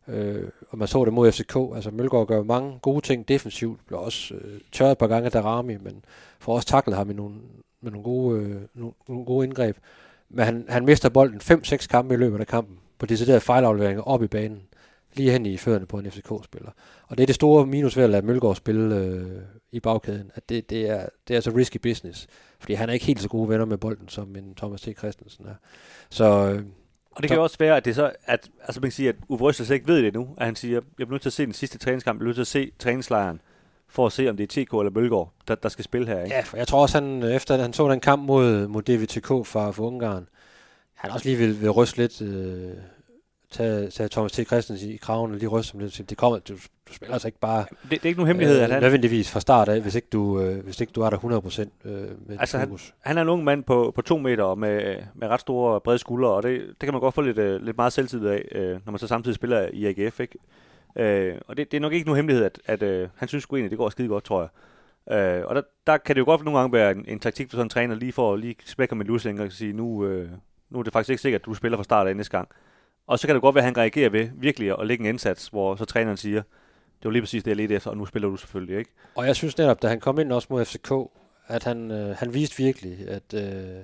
Øh, 0.07 0.43
og 0.69 0.77
man 0.77 0.87
så 0.87 1.05
det 1.05 1.13
mod 1.13 1.31
FCK. 1.31 1.55
Altså 1.75 1.91
Mølgaard 1.91 2.27
gør 2.27 2.43
mange 2.43 2.79
gode 2.81 3.01
ting 3.01 3.27
defensivt. 3.27 3.79
Bliver 3.87 3.99
også 3.99 4.33
øh, 4.33 4.61
tørret 4.71 4.91
et 4.91 4.97
par 4.97 5.07
gange 5.07 5.25
af 5.25 5.31
Darami, 5.31 5.77
men 5.77 6.05
får 6.39 6.55
også 6.55 6.67
taklet 6.67 6.97
ham 6.97 7.07
med 7.07 7.15
nogle, 7.15 7.35
med 7.81 7.91
nogle, 7.91 8.03
gode, 8.03 8.41
øh, 8.41 8.55
nogle, 8.73 8.93
nogle 9.07 9.25
gode 9.25 9.47
indgreb. 9.47 9.77
Men 10.29 10.45
han, 10.45 10.65
han 10.69 10.85
mister 10.85 11.09
bolden 11.09 11.41
5-6 11.41 11.87
kampe 11.87 12.13
i 12.13 12.17
løbet 12.17 12.39
af 12.39 12.47
kampen 12.47 12.77
på 12.99 13.05
deciderede 13.05 13.41
fejlafleveringer 13.41 14.03
op 14.03 14.23
i 14.23 14.27
banen. 14.27 14.61
Lige 15.13 15.31
hen 15.31 15.45
i 15.45 15.57
fødderne 15.57 15.85
på 15.85 15.97
en 15.97 16.11
FCK-spiller. 16.11 16.71
Og 17.07 17.17
det 17.17 17.23
er 17.23 17.27
det 17.27 17.35
store 17.35 17.65
minus 17.65 17.97
ved 17.97 18.03
at 18.03 18.09
lade 18.09 18.25
Mølgaard 18.25 18.55
spille 18.55 18.95
øh, 18.95 19.41
i 19.71 19.79
bagkæden. 19.79 20.31
At 20.35 20.49
det, 20.49 20.69
det, 20.69 20.89
er, 20.89 21.05
det 21.27 21.35
er 21.35 21.41
så 21.41 21.51
risky 21.51 21.77
business. 21.77 22.27
Fordi 22.59 22.73
han 22.73 22.89
er 22.89 22.93
ikke 22.93 23.05
helt 23.05 23.21
så 23.21 23.29
gode 23.29 23.49
venner 23.49 23.65
med 23.65 23.77
bolden, 23.77 24.09
som 24.09 24.35
en 24.35 24.55
Thomas 24.55 24.81
T. 24.81 24.97
Christensen 24.97 25.45
er. 25.45 25.55
Så 26.09 26.25
øh, 26.25 26.63
Og 27.11 27.21
det 27.21 27.27
kan 27.27 27.37
jo 27.37 27.43
også 27.43 27.57
være, 27.59 27.77
at 27.77 27.85
det 27.85 27.95
så, 27.95 28.11
at, 28.25 28.49
altså 28.61 28.81
man 28.81 28.89
kan 28.89 28.95
sige, 28.95 29.09
at 29.09 29.15
Uwe 29.29 29.39
Røsler 29.39 29.65
slet 29.65 29.75
ikke 29.75 29.87
ved 29.87 30.03
det 30.03 30.13
nu, 30.13 30.27
at 30.37 30.45
han 30.45 30.55
siger, 30.55 30.73
jeg 30.73 30.81
bliver 30.95 31.11
nødt 31.11 31.21
til 31.21 31.29
at 31.29 31.33
se 31.33 31.45
den 31.45 31.53
sidste 31.53 31.77
træningskamp, 31.77 32.15
jeg 32.15 32.19
bliver 32.19 32.27
nødt 32.27 32.35
til 32.35 32.41
at 32.41 32.47
se 32.47 32.71
træningslejren, 32.79 33.41
for 33.87 34.05
at 34.05 34.11
se, 34.11 34.29
om 34.29 34.37
det 34.37 34.43
er 34.43 34.65
TK 34.65 34.73
eller 34.73 34.91
Mølgaard, 34.91 35.33
der, 35.47 35.55
der 35.55 35.69
skal 35.69 35.85
spille 35.85 36.07
her. 36.07 36.23
Ikke? 36.23 36.35
Ja, 36.35 36.41
for 36.41 36.57
jeg 36.57 36.67
tror 36.67 36.81
også, 36.81 37.01
han, 37.01 37.23
efter 37.23 37.57
han 37.57 37.73
så 37.73 37.89
den 37.89 37.99
kamp 37.99 38.23
mod, 38.23 38.67
mod 38.67 38.81
DVTK 38.81 39.27
fra, 39.27 39.71
fra 39.71 39.83
Ungarn, 39.83 40.27
han 40.93 41.11
også 41.11 41.25
lige 41.25 41.37
vil, 41.37 41.61
vil 41.61 41.69
ryste 41.69 41.97
lidt, 41.97 42.21
øh, 42.21 42.73
tage, 43.51 43.89
tage 43.89 44.09
Thomas 44.09 44.31
T. 44.31 44.47
Christensen 44.47 44.89
i 44.89 44.95
kraven 44.97 45.31
og 45.31 45.37
lige 45.37 45.47
ryste 45.49 45.75
og 45.75 45.91
sige, 45.91 46.05
Det 46.09 46.17
kommer, 46.17 46.39
du, 46.39 46.53
du 46.89 46.93
spiller 46.93 47.13
altså 47.13 47.27
ikke 47.27 47.39
bare 47.39 47.65
Det, 47.81 47.91
det 47.91 47.99
er 48.01 48.05
ikke 48.05 48.19
nogen 48.19 48.27
hemmelighed, 48.27 48.55
at 48.55 48.61
han, 48.71 48.81
nødvendigvis 48.83 49.31
fra 49.31 49.39
start 49.39 49.69
af, 49.69 49.81
hvis 49.81 49.95
ikke 49.95 50.07
du, 50.13 50.41
øh, 50.41 50.63
hvis 50.63 50.81
ikke 50.81 50.93
du 50.93 51.01
er 51.01 51.09
der 51.09 51.17
100% 51.17 51.89
øh, 51.89 51.91
med 52.27 52.37
Altså, 52.39 52.57
han- 52.57 52.69
han 52.99 53.17
er 53.17 53.21
en 53.21 53.29
ung 53.29 53.43
mand 53.43 53.63
på, 53.63 53.91
på 53.95 54.01
to 54.01 54.17
meter 54.17 54.55
med, 54.55 54.97
med 55.15 55.27
ret 55.27 55.41
store 55.41 55.81
brede 55.81 55.97
skuldre, 55.99 56.29
og 56.29 56.43
det, 56.43 56.61
det 56.67 56.79
kan 56.79 56.93
man 56.93 56.99
godt 57.01 57.15
få 57.15 57.21
lidt, 57.21 57.37
øh, 57.37 57.61
lidt 57.61 57.77
meget 57.77 57.93
selvtid 57.93 58.25
af, 58.25 58.43
øh, 58.51 58.71
når 58.85 58.91
man 58.91 58.99
så 58.99 59.07
samtidig 59.07 59.35
spiller 59.35 59.69
i 59.73 59.85
AGF. 59.85 60.19
Ikke? 60.19 60.37
Øh, 60.95 61.35
og 61.47 61.57
det, 61.57 61.71
det 61.71 61.77
er 61.77 61.81
nok 61.81 61.93
ikke 61.93 62.05
nogen 62.05 62.15
hemmelighed, 62.17 62.45
at, 62.45 62.59
at 62.65 62.83
øh, 62.83 63.09
han 63.15 63.27
synes 63.27 63.43
sgu 63.43 63.55
egentlig, 63.55 63.69
det 63.71 63.77
går 63.77 63.89
skide 63.89 64.07
godt, 64.07 64.23
tror 64.23 64.41
jeg. 64.41 64.49
Øh, 65.39 65.45
og 65.45 65.55
der, 65.55 65.61
der 65.87 65.97
kan 65.97 66.15
det 66.15 66.19
jo 66.19 66.25
godt 66.25 66.43
nogle 66.43 66.59
gange 66.59 66.73
være 66.73 66.91
en, 66.91 67.05
en 67.07 67.19
taktik 67.19 67.49
for 67.49 67.55
sådan 67.57 67.65
en 67.65 67.69
træner, 67.69 67.95
lige 67.95 68.11
for 68.11 68.33
at 68.33 68.39
lige 68.39 68.55
spække 68.65 68.95
med 68.95 69.05
lusing 69.05 69.41
og 69.41 69.51
sige, 69.51 69.73
nu, 69.73 70.05
øh, 70.05 70.29
nu 70.69 70.79
er 70.79 70.83
det 70.83 70.93
faktisk 70.93 71.09
ikke 71.09 71.21
sikkert, 71.21 71.41
at 71.41 71.45
du 71.45 71.53
spiller 71.53 71.77
fra 71.77 71.83
start 71.83 72.07
af 72.07 72.15
næste 72.15 72.31
gang. 72.37 72.49
Og 73.09 73.19
så 73.19 73.27
kan 73.27 73.33
det 73.33 73.41
godt 73.41 73.55
være, 73.55 73.61
at 73.61 73.65
han 73.65 73.77
reagerer 73.77 74.09
ved 74.09 74.29
virkelig 74.33 74.79
at 74.79 74.87
lægge 74.87 75.03
en 75.03 75.09
indsats, 75.09 75.47
hvor 75.47 75.75
så 75.75 75.85
træneren 75.85 76.17
siger, 76.17 76.41
det 76.99 77.05
var 77.05 77.11
lige 77.11 77.21
præcis 77.21 77.43
det, 77.43 77.51
jeg 77.51 77.57
ledte 77.57 77.75
efter, 77.75 77.89
og 77.89 77.97
nu 77.97 78.05
spiller 78.05 78.29
du 78.29 78.37
selvfølgelig, 78.37 78.77
ikke? 78.77 78.91
Og 79.15 79.27
jeg 79.27 79.35
synes 79.35 79.57
netop, 79.57 79.81
da 79.81 79.87
han 79.87 79.99
kom 79.99 80.19
ind 80.19 80.31
også 80.31 80.47
mod 80.51 80.65
FCK, 80.65 80.91
at 81.47 81.63
han, 81.63 81.91
øh, 81.91 82.15
han 82.15 82.33
viste 82.33 82.63
virkelig, 82.63 83.07
at 83.07 83.33
øh, 83.33 83.75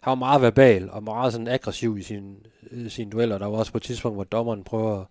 han 0.00 0.10
var 0.10 0.14
meget 0.14 0.42
verbal 0.42 0.90
og 0.90 1.02
meget 1.02 1.32
sådan 1.32 1.48
aggressiv 1.48 1.98
i 1.98 2.02
sine 2.02 2.34
øh, 2.70 2.90
sine 2.90 3.10
dueller. 3.10 3.38
Der 3.38 3.46
var 3.46 3.58
også 3.58 3.72
på 3.72 3.78
et 3.78 3.82
tidspunkt, 3.82 4.16
hvor 4.16 4.24
dommeren 4.24 4.64
prøver 4.64 5.00
at, 5.00 5.06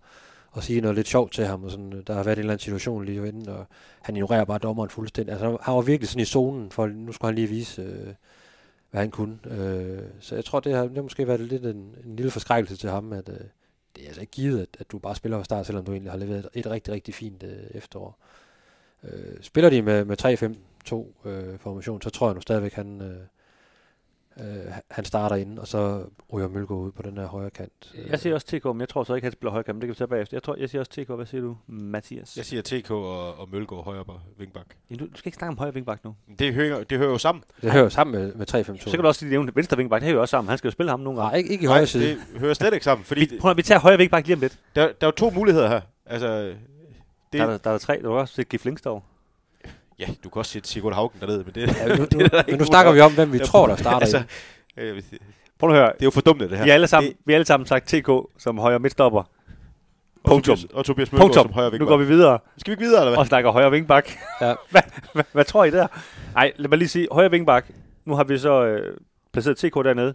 at 0.56 0.62
sige 0.62 0.80
noget 0.80 0.96
lidt 0.96 1.08
sjovt 1.08 1.32
til 1.32 1.46
ham, 1.46 1.64
og 1.64 1.70
sådan, 1.70 1.92
øh, 1.92 2.02
der 2.06 2.14
har 2.14 2.22
været 2.22 2.36
en 2.36 2.40
eller 2.40 2.52
anden 2.52 2.64
situation 2.64 3.04
lige 3.04 3.28
inden, 3.28 3.48
og 3.48 3.66
han 4.02 4.16
ignorerer 4.16 4.44
bare 4.44 4.58
dommeren 4.58 4.90
fuldstændig. 4.90 5.32
Altså, 5.32 5.58
han 5.62 5.74
var 5.74 5.80
virkelig 5.80 6.08
sådan 6.08 6.22
i 6.22 6.24
zonen, 6.24 6.70
for 6.70 6.86
nu 6.86 7.12
skulle 7.12 7.28
han 7.28 7.34
lige 7.34 7.48
vise, 7.48 7.82
øh, 7.82 8.14
hvad 8.92 9.00
han 9.00 9.10
kunne. 9.10 9.38
Øh, 9.44 10.02
så 10.20 10.34
jeg 10.34 10.44
tror, 10.44 10.60
det 10.60 10.74
har, 10.74 10.82
det 10.82 10.94
har 10.94 11.02
måske 11.02 11.26
været 11.26 11.40
lidt 11.40 11.66
en, 11.66 11.94
en 12.04 12.16
lille 12.16 12.30
forskrækkelse 12.30 12.76
til 12.76 12.90
ham, 12.90 13.12
at 13.12 13.28
øh, 13.28 13.34
det 13.96 14.02
er 14.02 14.06
altså 14.06 14.20
ikke 14.20 14.30
givet, 14.30 14.60
at, 14.60 14.68
at 14.78 14.92
du 14.92 14.98
bare 14.98 15.14
spiller 15.14 15.38
fra 15.38 15.44
start, 15.44 15.66
selvom 15.66 15.84
du 15.84 15.92
egentlig 15.92 16.12
har 16.12 16.18
leveret 16.18 16.38
et, 16.38 16.48
et 16.54 16.66
rigtig, 16.66 16.94
rigtig 16.94 17.14
fint 17.14 17.42
øh, 17.42 17.64
efterår. 17.70 18.18
Øh, 19.04 19.42
spiller 19.42 19.70
de 19.70 19.82
med, 19.82 20.04
med 20.04 20.24
3-5-2 21.24 21.28
øh, 21.28 21.58
formation, 21.58 22.02
så 22.02 22.10
tror 22.10 22.28
jeg 22.28 22.34
nu 22.34 22.40
stadigvæk, 22.40 22.72
han, 22.72 23.02
øh, 23.02 23.20
øh, 24.40 24.72
han 24.90 25.04
starter 25.04 25.36
inden, 25.36 25.58
og 25.58 25.68
så 25.68 26.04
ryger 26.32 26.48
Mølgaard 26.48 26.80
ud 26.80 26.92
på 26.92 27.02
den 27.02 27.16
her 27.18 27.26
højre 27.26 27.50
kant. 27.50 27.94
Jeg 28.10 28.20
siger 28.20 28.34
også 28.34 28.46
TK, 28.46 28.64
men 28.64 28.80
jeg 28.80 28.88
tror 28.88 29.04
så 29.04 29.14
ikke, 29.14 29.24
han 29.24 29.32
spiller 29.32 29.52
højkant, 29.52 29.76
men 29.76 29.80
det 29.80 29.86
kan 29.88 29.90
vi 29.94 29.98
tage 29.98 30.08
bagefter. 30.08 30.36
Jeg, 30.36 30.42
tror, 30.42 30.56
jeg 30.58 30.70
siger 30.70 30.80
også 30.80 30.92
TK. 30.92 31.08
Hvad 31.08 31.26
siger 31.26 31.40
du, 31.40 31.56
Mathias? 31.66 32.36
Jeg 32.36 32.44
siger 32.44 32.62
TK 32.62 32.90
og, 32.90 33.38
og 33.38 33.48
Mølgaard 33.52 33.84
højre 33.84 34.04
på 34.04 34.12
vingbak. 34.38 34.66
Ja, 34.90 34.94
du, 34.96 35.04
du 35.04 35.16
skal 35.16 35.28
ikke 35.28 35.36
snakke 35.36 35.50
om 35.52 35.58
højre 35.58 35.74
vingbak 35.74 36.04
nu. 36.04 36.14
Det 36.38 36.54
hører, 36.54 36.84
det 36.84 36.98
hører 36.98 37.10
jo 37.10 37.18
sammen. 37.18 37.44
det 37.62 37.72
hører 37.72 37.84
jo 37.84 37.90
sammen 37.90 38.20
med, 38.20 38.34
med 38.34 38.54
3-5-2. 38.54 38.78
Så 38.84 38.90
kan 38.90 39.00
du 39.00 39.06
også 39.06 39.24
lige 39.24 39.30
nævne 39.30 39.52
venstre 39.54 39.76
vingbak. 39.76 40.00
Det 40.00 40.06
hører 40.06 40.14
jo 40.16 40.20
også 40.20 40.30
sammen. 40.30 40.48
Han 40.48 40.58
skal 40.58 40.68
jo 40.68 40.72
spille 40.72 40.90
ham 40.90 41.00
nogle 41.00 41.20
gange. 41.20 41.30
Nej, 41.32 41.38
ikke, 41.38 41.50
ikke 41.50 41.62
i 41.64 41.66
højre 41.66 41.86
side. 41.86 42.10
det 42.10 42.18
hører 42.36 42.54
slet 42.54 42.72
ikke 42.72 42.84
sammen. 42.84 43.04
Fordi 43.04 43.20
Vi, 43.20 43.38
prøv, 43.40 43.50
at- 43.50 43.56
vi 43.56 43.62
tager 43.62 43.78
højre 43.80 43.98
vingbak 43.98 44.26
lige 44.26 44.34
om 44.34 44.40
lidt. 44.40 44.58
der, 44.76 44.82
der 44.86 44.92
er 45.00 45.06
jo 45.06 45.10
to 45.10 45.30
muligheder 45.30 45.68
her. 45.68 45.80
Altså, 46.06 46.42
det, 46.42 46.56
Der, 47.32 47.42
er 47.42 47.46
der, 47.50 47.58
der 47.58 47.70
er 47.70 47.74
der 47.74 47.78
tre. 47.78 47.96
Du 47.96 48.00
kan 48.02 48.10
også 48.10 48.34
sætte 48.34 48.48
Gif 48.48 48.64
Linksdorf. 48.64 49.02
Ja, 49.98 50.06
du 50.24 50.28
kan 50.28 50.38
også 50.40 50.52
sætte 50.52 50.68
Sigurd 50.68 50.94
Haugen 50.94 51.20
dernede, 51.20 51.44
men 51.44 51.54
det, 51.54 51.76
Ja, 51.76 51.88
nu, 51.88 51.94
nu, 51.96 52.04
det 52.10 52.22
er 52.22 52.28
der 52.28 52.42
men 52.48 52.58
nu 52.58 52.64
snakker 52.64 52.92
vi 52.92 53.00
om, 53.00 53.14
hvem 53.14 53.32
vi 53.32 53.38
der- 53.38 53.44
tror, 53.46 53.66
der 53.66 53.76
starter 53.84 53.98
altså, 53.98 54.22
øh, 54.76 54.96
det 54.96 55.04
Prøv 55.58 55.70
at 55.70 55.76
høre. 55.76 55.88
er 55.88 56.04
jo 56.04 56.10
fordummende, 56.10 56.48
det 56.50 56.56
her. 56.58 56.64
Vi 56.64 56.70
har 56.70 56.74
alle 56.74 56.86
sammen, 56.86 57.10
Det, 57.12 57.18
vi 57.24 57.32
har 57.32 57.36
alle 57.36 57.46
sammen 57.46 57.66
sagt 57.66 57.86
TK 57.88 58.08
som 58.38 58.58
højre 58.58 58.78
midtstopper. 58.78 59.20
og 59.20 59.26
punktum. 60.24 60.56
Tobias, 60.56 60.72
og 60.74 60.84
Tobias 60.84 61.12
Mølgaard 61.12 61.26
Punktum. 61.28 61.44
som 61.44 61.52
højre 61.52 61.66
Nu 61.66 61.70
vingbak. 61.70 61.88
går 61.88 61.96
vi 61.96 62.04
videre 62.04 62.38
Skal 62.58 62.70
vi 62.70 62.72
ikke 62.72 62.82
videre, 62.82 63.00
eller 63.00 63.10
hvad? 63.10 63.18
og 63.18 63.26
snakker 63.26 63.50
højre 63.50 63.70
vingbak. 63.70 64.08
Ja. 64.40 64.54
hvad, 64.70 64.82
hvad, 65.14 65.24
hvad, 65.32 65.44
tror 65.44 65.64
I 65.64 65.70
der? 65.70 65.86
Nej, 66.34 66.52
lad 66.56 66.68
mig 66.68 66.78
lige 66.78 66.88
sige. 66.88 67.08
Højre 67.12 67.30
vingbak. 67.30 67.66
Nu 68.04 68.14
har 68.14 68.24
vi 68.24 68.38
så 68.38 68.64
øh, 68.64 68.96
placeret 69.32 69.56
TK 69.56 69.74
dernede. 69.74 70.14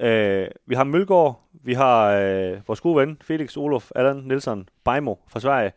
Øh, 0.00 0.46
vi 0.66 0.74
har 0.74 0.84
Mølgaard. 0.84 1.40
Vi 1.64 1.74
har 1.74 2.10
øh, 2.10 2.56
vores 2.66 2.80
gode 2.80 2.96
ven, 2.96 3.18
Felix 3.22 3.56
Olof 3.56 3.90
Allan 3.94 4.16
Nielsen 4.16 4.68
Beimo 4.84 5.14
fra 5.28 5.40
Sverige. 5.40 5.72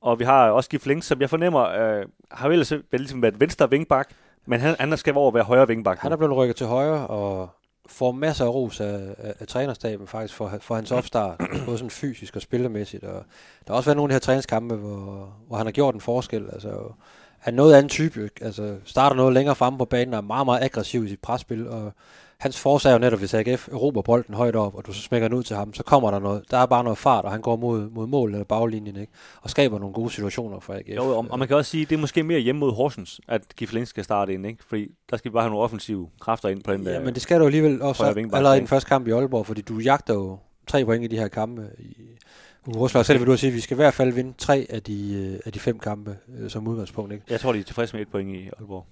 Og 0.00 0.18
vi 0.18 0.24
har 0.24 0.50
også 0.50 0.70
Gif 0.70 0.86
Links, 0.86 1.06
som 1.06 1.20
jeg 1.20 1.30
fornemmer, 1.30 1.68
øh, 1.68 2.06
har 2.30 2.48
ellers 2.48 2.72
ligesom 2.92 3.22
været 3.22 3.40
venstre 3.40 3.70
vingbak, 3.70 4.10
men 4.46 4.60
han, 4.60 4.76
han 4.78 4.96
skal 4.96 5.16
over 5.16 5.28
at 5.28 5.34
være 5.34 5.44
højre 5.44 5.68
vingbak. 5.68 5.98
Han 5.98 6.12
er 6.12 6.16
blevet 6.16 6.36
rykket 6.36 6.56
til 6.56 6.66
højre, 6.66 7.06
og 7.06 7.48
får 7.86 8.12
masser 8.12 8.44
af 8.44 8.48
ros 8.48 8.80
af, 8.80 9.14
af, 9.18 9.34
af 9.40 9.46
trænerstaben 9.46 10.06
faktisk 10.06 10.34
for, 10.34 10.52
for 10.60 10.74
hans 10.74 10.92
opstart, 10.92 11.40
både 11.66 11.78
sådan 11.78 11.90
fysisk 11.90 12.36
og 12.36 12.42
spillermæssigt. 12.42 13.04
Og 13.04 13.24
der 13.66 13.72
har 13.72 13.76
også 13.76 13.88
været 13.88 13.96
nogle 13.96 14.08
af 14.08 14.10
de 14.10 14.14
her 14.14 14.26
træningskampe, 14.26 14.74
hvor, 14.74 15.34
hvor 15.46 15.56
han 15.56 15.66
har 15.66 15.72
gjort 15.72 15.94
en 15.94 16.00
forskel. 16.00 16.48
Altså, 16.52 16.92
han 17.38 17.54
er 17.54 17.56
noget 17.56 17.74
anden 17.74 17.88
type, 17.88 18.30
altså 18.40 18.76
starter 18.84 19.16
noget 19.16 19.34
længere 19.34 19.54
fremme 19.54 19.78
på 19.78 19.84
banen, 19.84 20.14
og 20.14 20.18
er 20.18 20.22
meget, 20.22 20.46
meget 20.46 20.62
aggressiv 20.62 21.04
i 21.04 21.08
sit 21.08 21.20
presspil, 21.20 21.68
og 21.68 21.92
hans 22.40 22.60
forsag 22.60 22.90
er 22.90 22.92
jo 22.92 22.98
netop, 22.98 23.18
hvis 23.18 23.34
AGF 23.34 23.68
erobrer 23.68 24.02
bolden 24.02 24.34
højt 24.34 24.56
op, 24.56 24.74
og 24.74 24.86
du 24.86 24.92
så 24.92 25.02
smækker 25.02 25.28
den 25.28 25.38
ud 25.38 25.42
til 25.42 25.56
ham, 25.56 25.74
så 25.74 25.82
kommer 25.82 26.10
der 26.10 26.18
noget, 26.18 26.50
der 26.50 26.58
er 26.58 26.66
bare 26.66 26.84
noget 26.84 26.98
fart, 26.98 27.24
og 27.24 27.30
han 27.30 27.40
går 27.40 27.56
mod, 27.56 27.90
mod 27.90 28.06
mål 28.06 28.32
eller 28.32 28.44
baglinjen, 28.44 28.96
ikke? 28.96 29.12
og 29.42 29.50
skaber 29.50 29.78
nogle 29.78 29.94
gode 29.94 30.10
situationer 30.10 30.60
for 30.60 30.74
AGF. 30.74 30.96
Jo, 30.96 31.04
og, 31.04 31.26
og 31.30 31.38
man 31.38 31.48
kan 31.48 31.56
også 31.56 31.70
sige, 31.70 31.82
at 31.82 31.90
det 31.90 31.96
er 31.96 32.00
måske 32.00 32.22
mere 32.22 32.40
hjemme 32.40 32.58
mod 32.58 32.72
Horsens, 32.72 33.20
at 33.28 33.56
Gif 33.56 33.72
Links 33.72 33.90
skal 33.90 34.04
starte 34.04 34.34
ind, 34.34 34.46
ikke? 34.46 34.64
Fordi 34.64 34.88
der 35.10 35.16
skal 35.16 35.30
vi 35.30 35.32
bare 35.32 35.42
have 35.42 35.50
nogle 35.50 35.64
offensive 35.64 36.08
kræfter 36.20 36.48
ind 36.48 36.62
på 36.62 36.72
den 36.72 36.86
der. 36.86 36.92
Ja, 36.92 37.00
men 37.00 37.14
det 37.14 37.22
skal 37.22 37.40
du 37.40 37.44
alligevel 37.44 37.82
også 37.82 38.04
allerede 38.04 38.56
i 38.56 38.60
den 38.60 38.68
første 38.68 38.88
kamp 38.88 39.08
i 39.08 39.10
Aalborg, 39.10 39.46
fordi 39.46 39.60
du 39.60 39.78
jagter 39.78 40.14
jo 40.14 40.38
tre 40.66 40.84
point 40.84 41.04
i 41.04 41.06
de 41.06 41.16
her 41.16 41.28
kampe. 41.28 41.68
I, 41.78 41.96
Rosler 42.76 43.02
selv 43.02 43.20
vil 43.20 43.26
du 43.26 43.36
sige, 43.36 43.48
at 43.48 43.54
vi 43.54 43.60
skal 43.60 43.74
i 43.74 43.76
hvert 43.76 43.94
fald 43.94 44.12
vinde 44.12 44.32
tre 44.38 44.66
af 44.70 44.82
de, 44.82 45.14
øh, 45.14 45.40
af 45.46 45.52
de 45.52 45.58
fem 45.58 45.78
kampe 45.78 46.16
øh, 46.38 46.50
som 46.50 46.68
udgangspunkt. 46.68 47.12
Ikke? 47.12 47.24
Jeg 47.30 47.40
tror, 47.40 47.52
de 47.52 47.58
er 47.58 47.62
tilfredse 47.62 47.96
med 47.96 48.02
et 48.02 48.08
point 48.08 48.36
i 48.36 48.48
Aalborg. 48.58 48.86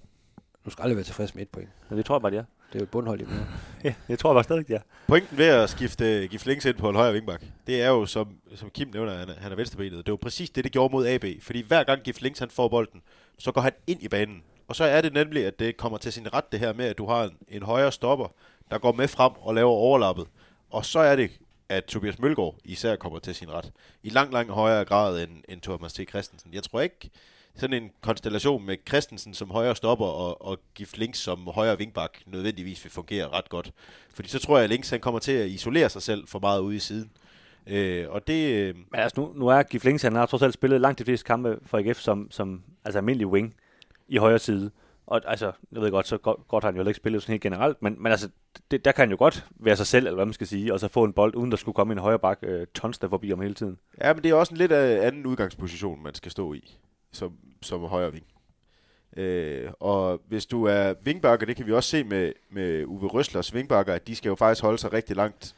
Du 0.64 0.70
skal 0.70 0.82
aldrig 0.82 0.96
være 0.96 1.04
tilfreds 1.04 1.34
med 1.34 1.42
et 1.42 1.48
point. 1.48 1.70
Men 1.88 1.98
det 1.98 2.06
tror 2.06 2.14
jeg 2.16 2.22
bare, 2.22 2.32
de 2.32 2.36
er. 2.36 2.44
Det 2.68 2.74
er 2.74 2.78
jo 2.78 2.82
et 2.82 2.90
bundhold 2.90 3.20
i 3.20 3.24
mere. 3.24 3.46
Ja, 3.84 3.94
jeg 4.08 4.18
tror 4.18 4.32
bare 4.34 4.44
stadig, 4.44 4.70
er. 4.70 4.80
Pointen 5.06 5.38
ved 5.38 5.46
at 5.46 5.70
skifte 5.70 6.26
Gif 6.26 6.46
Links 6.46 6.64
ind 6.64 6.76
på 6.76 6.88
en 6.88 6.96
højre 6.96 7.12
vingbak, 7.12 7.42
det 7.66 7.82
er 7.82 7.88
jo, 7.88 8.06
som, 8.06 8.28
som 8.54 8.70
Kim 8.70 8.88
nævner, 8.94 9.18
han 9.18 9.28
er, 9.28 9.34
han 9.38 9.52
er 9.52 9.56
venstrebenet. 9.56 9.98
Det 9.98 10.08
er 10.08 10.12
jo 10.12 10.18
præcis 10.22 10.50
det, 10.50 10.64
det 10.64 10.72
gjorde 10.72 10.92
mod 10.92 11.06
AB. 11.06 11.24
Fordi 11.42 11.60
hver 11.60 11.84
gang 11.84 12.02
Gif 12.02 12.20
Links 12.20 12.38
han 12.38 12.50
får 12.50 12.68
bolden, 12.68 13.02
så 13.38 13.52
går 13.52 13.60
han 13.60 13.72
ind 13.86 14.02
i 14.02 14.08
banen. 14.08 14.42
Og 14.68 14.76
så 14.76 14.84
er 14.84 15.00
det 15.00 15.12
nemlig, 15.12 15.46
at 15.46 15.58
det 15.58 15.76
kommer 15.76 15.98
til 15.98 16.12
sin 16.12 16.34
ret, 16.34 16.52
det 16.52 16.60
her 16.60 16.72
med, 16.72 16.84
at 16.84 16.98
du 16.98 17.06
har 17.06 17.24
en, 17.24 17.36
en 17.48 17.62
højre 17.62 17.92
stopper, 17.92 18.28
der 18.70 18.78
går 18.78 18.92
med 18.92 19.08
frem 19.08 19.32
og 19.36 19.54
laver 19.54 19.70
overlappet. 19.70 20.26
Og 20.70 20.84
så 20.84 20.98
er 20.98 21.16
det, 21.16 21.30
at 21.68 21.84
Tobias 21.84 22.18
Mølgaard 22.18 22.54
især 22.64 22.96
kommer 22.96 23.18
til 23.18 23.34
sin 23.34 23.52
ret. 23.52 23.72
I 24.02 24.08
langt, 24.08 24.32
langt 24.32 24.52
højere 24.52 24.84
grad 24.84 25.22
end, 25.22 25.30
end 25.48 25.60
Thomas 25.60 25.92
T. 25.92 26.08
Christensen. 26.08 26.54
Jeg 26.54 26.62
tror 26.62 26.80
ikke, 26.80 27.10
sådan 27.58 27.82
en 27.82 27.90
konstellation 28.00 28.66
med 28.66 28.76
Christensen 28.88 29.34
som 29.34 29.50
højre 29.50 29.76
stopper 29.76 30.06
og, 30.06 30.46
og 30.46 30.58
Gif 30.74 30.96
Links 30.96 31.18
som 31.18 31.46
højre 31.54 31.78
vingbak 31.78 32.18
nødvendigvis 32.26 32.84
vil 32.84 32.92
fungere 32.92 33.28
ret 33.28 33.48
godt. 33.48 33.72
Fordi 34.14 34.28
så 34.28 34.38
tror 34.38 34.56
jeg, 34.56 34.64
at 34.64 34.70
Links 34.70 34.90
han 34.90 35.00
kommer 35.00 35.20
til 35.20 35.32
at 35.32 35.48
isolere 35.48 35.88
sig 35.88 36.02
selv 36.02 36.28
for 36.28 36.38
meget 36.38 36.60
ude 36.60 36.76
i 36.76 36.78
siden. 36.78 37.10
Øh, 37.66 38.06
og 38.08 38.26
det... 38.26 38.52
Øh, 38.54 38.74
Men 38.74 39.00
altså, 39.00 39.20
nu, 39.20 39.32
nu 39.36 39.48
er 39.48 39.62
Gif 39.62 39.84
Links, 39.84 40.02
han 40.02 40.14
har 40.14 40.26
trods 40.26 40.42
alt 40.42 40.54
spillet 40.54 40.80
langt 40.80 40.98
de 40.98 41.04
fleste 41.04 41.26
kampe 41.26 41.58
for 41.66 41.78
AGF 41.78 41.98
som, 41.98 42.30
som 42.30 42.62
altså 42.84 42.98
almindelig 42.98 43.26
wing 43.26 43.54
i 44.08 44.16
højre 44.16 44.38
side. 44.38 44.70
Og 45.06 45.20
altså, 45.26 45.52
jeg 45.72 45.82
ved 45.82 45.90
godt, 45.90 46.06
så 46.06 46.18
godt, 46.18 46.48
godt 46.48 46.64
har 46.64 46.70
han 46.72 46.80
jo 46.80 46.88
ikke 46.88 46.96
spillet 46.96 47.22
sådan 47.22 47.32
helt 47.32 47.42
generelt, 47.42 47.82
men, 47.82 48.02
men 48.02 48.12
altså, 48.12 48.28
det, 48.70 48.84
der 48.84 48.92
kan 48.92 49.02
han 49.02 49.10
jo 49.10 49.16
godt 49.18 49.46
være 49.56 49.76
sig 49.76 49.86
selv, 49.86 50.06
eller 50.06 50.14
hvad 50.14 50.26
man 50.26 50.32
skal 50.32 50.46
sige, 50.46 50.72
og 50.72 50.80
så 50.80 50.88
få 50.88 51.04
en 51.04 51.12
bold, 51.12 51.34
uden 51.34 51.50
der 51.50 51.56
skulle 51.56 51.74
komme 51.74 51.92
en 51.92 51.98
højre 51.98 52.18
bak 52.18 52.38
øh, 52.42 52.66
tons 52.74 52.98
der 52.98 53.08
forbi 53.08 53.32
om 53.32 53.40
hele 53.40 53.54
tiden. 53.54 53.78
ja, 54.00 54.14
men 54.14 54.22
det 54.22 54.30
er 54.30 54.34
også 54.34 54.54
en 54.54 54.58
lidt 54.58 54.72
anden 54.72 55.26
udgangsposition, 55.26 56.02
man 56.02 56.14
skal 56.14 56.30
stå 56.30 56.52
i 56.54 56.78
som, 57.12 57.32
som 57.62 57.80
højre 57.80 58.12
ving. 58.12 58.26
Øh, 59.16 59.70
og 59.80 60.22
hvis 60.28 60.46
du 60.46 60.64
er 60.64 60.94
vingbakker, 61.04 61.46
det 61.46 61.56
kan 61.56 61.66
vi 61.66 61.72
også 61.72 61.90
se 61.90 62.04
med, 62.04 62.32
med 62.50 62.84
Uwe 62.84 63.08
Røslers 63.08 63.54
vingbakker, 63.54 63.94
at 63.94 64.06
de 64.06 64.16
skal 64.16 64.28
jo 64.28 64.34
faktisk 64.34 64.62
holde 64.62 64.78
sig 64.78 64.92
rigtig 64.92 65.16
langt 65.16 65.56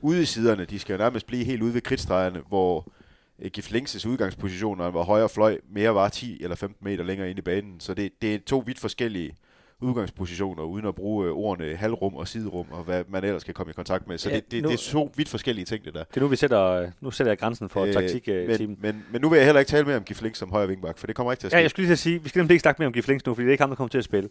ude 0.00 0.22
i 0.22 0.24
siderne. 0.24 0.64
De 0.64 0.78
skal 0.78 0.92
jo 0.92 0.98
nærmest 0.98 1.26
blive 1.26 1.44
helt 1.44 1.62
ude 1.62 1.74
ved 1.74 1.80
kridtstregerne, 1.80 2.42
hvor 2.48 2.92
øh, 3.38 3.50
udgangspositioner, 3.50 4.06
udgangsposition, 4.06 4.76
når 4.76 4.84
han 4.84 4.94
var 4.94 5.04
højre 5.04 5.28
fløj, 5.28 5.58
mere 5.70 5.94
var 5.94 6.08
10 6.08 6.42
eller 6.42 6.56
15 6.56 6.84
meter 6.84 7.04
længere 7.04 7.30
ind 7.30 7.38
i 7.38 7.42
banen. 7.42 7.80
Så 7.80 7.94
det, 7.94 8.12
det 8.22 8.34
er 8.34 8.38
to 8.46 8.62
vidt 8.66 8.78
forskellige 8.78 9.36
udgangspositioner, 9.80 10.62
uden 10.62 10.86
at 10.86 10.94
bruge 10.94 11.26
øh, 11.26 11.32
ordene 11.32 11.76
halvrum 11.76 12.14
og 12.14 12.28
siderum, 12.28 12.66
og 12.70 12.84
hvad 12.84 13.04
man 13.08 13.24
ellers 13.24 13.44
kan 13.44 13.54
komme 13.54 13.70
i 13.70 13.72
kontakt 13.72 14.06
med. 14.08 14.18
Så 14.18 14.28
Ja, 14.28 14.34
ja, 14.34 14.40
det, 14.40 14.50
det, 14.50 14.62
nu- 14.62 14.68
det 14.68 14.74
er 14.74 14.90
to 14.92 15.10
vidt 15.16 15.28
forskellige 15.28 15.64
ting, 15.64 15.84
det 15.84 15.94
der. 15.94 16.04
Det 16.04 16.16
er 16.16 16.20
nu, 16.20 16.26
vi 16.26 16.36
sætter, 16.36 16.62
øh, 16.64 16.88
nu 17.00 17.10
sætter 17.10 17.30
jeg 17.30 17.38
grænsen 17.38 17.68
for 17.68 17.84
øh, 17.84 17.92
taktik 17.92 18.28
men, 18.28 18.76
men, 18.80 19.04
men 19.12 19.20
nu 19.20 19.28
vil 19.28 19.36
jeg 19.36 19.44
heller 19.46 19.60
ikke 19.60 19.70
tale 19.70 19.84
mere 19.86 19.96
om 19.96 20.02
Gif 20.04 20.22
Links 20.22 20.38
som 20.38 20.50
højre 20.50 20.68
vingbak, 20.68 20.98
for 20.98 21.06
det 21.06 21.16
kommer 21.16 21.32
ikke 21.32 21.40
til 21.40 21.46
at 21.46 21.50
ske. 21.50 21.56
Ja, 21.56 21.62
jeg 21.62 21.70
skulle 21.70 21.84
lige 21.84 21.88
til 21.88 21.92
at 21.92 21.98
sige, 21.98 22.22
vi 22.22 22.28
skal 22.28 22.40
nemlig 22.40 22.54
ikke 22.54 22.62
snakke 22.62 22.80
mere 22.82 22.86
om 22.86 22.92
Gif 22.92 23.08
Links 23.08 23.26
nu, 23.26 23.34
fordi 23.34 23.44
det 23.44 23.50
er 23.50 23.52
ikke 23.52 23.62
ham, 23.62 23.70
der 23.70 23.76
kommer 23.76 23.88
til 23.88 23.98
at 23.98 24.04
spille. 24.04 24.28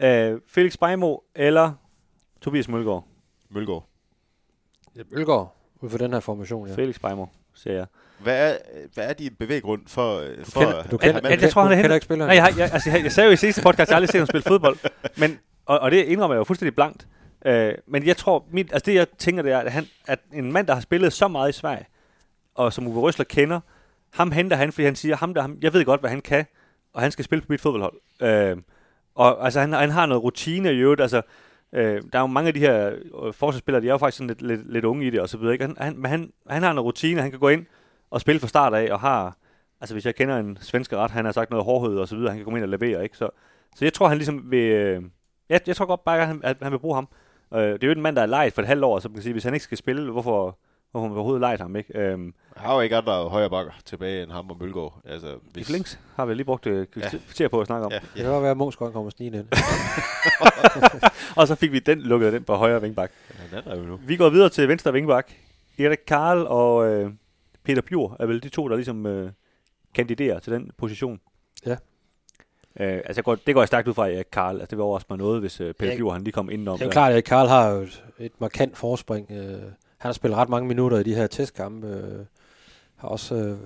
Øh, 0.00 0.40
Felix 0.48 0.76
Beimo 0.78 1.16
eller 1.34 1.72
Tobias 2.40 2.68
Mølgaard? 2.68 3.04
Mølgaard. 3.50 3.88
Ølgaard, 5.12 5.56
ud 5.80 5.90
for 5.90 5.98
den 5.98 6.12
her 6.12 6.20
formation, 6.20 6.66
ja. 6.66 6.72
Ja. 6.72 6.78
Felix 6.78 7.00
Beimo, 7.00 7.26
siger 7.56 7.74
jeg. 7.76 7.86
Hvad 8.18 8.52
er, 8.52 8.56
hvad 8.94 9.04
er 9.08 9.12
din 9.12 9.34
bevæggrund 9.38 9.82
for... 9.86 10.18
øh, 10.20 10.44
for 10.44 10.60
kender- 10.60 10.76
at- 10.78 10.90
du 10.90 10.96
at 10.96 11.00
kender- 11.02 11.28
jeg, 11.30 11.42
jeg 11.42 11.50
tror, 11.50 11.62
han 11.62 11.72
er 11.72 11.76
du 11.76 11.82
kender 11.82 11.94
ikke 11.94 12.04
spilleren? 12.04 12.28
Nej, 12.28 12.34
jeg, 12.34 12.44
har- 12.44 12.52
jeg, 12.58 12.70
altså, 12.72 12.90
jeg, 12.90 13.02
jeg 13.02 13.12
sagde 13.12 13.26
jo 13.26 13.32
i 13.32 13.36
sidste 13.36 13.62
podcast, 13.62 13.80
at 13.80 13.88
jeg 13.88 13.96
aldrig 13.96 14.08
set 14.10 14.20
ham 14.20 14.26
spille 14.26 14.42
fodbold. 14.42 14.76
Men, 15.16 15.38
og, 15.66 15.78
og 15.78 15.90
det 15.90 16.04
indrømmer 16.04 16.34
jeg 16.34 16.38
jo 16.38 16.44
fuldstændig 16.44 16.74
blankt. 16.74 17.06
Øh, 17.46 17.74
men 17.86 18.06
jeg 18.06 18.16
tror, 18.16 18.44
mit, 18.50 18.72
altså 18.72 18.86
det 18.90 18.94
jeg 18.94 19.06
tænker, 19.18 19.42
det 19.42 19.52
er, 19.52 19.58
at, 19.58 19.72
han, 19.72 19.86
at 20.06 20.18
en 20.32 20.52
mand, 20.52 20.66
der 20.66 20.74
har 20.74 20.80
spillet 20.80 21.12
så 21.12 21.28
meget 21.28 21.48
i 21.48 21.52
Sverige, 21.52 21.86
og 22.54 22.72
som 22.72 22.86
Uwe 22.86 23.00
Røsler 23.00 23.24
kender, 23.24 23.60
ham 24.14 24.32
henter 24.32 24.56
han, 24.56 24.72
fordi 24.72 24.84
han 24.84 24.96
siger, 24.96 25.16
ham 25.16 25.34
der, 25.34 25.40
ham, 25.42 25.58
jeg 25.62 25.72
ved 25.72 25.84
godt, 25.84 26.00
hvad 26.00 26.10
han 26.10 26.20
kan, 26.20 26.44
og 26.94 27.02
han 27.02 27.10
skal 27.10 27.24
spille 27.24 27.42
på 27.42 27.46
mit 27.48 27.60
fodboldhold. 27.60 27.94
Øh, 28.22 28.56
og 29.14 29.44
altså, 29.44 29.60
han, 29.60 29.72
han 29.72 29.90
har 29.90 30.06
noget 30.06 30.22
rutine 30.22 30.72
i 30.72 30.76
øvrigt, 30.76 31.00
altså, 31.00 31.22
øh, 31.76 32.02
der 32.12 32.18
er 32.18 32.20
jo 32.20 32.26
mange 32.26 32.48
af 32.48 32.54
de 32.54 32.60
her 32.60 32.92
øh, 33.24 33.32
forsvarsspillere, 33.32 33.82
de 33.82 33.88
er 33.88 33.92
jo 33.92 33.98
faktisk 33.98 34.18
sådan 34.18 34.28
lidt, 34.28 34.42
lidt, 34.42 34.72
lidt 34.72 34.84
unge 34.84 35.06
i 35.06 35.10
det, 35.10 35.20
og 35.20 35.28
så 35.28 35.38
videre, 35.38 35.52
ikke? 35.52 35.64
Han, 35.64 35.76
han, 35.78 36.04
han, 36.04 36.32
han 36.48 36.62
har 36.62 36.70
en 36.70 36.80
rutine, 36.80 37.20
han 37.20 37.30
kan 37.30 37.40
gå 37.40 37.48
ind 37.48 37.66
og 38.10 38.20
spille 38.20 38.40
fra 38.40 38.48
start 38.48 38.74
af, 38.74 38.92
og 38.92 39.00
har, 39.00 39.36
altså 39.80 39.94
hvis 39.94 40.06
jeg 40.06 40.14
kender 40.14 40.36
en 40.36 40.58
svensk 40.60 40.92
ret, 40.92 41.10
han 41.10 41.24
har 41.24 41.32
sagt 41.32 41.50
noget 41.50 41.64
hårdhed 41.64 41.98
og 41.98 42.08
så 42.08 42.16
videre, 42.16 42.30
han 42.30 42.38
kan 42.38 42.44
komme 42.44 42.58
ind 42.58 42.64
og 42.64 42.68
levere, 42.68 43.02
ikke? 43.02 43.16
Så, 43.16 43.30
så 43.76 43.84
jeg 43.84 43.92
tror, 43.92 44.08
han 44.08 44.16
ligesom 44.16 44.50
vil, 44.50 44.72
øh, 44.72 45.02
jeg, 45.48 45.60
jeg 45.66 45.76
tror 45.76 45.86
godt 45.86 46.04
bare, 46.04 46.20
at 46.20 46.26
han, 46.26 46.40
at 46.44 46.56
han 46.62 46.72
vil 46.72 46.78
bruge 46.78 46.94
ham. 46.94 47.08
Øh, 47.54 47.60
det 47.60 47.82
er 47.82 47.86
jo 47.86 47.92
en 47.92 48.02
mand, 48.02 48.16
der 48.16 48.22
er 48.22 48.26
lejet 48.26 48.52
for 48.52 48.62
et 48.62 48.68
halvt 48.68 48.84
år, 48.84 48.98
så 48.98 49.08
man 49.08 49.14
kan 49.14 49.22
sige, 49.22 49.32
hvis 49.32 49.44
han 49.44 49.54
ikke 49.54 49.64
skal 49.64 49.78
spille, 49.78 50.10
hvorfor, 50.10 50.58
hvorfor 50.98 51.08
man 51.08 51.16
overhovedet 51.16 51.40
lejet 51.40 51.60
ham, 51.60 51.76
ikke? 51.76 51.98
Øhm, 51.98 52.34
Jeg 52.54 52.62
har 52.62 52.74
jo 52.74 52.80
ikke 52.80 52.96
andre 52.96 53.28
højre 53.28 53.50
bakker 53.50 53.72
tilbage 53.84 54.22
end 54.22 54.30
ham 54.30 54.50
og 54.50 54.56
Mølgaard. 54.60 55.00
Altså, 55.04 55.34
I 55.56 55.64
Flinks 55.64 55.98
har 56.16 56.26
vi 56.26 56.34
lige 56.34 56.44
brugt 56.44 56.66
øh, 56.66 56.86
kvarter 56.86 57.48
på 57.48 57.60
at 57.60 57.66
snakke 57.66 57.86
om. 57.86 57.92
Ja, 57.92 57.98
Det 57.98 58.08
ja. 58.16 58.22
kan 58.22 58.30
godt 58.30 58.42
være, 58.42 58.50
at 58.50 58.56
Munchsgaard 58.56 58.92
kommer 58.92 59.10
snigende 59.10 59.38
ind. 59.38 59.48
Og 61.36 61.48
så 61.48 61.54
fik 61.54 61.72
vi 61.72 61.78
den 61.78 62.00
lukket 62.00 62.32
den 62.32 62.44
på 62.44 62.54
højre 62.54 62.82
vingbak. 62.82 63.10
ja 63.52 63.56
den 63.56 63.68
er 63.72 63.76
jo 63.76 63.82
nu. 63.82 63.96
Vi 64.06 64.16
går 64.16 64.28
videre 64.30 64.48
til 64.48 64.68
venstre 64.68 64.92
vingbak. 64.92 65.30
Erik 65.78 65.98
Karl 66.06 66.38
og 66.48 66.86
øh, 66.86 67.10
Peter 67.64 67.82
Bjur 67.82 68.16
er 68.20 68.26
vel 68.26 68.42
de 68.42 68.48
to, 68.48 68.68
der 68.68 68.74
ligesom 68.76 69.06
øh, 69.06 69.30
kandiderer 69.94 70.38
til 70.38 70.52
den 70.52 70.70
position. 70.78 71.20
Ja. 71.66 71.76
Øh, 72.80 73.02
altså, 73.04 73.22
går, 73.22 73.34
det 73.34 73.54
går 73.54 73.60
jeg 73.62 73.68
stærkt 73.68 73.88
ud 73.88 73.94
fra, 73.94 74.08
Erik 74.08 74.26
Karl. 74.32 74.54
Altså, 74.54 74.66
det 74.70 74.78
vil 74.78 74.82
overraske 74.82 75.06
mig 75.10 75.18
noget, 75.18 75.40
hvis 75.40 75.60
øh, 75.60 75.74
Peter 75.74 75.92
Ja. 75.92 75.96
Bjur 75.98 76.12
han 76.12 76.22
lige 76.24 76.32
kom 76.32 76.50
indenom. 76.50 76.78
Det 76.78 76.82
er 76.82 76.86
jo 76.86 76.92
klart, 76.92 77.12
at 77.12 77.24
Karl 77.24 77.48
har 77.48 77.68
jo 77.70 77.80
et, 77.80 78.02
et 78.18 78.32
markant 78.40 78.76
forspring. 78.76 79.30
Øh, 79.30 79.62
han 79.96 80.08
har 80.08 80.12
spillet 80.12 80.38
ret 80.38 80.48
mange 80.48 80.68
minutter 80.68 80.98
i 80.98 81.02
de 81.02 81.14
her 81.14 81.26
testkampe. 81.26 81.86
Øh, 81.86 82.24
har 82.96 83.08
også 83.08 83.34
øh, 83.34 83.58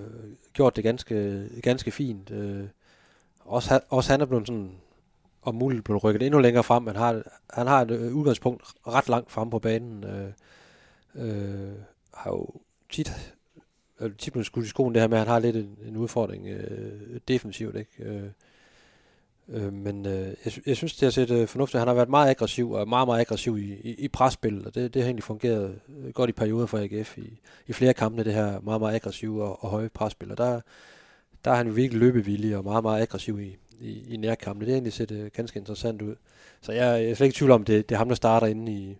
gjort 0.53 0.75
det 0.75 0.83
ganske, 0.83 1.47
ganske 1.63 1.91
fint. 1.91 2.31
Øh, 2.31 2.63
også, 3.39 3.79
også 3.89 4.11
han 4.11 4.21
er 4.21 4.25
blevet 4.25 4.47
sådan 4.47 4.71
om 5.41 5.55
muligt 5.55 5.83
blevet 5.83 6.03
rykket 6.03 6.21
endnu 6.21 6.39
længere 6.39 6.63
frem. 6.63 6.87
Han 6.87 6.95
har, 6.95 7.23
han 7.49 7.67
har 7.67 7.81
et 7.81 7.91
øh, 7.91 8.15
udgangspunkt 8.15 8.63
ret 8.87 9.09
langt 9.09 9.31
frem 9.31 9.49
på 9.49 9.59
banen. 9.59 10.03
Øh, 10.03 10.31
øh, 11.15 11.73
har 12.13 12.29
jo 12.29 12.49
tit, 12.89 13.33
øh, 13.99 14.11
tit 14.17 14.33
blevet 14.33 14.45
skudt 14.45 14.65
i 14.65 14.69
skoen 14.69 14.93
det 14.93 15.01
her 15.01 15.07
med, 15.07 15.17
at 15.17 15.23
han 15.23 15.33
har 15.33 15.39
lidt 15.39 15.55
en, 15.55 15.77
en 15.85 15.97
udfordring 15.97 16.47
øh, 16.47 17.19
defensivt. 17.27 17.75
Ikke? 17.75 18.03
Øh, 18.03 18.29
Øh, 19.49 19.73
men 19.73 20.05
øh, 20.05 20.27
jeg, 20.45 20.53
jeg 20.65 20.75
synes, 20.77 20.93
det 20.93 21.01
har 21.05 21.11
set 21.11 21.31
øh, 21.31 21.47
fornuftigt. 21.47 21.79
Han 21.79 21.87
har 21.87 21.95
været 21.95 22.09
meget 22.09 22.29
aggressiv, 22.29 22.71
og 22.71 22.87
meget, 22.87 23.07
meget 23.07 23.19
aggressiv 23.19 23.57
i, 23.57 23.73
i, 23.83 23.95
i 23.97 24.07
presspil, 24.07 24.67
og 24.67 24.75
det, 24.75 24.93
det 24.93 25.01
har 25.01 25.07
egentlig 25.07 25.23
fungeret 25.23 25.79
øh, 25.89 26.13
godt 26.13 26.29
i 26.29 26.33
perioder 26.33 26.65
for 26.65 26.77
AGF 26.77 27.17
i, 27.17 27.39
i 27.67 27.73
flere 27.73 27.93
kampe, 27.93 28.23
det 28.23 28.33
her 28.33 28.59
meget, 28.59 28.81
meget 28.81 28.95
aggressive 28.95 29.43
og, 29.43 29.63
og 29.63 29.69
høje 29.69 29.89
presspil. 29.89 30.31
Og 30.31 30.37
der, 30.37 30.61
der 31.45 31.51
er 31.51 31.55
han 31.55 31.67
jo 31.67 31.73
virkelig 31.73 31.99
løbevillig 31.99 32.57
og 32.57 32.63
meget, 32.63 32.83
meget 32.83 33.01
aggressiv 33.01 33.39
i, 33.39 33.57
i, 33.79 34.13
i 34.13 34.17
nærkampene. 34.17 34.65
Det 34.65 34.71
har 34.71 34.75
egentlig 34.75 34.93
set 34.93 35.11
øh, 35.11 35.31
ganske 35.33 35.59
interessant 35.59 36.01
ud. 36.01 36.15
Så 36.61 36.71
jeg, 36.71 37.01
jeg 37.01 37.09
er 37.09 37.15
slet 37.15 37.25
ikke 37.25 37.35
i 37.35 37.37
tvivl 37.37 37.51
om, 37.51 37.63
det, 37.63 37.89
det 37.89 37.95
er 37.95 37.99
ham, 37.99 38.07
der 38.07 38.15
starter 38.15 38.47
inde 38.47 38.71
i, 38.71 38.97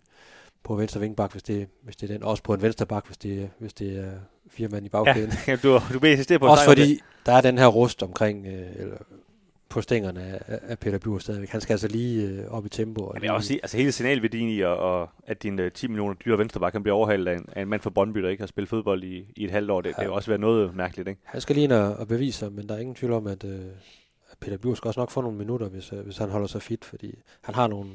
på 0.63 0.75
venstre 0.75 0.99
vingbak, 0.99 1.31
hvis 1.31 1.43
det, 1.43 1.67
hvis 1.81 1.95
det 1.95 2.09
er 2.09 2.13
den. 2.13 2.23
Også 2.23 2.43
på 2.43 2.53
en 2.53 2.61
venstre 2.61 2.85
bak, 2.85 3.05
hvis 3.05 3.17
det, 3.17 3.49
hvis 3.57 3.73
det 3.73 3.97
er 3.97 4.11
fire 4.49 4.67
mand 4.67 4.85
i 4.85 4.89
bagkæden. 4.89 5.31
Ja, 5.47 5.55
du, 5.63 5.79
du 5.93 6.05
insistere 6.05 6.39
på 6.39 6.47
Også 6.47 6.65
fordi 6.65 7.01
der 7.25 7.31
er 7.33 7.41
den 7.41 7.57
her 7.57 7.67
rust 7.67 8.03
omkring, 8.03 8.47
øh, 8.47 8.67
eller 8.75 8.97
på 9.71 9.81
stængerne 9.81 10.39
af, 10.47 10.79
Peter 10.79 10.97
Bjur 10.97 11.19
stadigvæk. 11.19 11.49
Han 11.49 11.61
skal 11.61 11.73
altså 11.73 11.87
lige 11.87 12.27
øh, 12.27 12.47
op 12.47 12.65
i 12.65 12.69
tempo. 12.69 13.01
Og 13.03 13.13
Jeg 13.13 13.21
vil 13.21 13.31
også 13.31 13.47
sige, 13.47 13.59
altså 13.63 13.77
hele 13.77 13.91
signalværdien 13.91 14.49
i, 14.49 14.59
og, 14.61 14.77
og 14.77 15.09
at 15.27 15.43
din 15.43 15.59
øh, 15.59 15.71
10 15.71 15.87
millioner 15.87 16.13
dyre 16.13 16.37
venstreback 16.37 16.71
kan 16.71 16.83
blive 16.83 16.93
overhalet 16.93 17.27
af 17.27 17.35
en, 17.35 17.45
af 17.55 17.61
en 17.61 17.67
mand 17.67 17.81
fra 17.81 17.89
Brøndby, 17.89 18.19
der 18.19 18.29
ikke 18.29 18.41
har 18.41 18.47
spillet 18.47 18.69
fodbold 18.69 19.03
i, 19.03 19.33
i 19.35 19.43
et 19.43 19.51
halvt 19.51 19.71
år. 19.71 19.81
Det, 19.81 19.89
ja. 19.89 19.93
det 20.01 20.01
vil 20.01 20.11
også 20.11 20.31
være 20.31 20.39
noget 20.39 20.75
mærkeligt, 20.75 21.07
ikke? 21.07 21.21
Han 21.23 21.41
skal 21.41 21.55
lige 21.55 21.63
ind 21.63 21.71
og, 21.71 21.95
og 21.95 22.07
bevise 22.07 22.39
sig, 22.39 22.51
men 22.51 22.69
der 22.69 22.75
er 22.75 22.79
ingen 22.79 22.95
tvivl 22.95 23.13
om, 23.13 23.27
at, 23.27 23.43
øh, 23.43 23.59
at 24.31 24.37
Peter 24.39 24.57
Bjur 24.57 24.75
skal 24.75 24.87
også 24.87 24.99
nok 24.99 25.11
få 25.11 25.21
nogle 25.21 25.37
minutter, 25.37 25.69
hvis, 25.69 25.93
øh, 25.93 25.99
hvis 25.99 26.17
han 26.17 26.29
holder 26.29 26.47
sig 26.47 26.61
fit, 26.61 26.85
fordi 26.85 27.15
han 27.41 27.55
har 27.55 27.67
nogle, 27.67 27.89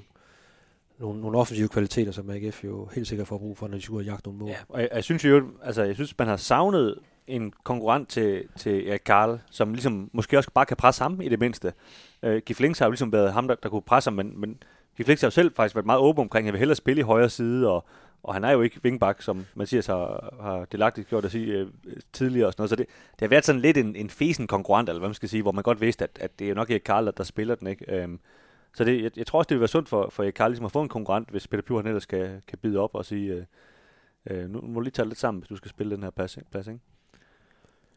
nogle, 0.98 1.20
nogle 1.20 1.38
offensive 1.38 1.68
kvaliteter, 1.68 2.12
som 2.12 2.30
AGF 2.30 2.64
jo 2.64 2.88
helt 2.94 3.08
sikkert 3.08 3.28
får 3.28 3.38
brug 3.38 3.58
for, 3.58 3.68
når 3.68 3.76
de 3.76 3.82
skal 3.82 3.92
ud 3.92 3.98
og 3.98 4.04
jagte 4.04 4.28
nogle 4.28 4.38
mål. 4.38 4.48
Ja, 4.48 4.56
og 4.68 4.80
jeg, 4.80 4.88
jeg 4.94 5.04
synes 5.04 5.24
jo, 5.24 5.44
altså 5.62 5.82
jeg 5.82 5.94
synes, 5.94 6.18
man 6.18 6.28
har 6.28 6.36
savnet 6.36 6.98
en 7.26 7.52
konkurrent 7.64 8.08
til, 8.08 8.44
til 8.56 8.88
Erik 8.88 9.00
Karl, 9.04 9.38
som 9.50 9.72
ligesom 9.72 10.10
måske 10.12 10.38
også 10.38 10.50
bare 10.54 10.66
kan 10.66 10.76
presse 10.76 11.02
ham 11.02 11.20
i 11.20 11.28
det 11.28 11.40
mindste. 11.40 11.72
Øh, 12.22 12.36
uh, 12.36 12.42
Giflings 12.46 12.78
har 12.78 12.86
jo 12.86 12.90
ligesom 12.90 13.12
været 13.12 13.32
ham, 13.32 13.48
der, 13.48 13.54
der 13.54 13.68
kunne 13.68 13.82
presse 13.82 14.10
ham, 14.10 14.16
men, 14.16 14.40
men 14.40 14.62
Giflings 14.96 15.20
har 15.22 15.26
jo 15.26 15.30
selv 15.30 15.54
faktisk 15.54 15.74
været 15.74 15.86
meget 15.86 16.00
åben 16.00 16.20
omkring, 16.20 16.44
at 16.44 16.46
han 16.46 16.52
vil 16.52 16.58
hellere 16.58 16.76
spille 16.76 17.00
i 17.00 17.02
højre 17.02 17.28
side, 17.28 17.70
og, 17.70 17.84
og 18.22 18.34
han 18.34 18.44
er 18.44 18.50
jo 18.50 18.62
ikke 18.62 18.80
wingback, 18.84 19.22
som 19.22 19.46
Mathias 19.54 19.86
har, 19.86 20.34
har 20.40 20.64
delagtigt 20.64 21.08
gjort 21.08 21.24
at 21.24 21.30
sige 21.30 21.52
øh, 21.52 21.66
tidligere 22.12 22.46
og 22.46 22.52
sådan 22.52 22.60
noget. 22.60 22.70
Så 22.70 22.76
det, 22.76 22.86
det 22.86 23.20
har 23.20 23.28
været 23.28 23.44
sådan 23.44 23.60
lidt 23.60 23.76
en, 23.76 23.96
en 23.96 24.10
fesen 24.10 24.46
konkurrent, 24.46 24.88
eller 24.88 25.00
hvad 25.00 25.08
man 25.08 25.14
skal 25.14 25.28
sige, 25.28 25.42
hvor 25.42 25.52
man 25.52 25.62
godt 25.62 25.80
vidste, 25.80 26.04
at, 26.04 26.18
at 26.20 26.38
det 26.38 26.44
er 26.44 26.48
jo 26.48 26.54
nok 26.54 26.70
Erik 26.70 26.82
Karl, 26.84 27.06
der, 27.06 27.10
der 27.10 27.24
spiller 27.24 27.54
den, 27.54 27.66
ikke? 27.66 28.02
Øhm, 28.02 28.20
så 28.74 28.84
det, 28.84 29.02
jeg, 29.02 29.10
jeg 29.16 29.26
tror 29.26 29.38
også, 29.38 29.48
det 29.48 29.54
vil 29.54 29.60
være 29.60 29.68
sundt 29.68 29.88
for, 29.88 30.08
for 30.10 30.22
Erik 30.22 30.34
Karl 30.34 30.50
ligesom 30.50 30.66
at 30.66 30.72
få 30.72 30.82
en 30.82 30.88
konkurrent, 30.88 31.30
hvis 31.30 31.48
Peter 31.48 31.62
Pjur 31.62 31.78
han 31.78 31.86
ellers 31.86 32.06
kan, 32.06 32.42
kan 32.48 32.58
bide 32.58 32.78
op 32.78 32.94
og 32.94 33.04
sige, 33.04 33.32
øh, 33.32 33.44
øh, 34.30 34.50
nu 34.50 34.60
må 34.60 34.74
du 34.74 34.80
lige 34.80 34.92
tage 34.92 35.08
lidt 35.08 35.18
sammen, 35.18 35.40
hvis 35.40 35.48
du 35.48 35.56
skal 35.56 35.70
spille 35.70 35.94
den 35.94 36.02
her 36.02 36.10
plads, 36.10 36.38
plads 36.50 36.66
ikke? 36.66 36.80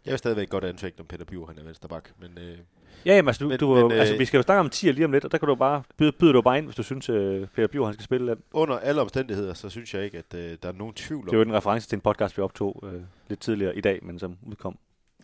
Jeg 0.06 0.12
vil 0.12 0.18
stadigvæk 0.20 0.50
godt 0.50 0.64
anfægte, 0.64 1.00
om 1.02 1.06
Peter 1.06 1.26
Bjur 1.26 1.46
han 1.48 1.58
er 1.60 1.64
vensterbak, 1.64 2.10
men 2.20 2.38
øh, 2.38 2.58
Ja, 3.06 3.16
jamen, 3.16 3.30
altså, 3.30 3.44
du, 3.44 3.50
Men- 3.50 3.60
du, 3.60 3.76
men, 3.88 3.92
altså, 3.92 4.14
øh, 4.14 4.20
vi 4.20 4.26
skal 4.26 4.38
jo 4.38 4.42
snakke 4.44 4.60
om 4.60 4.70
10 4.70 4.92
lige 4.92 5.06
om 5.06 5.12
lidt, 5.12 5.26
og 5.26 5.32
der 5.32 5.38
kan 5.38 5.48
du 5.48 5.56
bare 5.56 5.84
byde, 5.98 6.12
byde 6.12 6.34
du 6.34 6.42
bare 6.42 6.58
ind, 6.58 6.66
hvis 6.66 6.76
du 6.76 6.84
synes, 6.84 7.10
uh, 7.10 7.16
Peter 7.48 7.68
Bjur, 7.68 7.86
han 7.86 7.94
skal 7.94 8.04
spille 8.04 8.32
den. 8.32 8.42
under 8.54 8.80
alle 8.80 9.02
omstændigheder, 9.02 9.54
så 9.54 9.70
synes 9.70 9.94
jeg 9.94 10.04
ikke, 10.04 10.18
at 10.18 10.34
øh, 10.34 10.58
der 10.64 10.70
er 10.70 10.74
nogen 10.74 10.94
tvivl 10.94 11.26
Det 11.26 11.34
er 11.34 11.38
jo 11.38 11.42
om... 11.42 11.48
en 11.50 11.56
reference 11.56 11.88
til 11.90 11.96
en 11.96 12.02
podcast, 12.02 12.38
vi 12.38 12.42
optog 12.42 12.84
uh, 12.84 12.94
lidt 13.30 13.40
tidligere 13.40 13.76
i 13.78 13.82
dag, 13.82 14.00
men 14.02 14.20
som 14.20 14.38
udkom 14.48 14.78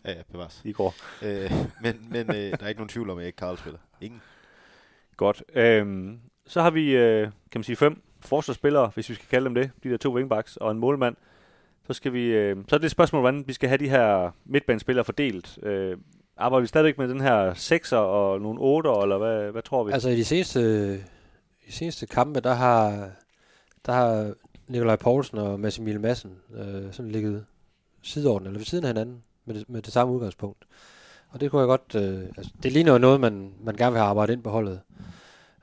Ja, 0.06 0.12
ja, 0.12 0.22
bevares. 0.32 0.62
i 0.66 0.72
går. 0.72 0.96
Øh, 1.24 1.52
men 1.82 2.08
men 2.10 2.30
øh, 2.30 2.36
der 2.36 2.58
er 2.62 2.68
ikke 2.68 2.80
nogen 2.80 2.90
tvivl 2.90 3.10
om, 3.10 3.18
at 3.18 3.22
jeg 3.22 3.28
ikke 3.28 3.38
Karl 3.38 3.58
spiller. 3.58 3.80
Ingen. 4.02 4.22
Godt. 5.18 5.44
Øhm, 5.56 6.20
så 6.48 6.62
har 6.62 6.70
vi, 6.70 6.96
øh, 6.98 7.22
kan 7.24 7.32
man 7.60 7.64
sige, 7.64 7.76
fem 7.76 8.02
forsvarsspillere, 8.22 8.92
hvis 8.94 9.10
vi 9.10 9.14
skal 9.16 9.28
kalde 9.30 9.46
dem 9.46 9.56
det, 9.56 9.72
de 9.84 9.90
der 9.90 9.98
to 9.98 10.16
wingbacks 10.16 10.58
og 10.58 10.72
en 10.72 10.78
målmand. 10.80 11.16
Så 11.88 11.94
skal 11.94 12.14
vi, 12.14 12.26
øh, 12.26 12.58
så 12.68 12.76
er 12.76 12.78
det 12.78 12.86
et 12.86 12.92
spørgsmål, 12.92 13.22
hvordan 13.22 13.44
vi 13.48 13.54
skal 13.54 13.70
have 13.70 13.78
de 13.78 13.90
her 13.90 14.32
midtbanespillere 14.46 15.06
fordelt. 15.06 15.60
Øh, 15.64 15.98
arbejder 16.38 16.62
vi 16.62 16.68
stadigvæk 16.68 16.98
med 16.98 17.08
den 17.08 17.22
her 17.22 17.54
6'er 17.54 17.96
og 17.96 18.42
nogle 18.42 18.60
8'er, 18.60 19.02
eller 19.02 19.18
hvad, 19.18 19.52
hvad 19.52 19.62
tror 19.62 19.84
vi? 19.84 19.92
Altså 19.92 20.10
i 20.10 20.16
de 20.16 20.26
seneste, 20.26 20.94
i 21.64 21.68
de 21.68 21.72
seneste 21.72 22.06
kampe, 22.06 22.40
der 22.40 22.54
har, 22.54 23.10
der 23.86 23.92
har 23.92 24.34
Nikolaj 24.68 24.96
Poulsen 24.96 25.38
og 25.38 25.60
Massimil 25.60 26.00
Madsen 26.00 26.32
øh, 26.56 26.92
sådan 26.92 27.12
ligget 27.12 27.46
sideordnet, 28.02 28.48
eller 28.48 28.60
ved 28.60 28.66
siden 28.66 28.84
af 28.84 28.90
hinanden, 28.90 29.24
med 29.46 29.56
det, 29.56 29.70
med 29.70 29.82
det 29.82 29.94
samme 29.94 30.14
udgangspunkt. 30.14 30.66
Og 31.30 31.42
det 31.42 31.52
kunne 31.52 31.60
jeg 31.60 31.68
godt, 31.68 31.96
øh, 31.96 32.24
altså, 32.38 32.54
det 32.64 32.72
ligner 32.72 32.92
jo 32.92 32.98
noget, 32.98 33.20
man, 33.20 33.54
man 33.64 33.76
gerne 33.76 33.92
vil 33.92 34.00
have 34.00 34.10
arbejdet 34.10 34.34
ind 34.34 34.44
på 34.44 34.50
holdet. 34.50 34.82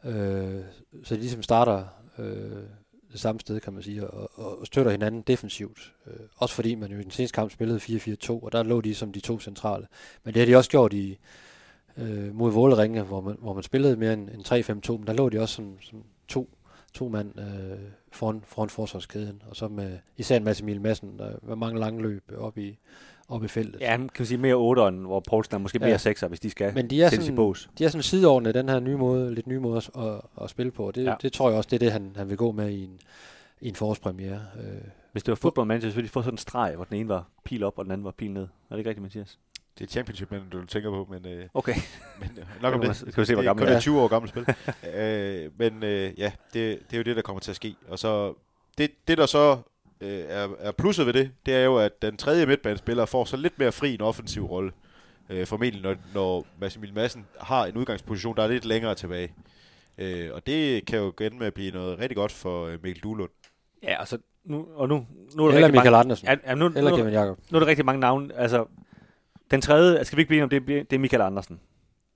Øh, 0.04 0.60
så 1.04 1.14
de 1.14 1.20
ligesom 1.20 1.42
starter 1.42 1.84
øh, 2.18 2.62
det 3.12 3.20
samme 3.20 3.40
sted, 3.40 3.60
kan 3.60 3.72
man 3.72 3.82
sige, 3.82 4.06
og, 4.06 4.30
og, 4.34 4.66
støtter 4.66 4.90
hinanden 4.90 5.22
defensivt. 5.22 5.92
Øh, 6.06 6.20
også 6.36 6.54
fordi 6.54 6.74
man 6.74 6.90
jo 6.90 6.98
i 6.98 7.02
den 7.02 7.10
seneste 7.10 7.34
kamp 7.34 7.50
spillede 7.50 7.78
4-4-2, 7.78 8.30
og 8.30 8.52
der 8.52 8.62
lå 8.62 8.80
de 8.80 8.94
som 8.94 9.12
de 9.12 9.20
to 9.20 9.40
centrale. 9.40 9.86
Men 10.24 10.34
det 10.34 10.40
har 10.40 10.46
de 10.46 10.56
også 10.56 10.70
gjort 10.70 10.92
i, 10.92 11.18
øh, 11.96 12.34
mod 12.34 12.52
Våleringe, 12.52 13.02
hvor 13.02 13.20
man, 13.20 13.36
hvor 13.38 13.54
man 13.54 13.62
spillede 13.62 13.96
mere 13.96 14.12
end, 14.12 14.30
end 14.30 14.44
3-5-2, 14.92 14.98
men 14.98 15.06
der 15.06 15.12
lå 15.12 15.28
de 15.28 15.40
også 15.40 15.54
som, 15.54 15.76
som 15.80 16.04
to, 16.28 16.50
to 16.94 17.08
mand 17.08 17.38
øh, 17.40 17.78
foran, 18.12 18.42
foran 18.46 18.68
forsvarskæden, 18.68 19.42
og 19.48 19.56
så 19.56 19.68
med 19.68 19.98
især 20.16 20.36
en 20.36 20.44
masse 20.44 20.62
Emil 20.62 20.80
Madsen, 20.80 21.18
der 21.18 21.36
med 21.42 21.56
mange 21.56 21.80
lange 21.80 22.02
løb 22.02 22.32
op 22.38 22.58
i, 22.58 22.78
op 23.32 23.44
i 23.44 23.48
feltet. 23.48 23.80
Ja, 23.80 23.90
han 23.90 24.00
kan 24.00 24.10
man 24.22 24.26
sige 24.26 24.38
mere 24.38 24.54
8'eren, 24.54 24.94
hvor 25.06 25.20
Poulsen 25.20 25.54
er 25.54 25.58
måske 25.58 25.78
Ja. 25.82 25.86
mere 25.86 25.98
6'er, 26.12 26.28
hvis 26.28 26.40
de 26.40 26.50
skal 26.50 26.74
Men 26.74 26.90
de 26.90 27.02
er 27.02 27.08
sættes 27.08 27.24
i 27.24 27.26
sådan- 27.26 27.36
bås. 27.36 27.70
De 27.78 27.84
er 27.84 27.88
sådan 27.88 28.02
sideordnet 28.02 28.54
den 28.54 28.68
her 28.68 28.80
nye 28.80 28.96
måde, 28.96 29.34
lidt 29.34 29.46
nye 29.46 29.58
måde 29.60 29.76
at, 29.76 29.90
at, 30.02 30.20
at 30.42 30.50
spille 30.50 30.72
på, 30.72 30.90
det, 30.90 31.04
Ja. 31.04 31.10
ja. 31.10 31.16
det 31.22 31.32
tror 31.32 31.48
jeg 31.48 31.56
også, 31.58 31.68
det 31.70 31.76
er 31.76 31.78
det, 31.86 31.92
han, 31.92 32.12
han 32.16 32.28
vil 32.28 32.36
gå 32.36 32.52
med 32.52 32.70
i 32.70 32.84
en, 32.84 33.00
i 33.60 33.68
en 33.68 33.74
forårspremiere. 33.74 34.40
Øh, 34.60 34.64
Hvis 35.12 35.22
det 35.22 35.32
var 35.32 35.36
fodboldmanager, 35.36 35.90
så 35.90 35.94
ville 35.94 36.06
de 36.08 36.12
få 36.12 36.22
sådan 36.22 36.34
en 36.34 36.38
streg, 36.38 36.72
hvor 36.76 36.84
den 36.84 36.96
ene 36.96 37.08
var 37.08 37.28
pil 37.44 37.64
op, 37.64 37.78
og 37.78 37.84
den 37.84 37.92
anden 37.92 38.04
var 38.04 38.10
pil 38.10 38.30
ned. 38.30 38.42
Er 38.42 38.46
det 38.70 38.78
ikke 38.78 38.90
rigtigt, 38.90 39.02
Mathias? 39.02 39.38
Det 39.78 39.84
er 39.86 39.88
championship, 39.88 40.30
men 40.30 40.40
du 40.52 40.64
tænker 40.66 40.90
på, 40.90 41.08
men, 41.10 41.26
øh, 41.26 41.44
Okay. 41.54 41.74
men 42.20 42.30
øh, 42.38 42.62
nok 42.62 42.74
om 42.74 42.80
Kan 42.80 42.90
det. 42.90 42.98
kan 43.14 43.20
vi 43.20 43.24
se, 43.24 43.34
hvor 43.34 43.42
det 43.42 43.48
er 43.48 43.50
gammel 43.50 43.62
kun 43.62 43.68
jeg 43.68 43.72
et 43.72 43.76
er. 43.76 43.80
20 43.80 44.00
år 44.00 44.08
gammelt 44.08 44.30
spil. 44.30 44.46
øh, 44.96 45.50
men 45.58 45.82
øh, 45.82 46.12
ja, 46.18 46.32
det, 46.52 46.78
det 46.90 46.92
er 46.92 46.96
jo 46.96 47.02
det, 47.02 47.16
der 47.16 47.22
kommer 47.22 47.40
til 47.40 47.50
at 47.52 47.56
ske. 47.56 47.74
Og 47.88 47.98
så 47.98 48.34
det, 48.78 48.90
det 49.08 49.18
der 49.18 49.26
så 49.26 49.58
øh, 50.02 50.24
er, 50.28 50.48
er 50.58 50.72
plusset 50.72 51.06
ved 51.06 51.12
det, 51.12 51.30
det 51.46 51.54
er 51.54 51.64
jo, 51.64 51.76
at 51.76 52.02
den 52.02 52.16
tredje 52.16 52.46
midtbanespiller 52.46 53.04
får 53.04 53.24
så 53.24 53.36
lidt 53.36 53.58
mere 53.58 53.72
fri 53.72 53.94
en 53.94 54.00
offensiv 54.00 54.44
rolle. 54.44 54.72
Øh, 55.30 55.46
formentlig, 55.46 55.82
når, 55.82 55.96
når 56.14 56.46
Mads 56.60 56.76
Emil 56.76 56.94
Madsen 56.94 57.26
har 57.40 57.66
en 57.66 57.76
udgangsposition, 57.76 58.36
der 58.36 58.42
er 58.42 58.48
lidt 58.48 58.64
længere 58.64 58.94
tilbage. 58.94 59.34
Øh, 59.98 60.30
og 60.32 60.46
det 60.46 60.86
kan 60.86 60.98
jo 60.98 61.12
ende 61.20 61.36
med 61.38 61.46
at 61.46 61.54
blive 61.54 61.70
noget 61.70 61.98
rigtig 61.98 62.16
godt 62.16 62.32
for 62.32 62.66
øh, 62.66 62.78
Mikkel 62.82 63.02
Duhlund. 63.02 63.30
Ja, 63.82 63.98
altså, 63.98 64.18
nu, 64.44 64.66
og 64.74 64.88
nu, 64.88 65.06
nu 65.34 65.44
er 65.44 65.48
der 65.48 65.54
eller 65.54 65.66
rigtig 65.66 65.72
Michael 65.72 65.92
mange, 65.92 65.98
Andersen, 65.98 66.28
ja, 66.28 66.36
ja, 66.46 66.54
nu, 66.54 66.66
eller 66.66 66.90
nu, 66.90 66.96
Kevin 66.96 67.12
Jakob, 67.12 67.38
nu 67.50 67.56
er 67.56 67.60
der 67.60 67.66
rigtig 67.66 67.84
mange 67.84 68.00
navne. 68.00 68.34
Altså, 68.34 68.66
den 69.50 69.60
tredje, 69.60 69.98
altså, 69.98 70.06
skal 70.06 70.16
vi 70.16 70.20
ikke 70.20 70.28
blive 70.28 70.42
om, 70.42 70.48
det, 70.48 70.66
det 70.66 70.92
er 70.92 70.98
Michael 70.98 71.22
Andersen. 71.22 71.60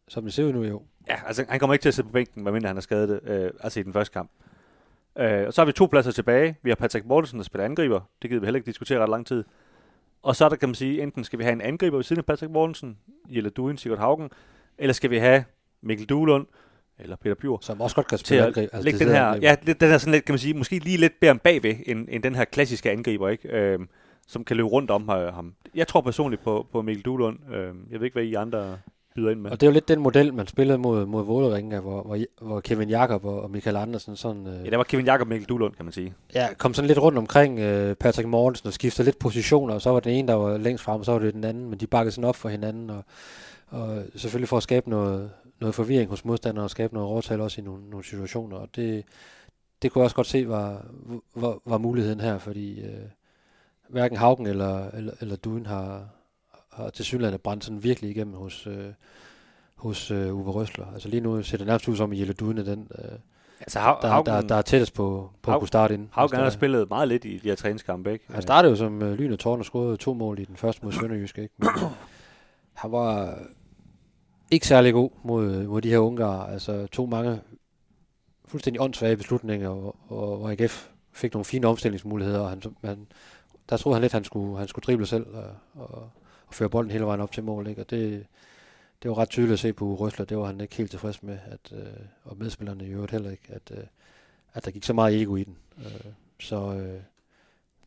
som 0.08 0.24
det 0.24 0.32
ser 0.32 0.44
ud 0.44 0.52
nu 0.52 0.64
jo. 0.64 0.82
Ja, 1.08 1.16
altså 1.26 1.44
han 1.48 1.60
kommer 1.60 1.74
ikke 1.74 1.82
til 1.82 1.88
at 1.88 1.94
sidde 1.94 2.08
på 2.08 2.12
bænken, 2.12 2.44
medmindre 2.44 2.66
han 2.66 2.76
har 2.76 2.80
skadet 2.80 3.08
det, 3.08 3.20
øh, 3.30 3.50
altså 3.60 3.80
i 3.80 3.82
den 3.82 3.92
første 3.92 4.12
kamp. 4.12 4.30
Øh, 5.18 5.46
og 5.46 5.52
så 5.52 5.60
har 5.60 5.66
vi 5.66 5.72
to 5.72 5.86
pladser 5.86 6.12
tilbage. 6.12 6.56
Vi 6.62 6.70
har 6.70 6.74
Patrick 6.74 7.06
Mortensen, 7.06 7.38
der 7.38 7.44
spiller 7.44 7.64
angriber. 7.64 8.00
Det 8.22 8.30
gider 8.30 8.40
vi 8.40 8.46
heller 8.46 8.56
ikke 8.56 8.66
diskutere 8.66 8.98
ret 8.98 9.08
lang 9.08 9.26
tid. 9.26 9.44
Og 10.22 10.36
så 10.36 10.44
er 10.44 10.48
der, 10.48 10.56
kan 10.56 10.68
man 10.68 10.74
sige, 10.74 11.02
enten 11.02 11.24
skal 11.24 11.38
vi 11.38 11.44
have 11.44 11.52
en 11.52 11.60
angriber 11.60 11.96
ved 11.96 12.04
siden 12.04 12.20
af 12.20 12.24
Patrick 12.24 12.52
Mortensen, 12.52 12.98
Jelle 13.28 13.50
Duin, 13.50 13.76
Sigurd 13.76 13.98
Haugen, 13.98 14.30
Eller 14.78 14.92
skal 14.92 15.10
vi 15.10 15.18
have 15.18 15.44
Mikkel 15.82 16.06
Duelund, 16.06 16.46
eller 16.98 17.16
Peter 17.16 17.34
Bjur, 17.34 17.58
Som 17.62 17.80
også 17.80 17.96
godt 17.96 18.06
kan 18.08 18.18
spille 18.18 18.46
angreb. 18.46 18.70
altså 18.72 18.84
lægge 18.84 18.98
den 18.98 19.08
her, 19.08 19.32
decideret 19.32 19.66
ja, 19.66 19.72
den 19.72 19.88
her 19.88 19.98
sådan 19.98 20.12
lidt, 20.12 20.24
kan 20.24 20.32
man 20.32 20.38
sige, 20.38 20.54
måske 20.54 20.78
lige 20.78 20.96
lidt 20.96 21.20
bedre 21.20 21.38
bagved, 21.38 21.74
end, 21.86 22.08
end 22.10 22.22
den 22.22 22.34
her 22.34 22.44
klassiske 22.44 22.90
angriber, 22.90 23.28
ikke? 23.28 23.48
Øhm, 23.48 23.88
som 24.26 24.44
kan 24.44 24.56
løbe 24.56 24.68
rundt 24.68 24.90
om 24.90 25.10
øh, 25.10 25.34
ham. 25.34 25.54
Jeg 25.74 25.88
tror 25.88 26.00
personligt 26.00 26.42
på, 26.42 26.66
på 26.72 26.82
Mikkel 26.82 27.04
Duelund. 27.04 27.38
Øhm, 27.54 27.86
jeg 27.90 28.00
ved 28.00 28.04
ikke, 28.04 28.14
hvad 28.14 28.24
I 28.24 28.34
andre 28.34 28.78
byder 29.16 29.30
ind 29.30 29.40
med. 29.40 29.50
Og 29.50 29.60
det 29.60 29.66
er 29.66 29.70
jo 29.70 29.72
lidt 29.74 29.88
den 29.88 30.00
model, 30.00 30.34
man 30.34 30.46
spillede 30.46 30.78
mod, 30.78 31.06
mod 31.06 31.24
Vålerenga, 31.24 31.80
hvor, 31.80 32.02
hvor, 32.02 32.18
hvor 32.40 32.60
Kevin 32.60 32.88
Jakob 32.88 33.24
og, 33.24 33.50
Michael 33.50 33.76
Andersen 33.76 34.16
sådan, 34.16 34.46
øh, 34.46 34.64
Ja, 34.64 34.70
der 34.70 34.76
var 34.76 34.84
Kevin 34.84 35.06
Jakob 35.06 35.26
og 35.26 35.28
Mikkel 35.28 35.48
Duelund, 35.48 35.74
kan 35.74 35.84
man 35.84 35.92
sige. 35.92 36.14
ja, 36.34 36.48
kom 36.58 36.74
sådan 36.74 36.86
lidt 36.88 36.98
rundt 36.98 37.18
omkring 37.18 37.58
øh, 37.58 37.94
Patrick 37.94 38.28
Mortensen 38.28 38.66
og 38.66 38.72
skiftede 38.72 39.04
lidt 39.04 39.18
positioner, 39.18 39.74
og 39.74 39.82
så 39.82 39.90
var 39.90 40.00
den 40.00 40.12
ene, 40.12 40.28
der 40.28 40.34
var 40.34 40.58
længst 40.58 40.84
frem, 40.84 40.98
og 40.98 41.04
så 41.04 41.12
var 41.12 41.18
det 41.18 41.34
den 41.34 41.44
anden, 41.44 41.70
men 41.70 41.78
de 41.80 41.86
bakkede 41.86 42.12
sådan 42.12 42.28
op 42.28 42.36
for 42.36 42.48
hinanden, 42.48 42.90
og, 42.90 43.04
og 43.68 44.02
selvfølgelig 44.16 44.48
for 44.48 44.56
at 44.56 44.62
skabe 44.62 44.90
noget, 44.90 45.30
noget 45.60 45.74
forvirring 45.74 46.10
hos 46.10 46.24
modstanderne, 46.24 46.64
og 46.64 46.70
skabe 46.70 46.94
noget 46.94 47.08
overtal 47.08 47.40
også 47.40 47.60
i 47.60 47.64
nogle, 47.64 47.90
nogle 47.90 48.04
situationer, 48.04 48.56
og 48.56 48.68
det, 48.76 49.04
det 49.82 49.92
kunne 49.92 50.00
jeg 50.00 50.04
også 50.04 50.16
godt 50.16 50.26
se 50.26 50.48
var, 50.48 50.86
var, 51.34 51.58
var 51.66 51.78
muligheden 51.78 52.20
her, 52.20 52.38
fordi 52.38 52.80
øh, 52.80 53.06
hverken 53.88 54.18
Haugen 54.18 54.46
eller, 54.46 54.90
eller, 54.90 55.12
eller 55.20 55.36
Duen 55.36 55.66
har, 55.66 56.08
har 56.76 56.90
til 56.90 57.04
synligheden 57.04 57.38
brændt 57.38 57.64
sådan 57.64 57.82
virkelig 57.82 58.10
igennem 58.10 58.34
hos, 58.34 58.66
øh, 58.66 58.92
hos 59.74 60.10
øh, 60.10 60.36
Uwe 60.36 60.52
Røsler. 60.52 60.86
Altså 60.92 61.08
lige 61.08 61.20
nu 61.20 61.42
ser 61.42 61.58
det 61.58 61.66
nærmest 61.66 61.88
ud 61.88 61.96
som, 61.96 62.12
at 62.12 62.18
Jelle 62.18 62.32
Duen 62.32 62.58
er 62.58 62.62
den, 62.62 62.88
øh, 62.98 63.18
Altså, 63.60 63.78
Hav, 63.78 63.98
der, 64.02 64.08
Haugen, 64.08 64.26
der, 64.26 64.40
der 64.40 64.54
er 64.54 64.62
tættest 64.62 64.94
på, 64.94 65.30
på 65.42 65.50
at 65.50 65.52
Haug- 65.52 65.58
kunne 65.58 65.68
starte 65.68 65.94
ind. 65.94 66.08
Haugen 66.12 66.36
har 66.36 66.50
spillet 66.50 66.88
meget 66.88 67.08
lidt 67.08 67.24
i 67.24 67.38
de 67.38 67.48
her 67.48 67.54
træningskampe, 67.54 68.12
ikke? 68.12 68.24
han 68.30 68.42
startede 68.42 68.70
jo 68.70 68.76
som 68.76 69.02
øh, 69.02 69.12
lyn 69.12 69.32
og 69.32 69.38
tårn 69.38 69.58
og 69.58 69.64
scorede 69.64 69.96
to 69.96 70.14
mål 70.14 70.38
i 70.38 70.44
den 70.44 70.56
første 70.56 70.84
mod 70.84 70.92
Sønderjysk, 70.92 71.38
ikke? 71.38 71.54
Men, 71.58 71.68
øh, 71.68 71.82
han 72.82 72.92
var 72.92 73.38
ikke 74.50 74.66
særlig 74.66 74.92
god 74.92 75.10
mod, 75.24 75.66
mod 75.66 75.80
de 75.80 75.90
her 75.90 75.98
ungarer. 75.98 76.52
Altså 76.52 76.86
tog 76.86 77.08
mange 77.08 77.40
fuldstændig 78.44 78.82
åndssvage 78.82 79.16
beslutninger, 79.16 79.68
og, 79.68 79.96
og, 80.08 80.42
og 80.42 80.52
AGF 80.52 80.88
fik 81.12 81.34
nogle 81.34 81.44
fine 81.44 81.66
omstillingsmuligheder, 81.66 82.40
og 82.40 82.50
han, 82.50 82.62
han, 82.84 83.06
der 83.68 83.76
troede 83.76 83.94
han 83.94 84.02
lidt, 84.02 84.12
han 84.12 84.24
skulle, 84.24 84.58
han 84.58 84.68
skulle 84.68 84.82
drible 84.82 85.06
selv 85.06 85.26
og, 85.34 85.44
og, 85.74 86.10
og 86.46 86.54
føre 86.54 86.68
bolden 86.68 86.90
hele 86.90 87.04
vejen 87.04 87.20
op 87.20 87.32
til 87.32 87.44
mål, 87.44 87.66
ikke? 87.66 87.80
Og 87.80 87.90
det, 87.90 88.26
det 89.02 89.10
var 89.10 89.18
ret 89.18 89.28
tydeligt 89.28 89.52
at 89.52 89.58
se 89.58 89.72
på 89.72 89.94
Røsler, 89.94 90.24
det 90.24 90.36
var 90.36 90.46
han 90.46 90.60
ikke 90.60 90.76
helt 90.76 90.90
tilfreds 90.90 91.22
med, 91.22 91.38
at, 91.46 91.72
øh, 91.72 91.86
og 92.24 92.36
medspillerne 92.36 92.86
i 92.86 92.90
øvrigt 92.90 93.12
heller 93.12 93.30
ikke, 93.30 93.48
at, 93.48 93.72
øh, 93.78 93.84
at 94.54 94.64
der 94.64 94.70
gik 94.70 94.84
så 94.84 94.92
meget 94.92 95.22
ego 95.22 95.36
i 95.36 95.44
den. 95.44 95.56
Øh, 95.78 96.12
så 96.40 96.74
øh, 96.74 97.00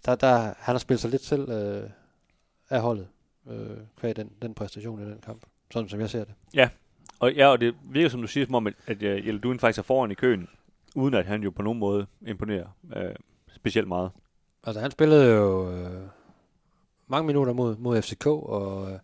der, 0.06 0.16
der, 0.16 0.38
han 0.38 0.74
har 0.74 0.78
spillet 0.78 1.02
sig 1.02 1.12
lidt 1.12 1.24
selv 1.24 1.50
øh, 1.50 1.90
af 2.70 2.82
holdet, 2.82 3.08
øh, 3.50 3.78
kvæg 4.00 4.16
den, 4.16 4.32
den 4.42 4.54
præstation 4.54 5.02
i 5.02 5.06
den 5.06 5.20
kamp, 5.26 5.42
sådan 5.72 5.90
som 5.90 6.00
jeg 6.00 6.10
ser 6.10 6.24
det. 6.24 6.34
Og, 7.20 7.34
ja, 7.34 7.48
og 7.48 7.62
det 7.62 7.76
virker, 7.84 8.10
som 8.10 8.22
du 8.22 8.28
siger, 8.28 8.46
som 8.46 8.56
om, 8.56 8.68
at, 8.68 8.74
at 8.88 8.98
uh, 8.98 9.04
Jelle 9.04 9.40
Duen 9.40 9.60
faktisk 9.60 9.80
er 9.80 9.84
foran 9.84 10.12
i 10.12 10.14
køen, 10.14 10.48
uden 10.96 11.14
at 11.14 11.26
han 11.26 11.44
jo 11.44 11.50
på 11.50 11.62
nogen 11.62 11.80
måde 11.80 12.06
imponerer 12.28 12.68
øh, 12.96 13.16
specielt 13.56 13.88
meget. 13.88 14.12
Altså 14.64 14.82
han 14.82 14.92
spillede 14.92 15.36
jo 15.36 15.72
øh, 15.72 16.02
mange 17.10 17.28
minutter 17.28 17.54
mod, 17.54 17.76
mod 17.78 18.02
FCK, 18.02 18.26
og 18.26 18.92
øh, 18.92 19.00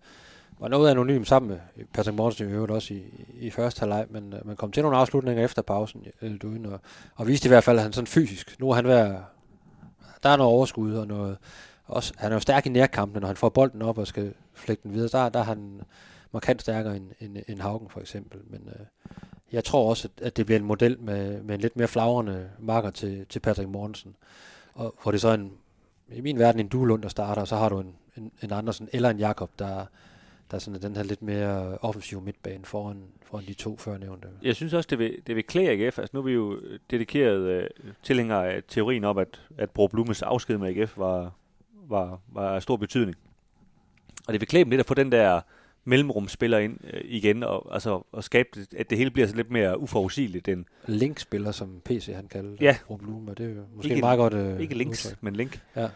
var 0.59 0.67
noget 0.67 0.91
anonym 0.91 1.23
sammen 1.23 1.49
med 1.49 1.85
Patrick 1.93 2.17
Mortensen 2.17 2.49
i 2.49 2.51
øvrigt 2.51 2.71
også 2.71 2.93
i, 2.93 3.03
i 3.39 3.49
første 3.49 3.79
halvleg, 3.79 4.05
men 4.09 4.33
øh, 4.33 4.47
man 4.47 4.55
kom 4.55 4.71
til 4.71 4.83
nogle 4.83 4.97
afslutninger 4.97 5.43
efter 5.43 5.61
pausen, 5.61 6.05
Elduin, 6.21 6.65
og, 6.65 6.79
og 7.15 7.27
viste 7.27 7.47
i 7.47 7.49
hvert 7.49 7.63
fald, 7.63 7.77
at 7.77 7.83
han 7.83 7.93
sådan 7.93 8.07
fysisk, 8.07 8.59
nu 8.59 8.69
er 8.69 8.75
han 8.75 8.85
ved 8.85 8.93
at, 8.93 9.15
der 10.23 10.29
er 10.29 10.37
noget 10.37 10.53
overskud, 10.53 10.93
og 10.93 11.07
noget, 11.07 11.37
også, 11.85 12.13
han 12.17 12.31
er 12.31 12.35
jo 12.35 12.39
stærk 12.39 12.65
i 12.65 12.69
nærkampene, 12.69 13.19
når 13.19 13.27
han 13.27 13.37
får 13.37 13.49
bolden 13.49 13.81
op 13.81 13.97
og 13.97 14.07
skal 14.07 14.33
flække 14.53 14.83
den 14.83 14.93
videre, 14.93 15.09
der, 15.23 15.29
der 15.29 15.39
er 15.39 15.43
han 15.43 15.81
markant 16.31 16.61
stærkere 16.61 16.95
end, 16.95 17.11
end, 17.19 17.37
end 17.47 17.61
Haugen 17.61 17.89
for 17.89 17.99
eksempel, 17.99 18.39
men 18.49 18.61
øh, 18.67 18.85
jeg 19.51 19.63
tror 19.63 19.89
også, 19.89 20.07
at, 20.17 20.25
at 20.25 20.37
det 20.37 20.45
bliver 20.45 20.59
en 20.59 20.65
model 20.65 20.99
med, 20.99 21.43
med 21.43 21.55
en 21.55 21.61
lidt 21.61 21.77
mere 21.77 21.87
flagrende 21.87 22.49
marker 22.59 22.89
til, 22.89 23.25
til 23.29 23.39
Patrick 23.39 23.69
Mortensen, 23.69 24.15
og 24.73 24.95
hvor 25.03 25.11
det 25.11 25.21
så 25.21 25.27
er 25.27 25.33
en, 25.33 25.51
i 26.11 26.21
min 26.21 26.39
verden 26.39 26.59
en 26.59 26.67
Duelund, 26.67 27.03
der 27.03 27.09
starter, 27.09 27.41
og 27.41 27.47
så 27.47 27.55
har 27.55 27.69
du 27.69 27.79
en, 27.79 27.95
en, 28.17 28.31
en 28.43 28.51
Andersen 28.51 28.89
eller 28.93 29.09
en 29.09 29.19
Jakob, 29.19 29.51
der, 29.59 29.85
der 30.51 30.55
er 30.55 30.59
sådan 30.59 30.81
den 30.81 30.95
her 30.95 31.03
lidt 31.03 31.21
mere 31.21 31.77
offensiv 31.77 32.21
midtbane 32.21 32.65
foran, 32.65 33.03
foran 33.23 33.45
de 33.45 33.53
to 33.53 33.77
førnævnte. 33.77 34.27
Jeg 34.41 34.55
synes 34.55 34.73
også, 34.73 34.87
det 34.87 34.99
vil, 34.99 35.17
det 35.27 35.35
vil 35.35 35.43
klæde 35.43 35.69
AGF. 35.69 35.99
Altså, 35.99 36.09
nu 36.13 36.19
er 36.19 36.23
vi 36.23 36.31
jo 36.31 36.59
dedikeret 36.91 37.39
øh, 37.39 37.69
tilhængere 38.03 38.49
af 38.49 38.63
teorien 38.67 39.03
om, 39.03 39.17
at, 39.17 39.41
at 39.57 39.71
Bro 39.71 39.87
Blumes 39.87 40.21
afsked 40.21 40.57
med 40.57 40.77
AGF 40.77 40.97
var, 40.97 41.31
var, 41.73 42.19
var 42.27 42.55
af 42.55 42.61
stor 42.61 42.77
betydning. 42.77 43.17
Og 44.27 44.33
det 44.33 44.41
vil 44.41 44.47
klæde 44.47 44.63
dem 44.63 44.69
lidt 44.69 44.79
at 44.79 44.85
få 44.85 44.93
den 44.93 45.11
der 45.11 45.41
mellemrumspiller 45.85 46.57
ind 46.57 46.77
øh, 46.93 47.01
igen, 47.03 47.43
og, 47.43 47.73
altså, 47.73 48.01
og 48.11 48.23
skabe, 48.23 48.49
det, 48.55 48.73
at 48.77 48.89
det 48.89 48.97
hele 48.97 49.11
bliver 49.11 49.27
så 49.27 49.35
lidt 49.35 49.51
mere 49.51 49.79
uforudsigeligt 49.79 50.47
end, 50.47 50.65
Link-spiller, 50.87 51.51
som 51.51 51.81
PC 51.85 52.09
han 52.15 52.27
kalder 52.27 52.51
det, 52.51 52.61
Ja. 52.61 52.77
Og 52.87 52.99
det 53.37 53.45
er 53.45 53.49
jo 53.49 53.61
måske 53.75 53.89
Ikke- 53.89 54.01
meget 54.01 54.17
godt 54.17 54.33
øh, 54.33 54.59
ikke 54.59 54.75
links, 54.75 55.05
udtryk. 55.05 55.23
men 55.23 55.35
link. 55.35 55.59
Ja. 55.75 55.87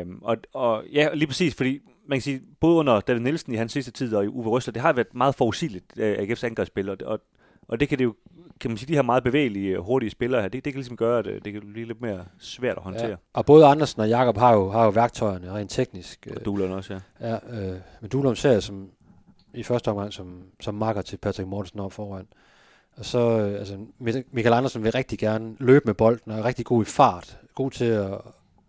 Øhm, 0.00 0.18
og, 0.22 0.36
og 0.52 0.84
ja, 0.92 1.08
lige 1.14 1.26
præcis, 1.26 1.54
fordi 1.54 1.80
man 2.08 2.16
kan 2.16 2.22
sige, 2.22 2.40
både 2.60 2.76
under 2.78 3.00
David 3.00 3.20
Nielsen 3.20 3.52
i 3.52 3.56
hans 3.56 3.72
sidste 3.72 3.90
tid 3.90 4.14
og 4.14 4.24
i 4.24 4.28
Uwe 4.28 4.48
Røsler, 4.48 4.72
det 4.72 4.82
har 4.82 4.92
været 4.92 5.14
meget 5.14 5.34
forudsigeligt, 5.34 5.84
øh, 5.96 6.18
AGF's 6.18 6.46
angrebsspil, 6.46 6.88
og, 6.88 6.96
og, 7.04 7.20
og 7.68 7.80
det 7.80 7.88
kan 7.88 7.98
det 7.98 8.04
jo, 8.04 8.14
kan 8.60 8.70
man 8.70 8.78
sige, 8.78 8.88
de 8.88 8.94
her 8.94 9.02
meget 9.02 9.24
bevægelige, 9.24 9.78
hurtige 9.78 10.10
spillere 10.10 10.40
her, 10.42 10.48
det, 10.48 10.64
det 10.64 10.72
kan 10.72 10.78
ligesom 10.78 10.96
gøre, 10.96 11.18
at 11.18 11.26
øh, 11.26 11.40
det 11.44 11.52
kan 11.52 11.62
blive 11.72 11.86
lidt 11.86 12.00
mere 12.00 12.24
svært 12.38 12.76
at 12.76 12.82
håndtere. 12.82 13.08
Ja. 13.08 13.14
Og 13.32 13.46
både 13.46 13.66
Andersen 13.66 14.00
og 14.00 14.08
Jakob 14.08 14.36
har 14.36 14.54
jo, 14.54 14.70
har 14.70 14.84
jo 14.84 14.90
værktøjerne 14.90 15.52
rent 15.52 15.70
teknisk. 15.70 16.26
Øh, 16.30 16.36
Og 16.36 16.44
Duelund 16.44 16.72
også, 16.72 17.00
ja. 17.20 17.28
Ja, 17.30 17.34
øh, 17.72 17.76
men 18.00 18.10
Duelum 18.10 18.34
ser 18.34 18.50
jeg 18.52 18.62
som, 18.62 18.88
i 19.54 19.62
første 19.62 19.88
omgang 19.88 20.12
som, 20.12 20.42
som 20.60 20.74
marker 20.74 21.02
til 21.02 21.16
Patrick 21.16 21.48
Mortensen 21.48 21.80
op 21.80 21.92
foran. 21.92 22.26
Og 22.96 23.04
så, 23.04 23.18
øh, 23.18 23.58
altså, 23.58 23.78
Michael 24.32 24.52
Andersen 24.52 24.82
vil 24.82 24.92
rigtig 24.92 25.18
gerne 25.18 25.56
løbe 25.58 25.84
med 25.86 25.94
bolden, 25.94 26.32
og 26.32 26.38
er 26.38 26.44
rigtig 26.44 26.66
god 26.66 26.82
i 26.82 26.84
fart. 26.84 27.38
God 27.54 27.70
til 27.70 27.84
at, 27.84 28.20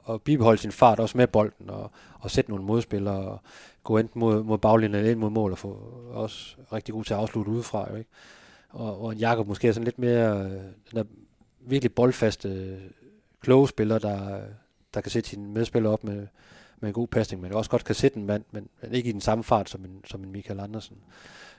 at 0.09 0.21
bibeholde 0.21 0.61
sin 0.61 0.71
fart 0.71 0.99
også 0.99 1.17
med 1.17 1.27
bolden, 1.27 1.69
og, 1.69 1.91
og 2.19 2.31
sætte 2.31 2.51
nogle 2.51 2.65
modspillere, 2.65 3.15
og 3.15 3.39
gå 3.83 3.97
enten 3.97 4.19
mod, 4.19 4.43
mod 4.43 4.57
baglinjen 4.57 4.95
eller 4.95 5.11
ind 5.11 5.19
mod 5.19 5.29
mål, 5.29 5.51
og 5.51 5.57
få 5.57 5.69
også 6.13 6.55
rigtig 6.73 6.93
god 6.93 7.03
til 7.03 7.13
at 7.13 7.19
afslutte 7.19 7.51
udefra. 7.51 7.87
Jo, 7.91 7.95
ikke? 7.95 8.09
Og, 8.69 9.01
og 9.01 9.15
Jakob 9.15 9.47
måske 9.47 9.67
er 9.67 9.71
sådan 9.71 9.83
lidt 9.83 9.99
mere, 9.99 10.39
øh, 10.39 10.51
den 10.51 10.95
der 10.95 11.03
virkelig 11.59 11.93
boldfaste, 11.93 12.49
øh, 12.49 12.77
kloge 13.41 13.67
spiller, 13.67 13.99
der, 13.99 14.41
der 14.93 15.01
kan 15.01 15.11
sætte 15.11 15.29
sine 15.29 15.47
medspillere 15.47 15.93
op 15.93 16.03
med, 16.03 16.27
med 16.85 16.89
en 16.89 16.93
god 16.93 17.07
pasning, 17.07 17.41
men 17.41 17.53
også 17.53 17.71
godt 17.71 17.83
kan 17.83 17.95
sætte 17.95 18.17
en 18.17 18.25
mand, 18.25 18.43
men, 18.51 18.69
men 18.81 18.93
ikke 18.93 19.09
i 19.09 19.11
den 19.11 19.21
samme 19.21 19.43
fart 19.43 19.69
som 19.69 19.85
en, 19.85 20.01
som 20.05 20.23
en 20.23 20.31
Michael 20.31 20.59
Andersen. 20.59 20.97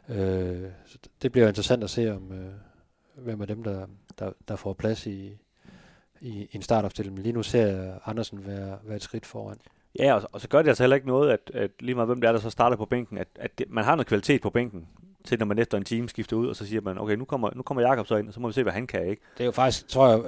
Øh, 0.09 0.71
så 0.87 0.99
det 1.23 1.33
bliver 1.33 1.49
interessant 1.49 1.85
at 1.85 1.91
se, 1.91 2.15
om 2.17 2.33
øh, 2.33 2.53
hvem 3.17 3.41
af 3.41 3.47
dem, 3.47 3.63
der, 3.63 3.87
der, 4.19 4.31
der 4.49 4.57
får 4.57 4.73
plads 4.73 5.07
i, 5.07 5.39
i, 6.21 6.49
en 6.53 6.63
startopstilling. 6.63 7.15
Men 7.15 7.23
lige 7.23 7.33
nu 7.33 7.43
ser 7.43 7.93
Andersen 8.05 8.47
være, 8.47 8.79
være 8.85 8.97
et 8.97 9.03
skridt 9.03 9.27
foran. 9.27 9.57
Ja, 9.99 10.15
og, 10.15 10.23
og 10.33 10.41
så 10.41 10.49
gør 10.49 10.63
det 10.63 10.69
altså 10.69 10.83
heller 10.83 10.97
ikke 10.97 11.09
noget, 11.09 11.31
at, 11.31 11.51
at 11.55 11.71
lige 11.81 11.95
meget 11.95 12.09
hvem 12.09 12.21
det 12.21 12.29
er, 12.29 12.33
der 12.33 12.41
så 12.41 12.51
starter 12.51 12.77
på 12.77 12.85
bænken, 12.85 13.19
at, 13.19 13.29
at 13.35 13.59
det, 13.59 13.67
man 13.71 13.85
har 13.85 13.95
noget 13.95 14.07
kvalitet 14.07 14.43
på 14.43 14.51
bænken, 14.51 14.89
til 15.25 15.39
når 15.39 15.47
man 15.47 15.59
efter 15.59 15.79
en 15.79 15.85
time 15.85 16.09
skifter 16.09 16.37
ud, 16.37 16.49
og 16.49 16.57
så 16.57 16.67
siger 16.67 16.81
man, 16.81 16.99
okay, 16.99 17.15
nu 17.15 17.25
kommer, 17.25 17.51
nu 17.55 17.63
kommer 17.63 17.83
Jakob 17.83 18.07
så 18.07 18.17
ind, 18.17 18.29
og 18.29 18.35
så 18.35 18.41
må 18.41 18.49
vi 18.49 18.55
se, 18.55 18.63
hvad 18.63 18.73
han 18.73 18.87
kan, 18.87 19.07
ikke? 19.07 19.23
Det 19.35 19.41
er 19.41 19.45
jo 19.45 19.53
faktisk, 19.53 19.89
tror 19.89 20.09
jeg, 20.09 20.21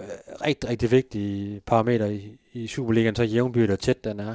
rigtig, 0.46 0.70
rigtig 0.70 0.90
vigtige 0.90 1.60
parameter 1.60 2.06
i, 2.06 2.38
i 2.52 2.66
Superligaen, 2.66 3.16
så 3.16 3.22
jævnbyrd 3.22 3.70
og 3.70 3.78
tæt 3.78 4.04
den 4.04 4.20
er, 4.20 4.34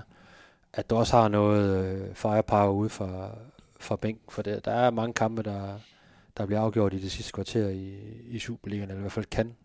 at 0.74 0.90
du 0.90 0.96
også 0.96 1.18
har 1.18 1.28
noget 1.28 1.86
øh, 1.86 2.16
firepower 2.16 2.72
ude 2.72 2.90
fra, 2.90 3.30
fra 3.80 3.96
bænken, 3.96 4.32
for 4.32 4.42
det, 4.42 4.66
der 4.66 4.72
er 4.72 4.92
mange 4.92 5.14
kampe, 5.14 5.44
der, 5.44 5.80
der 6.38 6.46
bliver 6.46 6.62
afgjort 6.62 6.94
i 6.94 7.02
det 7.02 7.12
sidste 7.12 7.32
kvarter 7.32 7.70
i, 7.70 7.98
i 8.28 8.40
Superligaen, 8.40 8.90
eller 8.90 9.00
i 9.00 9.02
hvert 9.02 9.12
fald 9.12 9.26
kan 9.26 9.56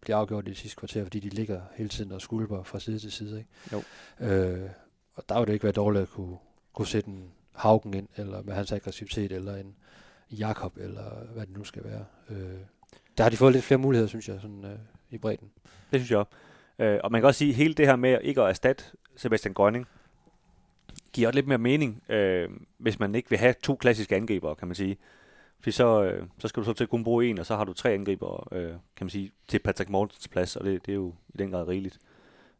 blive 0.00 0.16
afgjort 0.16 0.46
i 0.46 0.50
det 0.50 0.58
sidste 0.58 0.76
kvarter, 0.76 1.02
fordi 1.02 1.20
de 1.20 1.28
ligger 1.28 1.60
hele 1.74 1.88
tiden 1.88 2.12
og 2.12 2.20
skulper 2.20 2.62
fra 2.62 2.80
side 2.80 2.98
til 2.98 3.12
side. 3.12 3.38
Ikke? 3.38 3.50
Jo. 3.72 3.82
Øh, 4.26 4.70
og 5.14 5.24
der 5.28 5.38
vil 5.38 5.46
det 5.46 5.52
ikke 5.52 5.64
være 5.64 5.72
dårligt 5.72 6.02
at 6.02 6.08
kunne, 6.08 6.36
kunne 6.72 6.86
sætte 6.86 7.08
en 7.08 7.30
Haugen 7.52 7.94
ind, 7.94 8.08
eller 8.16 8.42
med 8.42 8.54
hans 8.54 8.72
aggressivitet, 8.72 9.32
eller 9.32 9.56
en 9.56 9.74
Jakob, 10.30 10.76
eller 10.76 11.24
hvad 11.34 11.46
det 11.46 11.56
nu 11.56 11.64
skal 11.64 11.84
være. 11.84 12.04
Øh, 12.30 12.58
der 13.18 13.22
har 13.22 13.30
de 13.30 13.36
fået 13.36 13.52
lidt 13.52 13.64
flere 13.64 13.78
muligheder, 13.78 14.08
synes 14.08 14.28
jeg, 14.28 14.40
sådan, 14.40 14.64
øh, 14.64 14.78
i 15.10 15.18
bredden. 15.18 15.50
Det 15.92 16.00
synes 16.00 16.10
jeg 16.10 16.18
også. 16.18 16.30
Øh, 16.78 17.00
og 17.04 17.12
man 17.12 17.20
kan 17.20 17.26
også 17.26 17.38
sige, 17.38 17.50
at 17.50 17.54
hele 17.54 17.74
det 17.74 17.86
her 17.86 17.96
med 17.96 18.18
ikke 18.22 18.42
at 18.42 18.48
erstatte 18.48 18.84
Sebastian 19.16 19.54
Grønning, 19.54 19.86
giver 21.12 21.28
også 21.28 21.36
lidt 21.36 21.46
mere 21.46 21.58
mening, 21.58 22.02
øh, 22.08 22.48
hvis 22.78 22.98
man 22.98 23.14
ikke 23.14 23.30
vil 23.30 23.38
have 23.38 23.54
to 23.62 23.76
klassiske 23.76 24.16
angribere, 24.16 24.54
kan 24.54 24.68
man 24.68 24.74
sige. 24.74 24.96
For 25.60 25.70
så, 25.70 26.04
øh, 26.04 26.26
så 26.38 26.48
skal 26.48 26.60
du 26.60 26.64
så 26.64 26.72
til 26.72 26.84
at 26.84 26.90
kun 26.90 27.04
bruge 27.04 27.26
en, 27.26 27.38
og 27.38 27.46
så 27.46 27.56
har 27.56 27.64
du 27.64 27.72
tre 27.72 27.92
angribere, 27.92 28.58
øh, 28.58 28.68
kan 28.70 29.04
man 29.04 29.10
sige, 29.10 29.30
til 29.48 29.58
Patrick 29.58 29.90
Mortens 29.90 30.28
plads, 30.28 30.56
og 30.56 30.64
det, 30.64 30.86
det 30.86 30.92
er 30.92 30.96
jo 30.96 31.14
i 31.34 31.38
den 31.38 31.50
grad 31.50 31.68
rigeligt. 31.68 31.98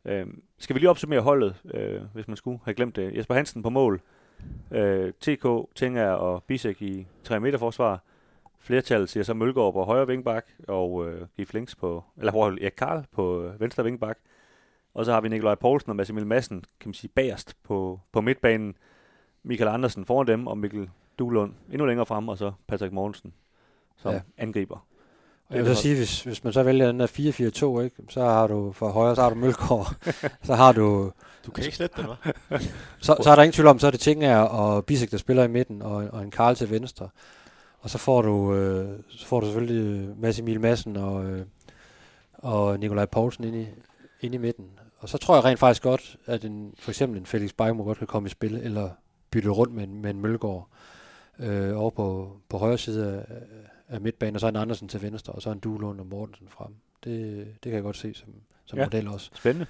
Øh, 0.04 0.26
skal 0.58 0.74
vi 0.74 0.80
lige 0.80 0.90
opsummere 0.90 1.20
holdet, 1.20 1.54
øh, 1.74 2.00
hvis 2.14 2.28
man 2.28 2.36
skulle 2.36 2.58
have 2.64 2.74
glemt 2.74 2.96
det. 2.96 3.16
Jesper 3.16 3.34
Hansen 3.34 3.62
på 3.62 3.70
mål, 3.70 4.00
øh, 4.70 5.12
TK, 5.20 5.46
Tinger 5.74 6.10
og 6.10 6.44
Bisek 6.44 6.82
i 6.82 7.06
3 7.24 7.40
meter 7.40 7.58
forsvar. 7.58 8.02
Flertallet 8.58 9.08
siger 9.08 9.24
så 9.24 9.34
Mølgaard 9.34 9.72
på 9.72 9.84
højre 9.84 10.06
vingbak, 10.06 10.46
og 10.68 11.08
øh, 11.08 11.26
Gif 11.36 11.54
Links 11.54 11.74
på, 11.74 12.04
eller 12.18 12.32
hvor 12.32 12.46
Erik 12.46 12.72
Karl 12.76 13.04
på 13.12 13.42
øh, 13.42 13.60
venstre 13.60 13.84
vingbak. 13.84 14.18
Og 14.94 15.04
så 15.04 15.12
har 15.12 15.20
vi 15.20 15.28
Nikolaj 15.28 15.54
Poulsen 15.54 15.90
og 15.90 15.96
Mads 15.96 16.10
Emil 16.10 16.26
Madsen, 16.26 16.64
kan 16.80 16.88
man 16.88 16.94
sige, 16.94 17.10
bagerst 17.14 17.56
på, 17.62 18.00
på 18.12 18.20
midtbanen. 18.20 18.74
Michael 19.42 19.68
Andersen 19.68 20.04
foran 20.04 20.26
dem, 20.26 20.46
og 20.46 20.58
Mikkel 20.58 20.90
Duelund 21.18 21.52
endnu 21.70 21.86
længere 21.86 22.06
frem, 22.06 22.28
og 22.28 22.38
så 22.38 22.52
Patrick 22.66 22.92
Mortensen 22.92 23.32
som 23.96 24.10
Ja. 24.10 24.16
ja. 24.16 24.22
angriber. 24.42 24.86
Og 25.48 25.56
jeg 25.56 25.64
vil 25.64 25.76
så 25.76 25.82
sige, 25.82 25.96
hvis, 25.96 26.22
hvis 26.22 26.44
man 26.44 26.52
så 26.52 26.62
vælger 26.62 26.86
den 26.86 27.00
der 27.00 27.06
4-4-2, 27.80 27.80
ikke, 27.84 27.96
så 28.08 28.20
har 28.24 28.46
du 28.46 28.72
for 28.72 28.90
højre, 28.90 29.14
så 29.14 29.22
har 29.22 29.30
du 29.30 29.34
Mølgaard, 29.36 29.96
så 30.46 30.54
har 30.54 30.72
du, 30.72 31.12
Du 31.46 31.50
kan 31.50 31.64
ikke 31.64 31.76
slette 31.76 32.02
den, 32.02 32.10
hva'? 32.10 32.30
så, 33.06 33.16
så 33.22 33.30
er 33.30 33.34
der 33.34 33.42
ingen 33.42 33.52
tvivl 33.52 33.68
om, 33.68 33.78
så 33.78 33.86
er 33.86 33.90
det 33.90 34.00
Tinger 34.00 34.36
og 34.38 34.84
Bisek, 34.86 35.10
der 35.10 35.16
spiller 35.16 35.44
i 35.44 35.48
midten, 35.48 35.82
og, 35.82 35.94
og 36.12 36.22
en 36.22 36.30
Karl 36.30 36.54
til 36.54 36.70
venstre. 36.70 37.08
Og 37.80 37.90
så 37.90 37.98
får 37.98 38.22
du, 38.22 38.54
øh, 38.54 38.98
så 39.08 39.26
får 39.26 39.40
du 39.40 39.46
selvfølgelig 39.46 40.08
Mads 40.18 40.38
Emil 40.38 40.60
Madsen 40.60 40.96
og, 40.96 41.24
øh, 41.24 41.46
og 42.34 42.78
Nikolaj 42.78 43.06
Poulsen 43.06 43.44
ind 43.44 43.56
i, 43.56 43.66
ind 44.20 44.34
i 44.34 44.38
midten. 44.38 44.66
Og 45.02 45.08
så 45.08 45.18
tror 45.18 45.34
jeg 45.34 45.44
rent 45.44 45.58
faktisk 45.58 45.82
godt, 45.82 46.16
at 46.26 46.44
en, 46.44 46.74
for 46.78 46.90
eksempel 46.90 47.18
en 47.18 47.26
Felix 47.26 47.50
Beimo 47.58 47.82
godt 47.84 47.98
kan 47.98 48.06
komme 48.06 48.26
i 48.26 48.30
spil, 48.30 48.54
eller 48.54 48.90
bytte 49.30 49.48
rundt 49.50 49.74
med 49.74 49.84
en, 49.84 50.02
med 50.02 50.10
en 50.10 50.20
Mølgaard 50.20 50.68
øh, 51.38 51.78
over 51.80 51.90
på, 51.90 52.36
på 52.48 52.58
højre 52.58 52.78
side 52.78 53.06
af, 53.28 53.36
af 53.94 54.00
midtbanen, 54.00 54.34
og 54.36 54.40
så 54.40 54.48
en 54.48 54.56
Andersen 54.56 54.88
til 54.88 55.02
venstre, 55.02 55.32
og 55.32 55.42
så 55.42 55.50
en 55.50 55.58
Duelund 55.58 56.00
og 56.00 56.06
Mortensen 56.06 56.48
frem. 56.48 56.74
Det, 57.04 57.36
det 57.46 57.62
kan 57.62 57.72
jeg 57.72 57.82
godt 57.82 57.96
se 57.96 58.14
som, 58.14 58.28
som 58.64 58.78
Ja. 58.78 58.84
model 58.84 59.08
også. 59.08 59.30
Spændende. 59.34 59.66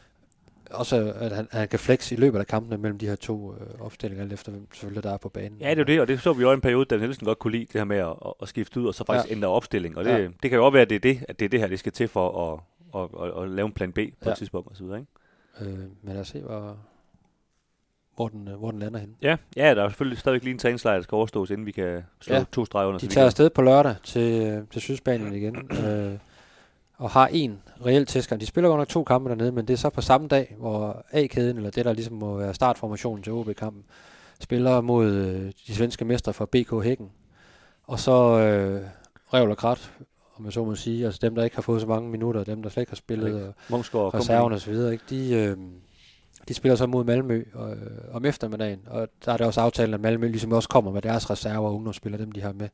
Også 0.71 1.13
at 1.17 1.33
han, 1.33 1.49
han 1.51 1.69
kan 1.69 1.79
flex 1.79 2.13
i 2.13 2.17
løbet 2.17 2.39
af 2.39 2.47
kampene 2.47 2.79
mellem 2.79 2.99
de 2.99 3.07
her 3.07 3.15
to 3.17 3.55
øh, 3.55 3.81
opstillinger, 3.81 4.25
alt 4.25 4.33
efter 4.33 4.53
hvem 4.53 4.67
selvfølgelig 4.75 5.03
der 5.03 5.13
er 5.13 5.17
på 5.17 5.29
banen. 5.29 5.59
Ja, 5.61 5.71
det 5.71 5.79
er 5.81 5.85
det, 5.85 6.01
og 6.01 6.09
det 6.09 6.21
så 6.21 6.33
vi 6.33 6.43
jo 6.43 6.51
i 6.51 6.55
en 6.55 6.61
periode, 6.61 6.85
da 6.85 6.97
Nielsen 6.97 7.25
godt 7.25 7.39
kunne 7.39 7.51
lide 7.53 7.65
det 7.65 7.73
her 7.81 7.85
med 7.85 7.97
at, 7.97 8.07
at, 8.27 8.33
at 8.43 8.49
skifte 8.49 8.81
ud, 8.81 8.87
og 8.87 8.95
så 8.95 9.05
faktisk 9.05 9.31
Ja. 9.31 9.37
ændre 9.37 9.49
opstilling. 9.49 9.97
Og 9.99 10.05
det, 10.05 10.11
Ja. 10.11 10.23
det 10.23 10.51
kan 10.51 10.53
jo 10.53 10.65
også 10.67 10.73
være, 10.73 10.83
at 10.83 10.91
det 10.91 10.97
er 10.97 11.01
det, 11.01 11.25
at 11.29 11.39
det 11.39 11.45
er 11.45 11.49
det 11.49 11.61
her, 11.61 11.67
det 11.67 11.79
skal 11.79 11.93
til 11.93 12.09
for 12.09 12.53
at, 12.53 12.61
at, 13.03 13.09
at, 13.37 13.43
at 13.43 13.51
lave 13.51 13.67
en 13.67 13.73
plan 13.73 13.93
B 13.93 13.95
på 13.97 14.01
ja. 14.25 14.31
Et 14.31 14.37
tidspunkt 14.39 14.69
og 14.71 14.77
videre, 14.81 14.99
ikke? 14.99 15.11
Øh, 15.61 15.69
men 15.79 15.89
lad 16.03 16.21
os 16.21 16.29
se, 16.29 16.41
hvor, 16.41 16.77
hvor, 18.15 18.29
den, 18.29 18.49
øh, 18.49 18.55
hvor 18.59 18.71
den 18.71 18.81
lander 18.81 18.99
henne. 19.01 19.15
Ja, 19.23 19.37
ja, 19.57 19.75
der 19.75 19.85
er 19.85 19.89
selvfølgelig 19.89 20.19
stadigvæk 20.19 20.43
lige 20.45 20.53
en 20.53 20.59
træningslejr, 20.59 20.95
der 20.97 21.03
skal 21.03 21.17
overstås, 21.17 21.51
inden 21.51 21.67
vi 21.67 21.73
kan 21.73 22.03
slå 22.21 22.35
Ja. 22.35 22.45
to 22.53 22.65
streger 22.65 22.87
under. 22.89 22.99
De 23.01 23.07
tager 23.07 23.25
afsted 23.27 23.51
på 23.51 23.63
lørdag 23.63 23.97
til, 24.05 24.43
øh, 24.47 24.63
til 24.71 24.81
Sydspanien 24.81 25.35
igen, 25.35 25.57
øh, 25.87 26.19
og 26.97 27.11
har 27.11 27.27
en 27.33 27.63
reel 27.87 28.07
testkamp. 28.07 28.41
De 28.41 28.47
spiller 28.47 28.69
godt 28.69 28.79
nok 28.79 28.89
to 28.89 29.05
kampe 29.05 29.29
dernede, 29.31 29.53
men 29.53 29.67
det 29.69 29.73
er 29.73 29.79
så 29.79 29.91
på 29.91 30.01
samme 30.01 30.29
dag, 30.29 30.57
hvor 30.59 31.05
A-kæden, 31.13 31.57
eller 31.57 31.71
det 31.71 31.85
der 31.85 31.93
ligesom 31.93 32.17
må 32.17 32.37
være 32.37 32.55
startformationen 32.55 33.23
til 33.23 33.33
OB-kampen, 33.33 33.85
spiller 34.41 34.81
mod 34.81 35.07
øh, 35.13 35.53
de 35.67 35.75
svenske 35.75 36.05
mestre 36.05 36.33
fra 36.33 36.47
BK 36.53 36.85
Hækken. 36.85 37.11
Og 37.87 37.99
så 38.01 38.13
øh, 38.39 38.83
Revl 39.35 39.51
og 39.51 39.57
Krat, 39.57 39.93
om 40.43 40.47
jeg 40.47 40.53
så 40.53 40.65
må 40.65 40.75
sige, 40.75 41.05
altså 41.05 41.19
dem, 41.23 41.35
der 41.35 41.45
ikke 41.45 41.57
har 41.57 41.63
fået 41.63 41.81
så 41.81 41.87
mange 41.87 42.11
minutter, 42.11 42.45
dem, 42.45 42.63
der 42.63 42.71
slet 42.71 42.83
ikke 42.83 42.91
har 42.91 42.97
spillet, 42.97 43.47
og 43.47 43.55
Mungsgaard 43.71 44.05
og 44.05 44.15
reserverne 44.15 44.55
og 44.55 44.61
så 44.61 44.71
videre, 44.71 44.93
ikke? 44.93 45.05
De, 45.11 45.35
øh, 45.35 45.57
de 46.49 46.55
spiller 46.55 46.77
så 46.77 46.87
mod 46.87 47.05
Malmø 47.05 47.45
øh, 47.55 47.77
om 48.13 48.25
eftermiddagen, 48.25 48.81
og 48.87 49.09
der 49.25 49.33
er 49.33 49.37
det 49.37 49.47
også 49.47 49.61
aftalt, 49.61 49.95
at 49.95 50.01
Malmø 50.01 50.29
ligesom 50.29 50.53
også 50.53 50.69
kommer 50.69 50.93
med 50.93 51.03
deres 51.03 51.31
reserver 51.31 51.69
og 51.69 51.75
ungdomsspillere, 51.75 52.23
dem 52.23 52.33
de 52.33 52.41
har 52.41 52.53
med, 52.53 52.69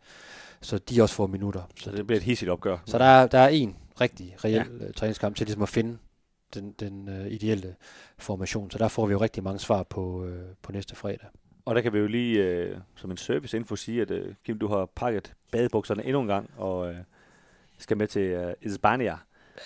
så 0.60 0.78
de 0.78 1.02
også 1.02 1.14
får 1.14 1.26
minutter. 1.26 1.62
Så 1.80 1.90
det 1.90 2.06
bliver 2.06 2.16
et 2.20 2.24
hissigt 2.24 2.50
opgør. 2.50 2.78
Så 2.86 2.98
der 2.98 3.04
er, 3.04 3.26
der 3.26 3.38
er 3.38 3.48
en 3.48 3.76
rigtig 4.00 4.36
reel 4.44 4.66
ja. 4.80 4.92
træningskamp 4.96 5.36
til 5.36 5.46
ligesom 5.46 5.62
at 5.62 5.68
finde 5.68 5.98
den, 6.54 6.74
den 6.80 7.08
øh, 7.08 7.32
ideelle 7.32 7.74
formation, 8.18 8.70
så 8.70 8.78
der 8.78 8.88
får 8.88 9.06
vi 9.06 9.12
jo 9.12 9.20
rigtig 9.20 9.42
mange 9.42 9.58
svar 9.58 9.82
på, 9.82 10.24
øh, 10.24 10.42
på 10.62 10.72
næste 10.72 10.96
fredag. 10.96 11.28
Og 11.64 11.74
der 11.74 11.80
kan 11.80 11.92
vi 11.92 11.98
jo 11.98 12.06
lige 12.06 12.44
øh, 12.44 12.76
som 12.96 13.10
en 13.10 13.16
serviceinfo 13.16 13.76
sige, 13.76 14.02
at 14.02 14.10
øh, 14.10 14.34
Kim, 14.44 14.58
du 14.58 14.68
har 14.68 14.86
pakket 14.96 15.34
badebukserne 15.52 16.04
endnu 16.04 16.20
en 16.20 16.26
gang, 16.26 16.50
og 16.56 16.90
øh, 16.90 16.96
skal 17.78 17.96
med 17.96 18.06
til 18.06 18.22
øh, 18.22 18.54
Isbania. 18.62 19.16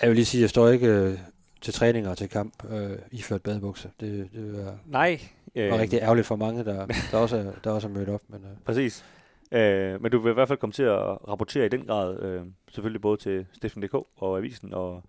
Jeg 0.03 0.09
vil 0.09 0.17
lige 0.17 0.25
sige, 0.27 0.39
at 0.41 0.43
jeg 0.43 0.51
står 0.51 0.69
ikke 0.69 0.87
øh, 0.87 1.19
til 1.61 1.75
træninger 1.75 2.11
og 2.11 2.19
til 2.19 2.29
kamp 2.29 2.73
øh, 2.73 2.99
iført 3.11 3.43
badebukser. 3.43 3.89
Det, 4.01 4.29
det 4.33 4.67
er 4.67 4.73
Nej. 4.87 5.21
øh. 5.55 5.71
var 5.71 5.79
rigtig 5.79 5.99
ærgerligt 5.99 6.27
for 6.27 6.37
mange, 6.37 6.65
der, 6.65 6.87
der, 7.11 7.19
også, 7.19 7.37
er, 7.37 7.53
der 7.65 7.71
også 7.71 7.89
er 7.89 7.93
mødt 7.93 8.09
op. 8.09 8.23
Men, 8.29 8.41
øh, 8.41 8.51
Præcis. 8.65 9.05
Øh, 9.53 10.03
men 10.03 10.13
du 10.13 10.19
vil 10.19 10.31
i 10.31 10.35
hvert 10.35 10.49
fald 10.49 10.59
komme 10.59 10.73
til 10.73 10.83
at 10.83 11.29
rapportere 11.29 11.67
i 11.67 11.69
den 11.69 11.85
grad, 11.87 12.21
øh, 12.23 12.43
selvfølgelig 12.71 13.01
både 13.01 13.17
til 13.17 13.47
Steffen.dk 13.53 13.95
og 13.95 14.39
Avisen, 14.39 14.75
og 14.75 15.03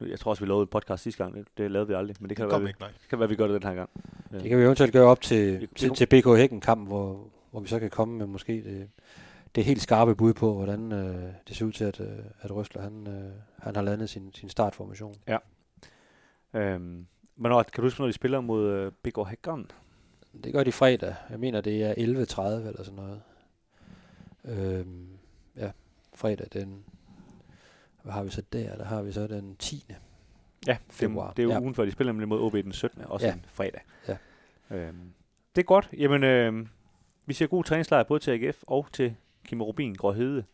jeg 0.00 0.18
tror 0.18 0.30
også, 0.30 0.44
vi 0.44 0.48
lavede 0.48 0.62
et 0.62 0.70
podcast 0.70 1.02
sidste 1.02 1.24
gang, 1.24 1.34
det, 1.34 1.44
det 1.58 1.70
lavede 1.70 1.88
vi 1.88 1.94
aldrig, 1.94 2.16
men 2.20 2.28
det 2.28 2.36
kan, 2.36 2.44
Det 2.44 2.52
være, 2.52 2.60
vi, 2.62 2.68
ikke, 2.68 2.80
nej. 2.80 2.88
det 2.88 3.08
kan 3.08 3.18
være, 3.18 3.28
vi 3.28 3.36
gør 3.36 3.46
det 3.46 3.62
den 3.62 3.68
her 3.68 3.74
gang. 3.74 3.90
Det 4.32 4.48
kan 4.48 4.58
vi 4.58 4.64
eventuelt 4.64 4.92
gøre 4.92 5.04
op 5.06 5.20
til, 5.20 5.68
til, 5.76 5.90
til 5.90 6.06
BK 6.06 6.26
Hækken-kampen, 6.26 6.86
hvor, 6.86 7.26
hvor 7.50 7.60
vi 7.60 7.68
så 7.68 7.78
kan 7.78 7.90
komme 7.90 8.18
med 8.18 8.26
måske 8.26 8.52
det, 8.52 8.88
det 9.54 9.64
helt 9.64 9.82
skarpe 9.82 10.14
bud 10.14 10.34
på, 10.34 10.54
hvordan 10.54 10.92
øh, 10.92 11.32
det 11.48 11.56
ser 11.56 11.64
ud 11.64 11.72
til, 11.72 11.84
at, 11.84 12.00
øh, 12.00 12.18
at 12.40 12.50
Røsler 12.50 12.82
han, 12.82 13.06
øh, 13.06 13.32
han 13.58 13.76
har 13.76 13.82
landet 13.82 14.10
sin, 14.10 14.32
sin 14.34 14.48
startformation. 14.48 15.14
Øhm, 16.54 17.06
hvornår, 17.34 17.62
kan 17.62 17.82
du 17.82 17.86
huske, 17.86 18.00
når 18.00 18.06
de 18.06 18.12
spiller 18.12 18.40
mod 18.40 18.70
øh, 18.70 18.92
BK 19.02 19.18
Hækkeren? 19.28 19.70
Det 20.44 20.52
gør 20.52 20.64
de 20.64 20.72
fredag. 20.72 21.14
Jeg 21.30 21.40
mener, 21.40 21.60
det 21.60 21.82
er 21.82 21.94
11.30 21.94 21.98
eller 22.68 22.82
sådan 22.82 22.94
noget. 22.94 23.22
Øhm, 24.44 25.08
ja, 25.56 25.70
fredag 26.14 26.46
den... 26.52 26.84
Hvad 28.02 28.12
har 28.12 28.22
vi 28.22 28.30
så 28.30 28.42
der? 28.52 28.76
Der 28.76 28.84
har 28.84 29.02
vi 29.02 29.12
så 29.12 29.26
den 29.26 29.56
10. 29.56 29.84
Ja, 30.66 30.76
Februar, 30.90 31.26
Det, 31.28 31.36
det 31.36 31.42
er 31.42 31.44
jo 31.44 31.50
ja. 31.50 31.54
ja. 31.54 31.60
ugen 31.60 31.74
før, 31.74 31.84
de 31.84 31.90
spiller 31.90 32.12
nemlig 32.12 32.28
mod 32.28 32.40
OB 32.40 32.52
den 32.52 32.72
17. 32.72 33.04
Også 33.04 33.26
Ja. 33.26 33.32
en 33.32 33.44
fredag. 33.48 33.80
Ja. 34.08 34.16
Øhm, 34.70 35.12
det 35.56 35.62
er 35.62 35.66
godt. 35.66 35.88
Jamen, 35.92 36.24
øh, 36.24 36.66
vi 37.26 37.34
siger 37.34 37.48
god 37.48 37.64
træningslejr 37.64 38.02
både 38.02 38.20
til 38.20 38.30
AGF 38.30 38.62
og 38.66 38.86
til 38.92 39.16
Kim 39.44 39.62
Rubin 39.62 39.94
Gråhede. 39.94 40.44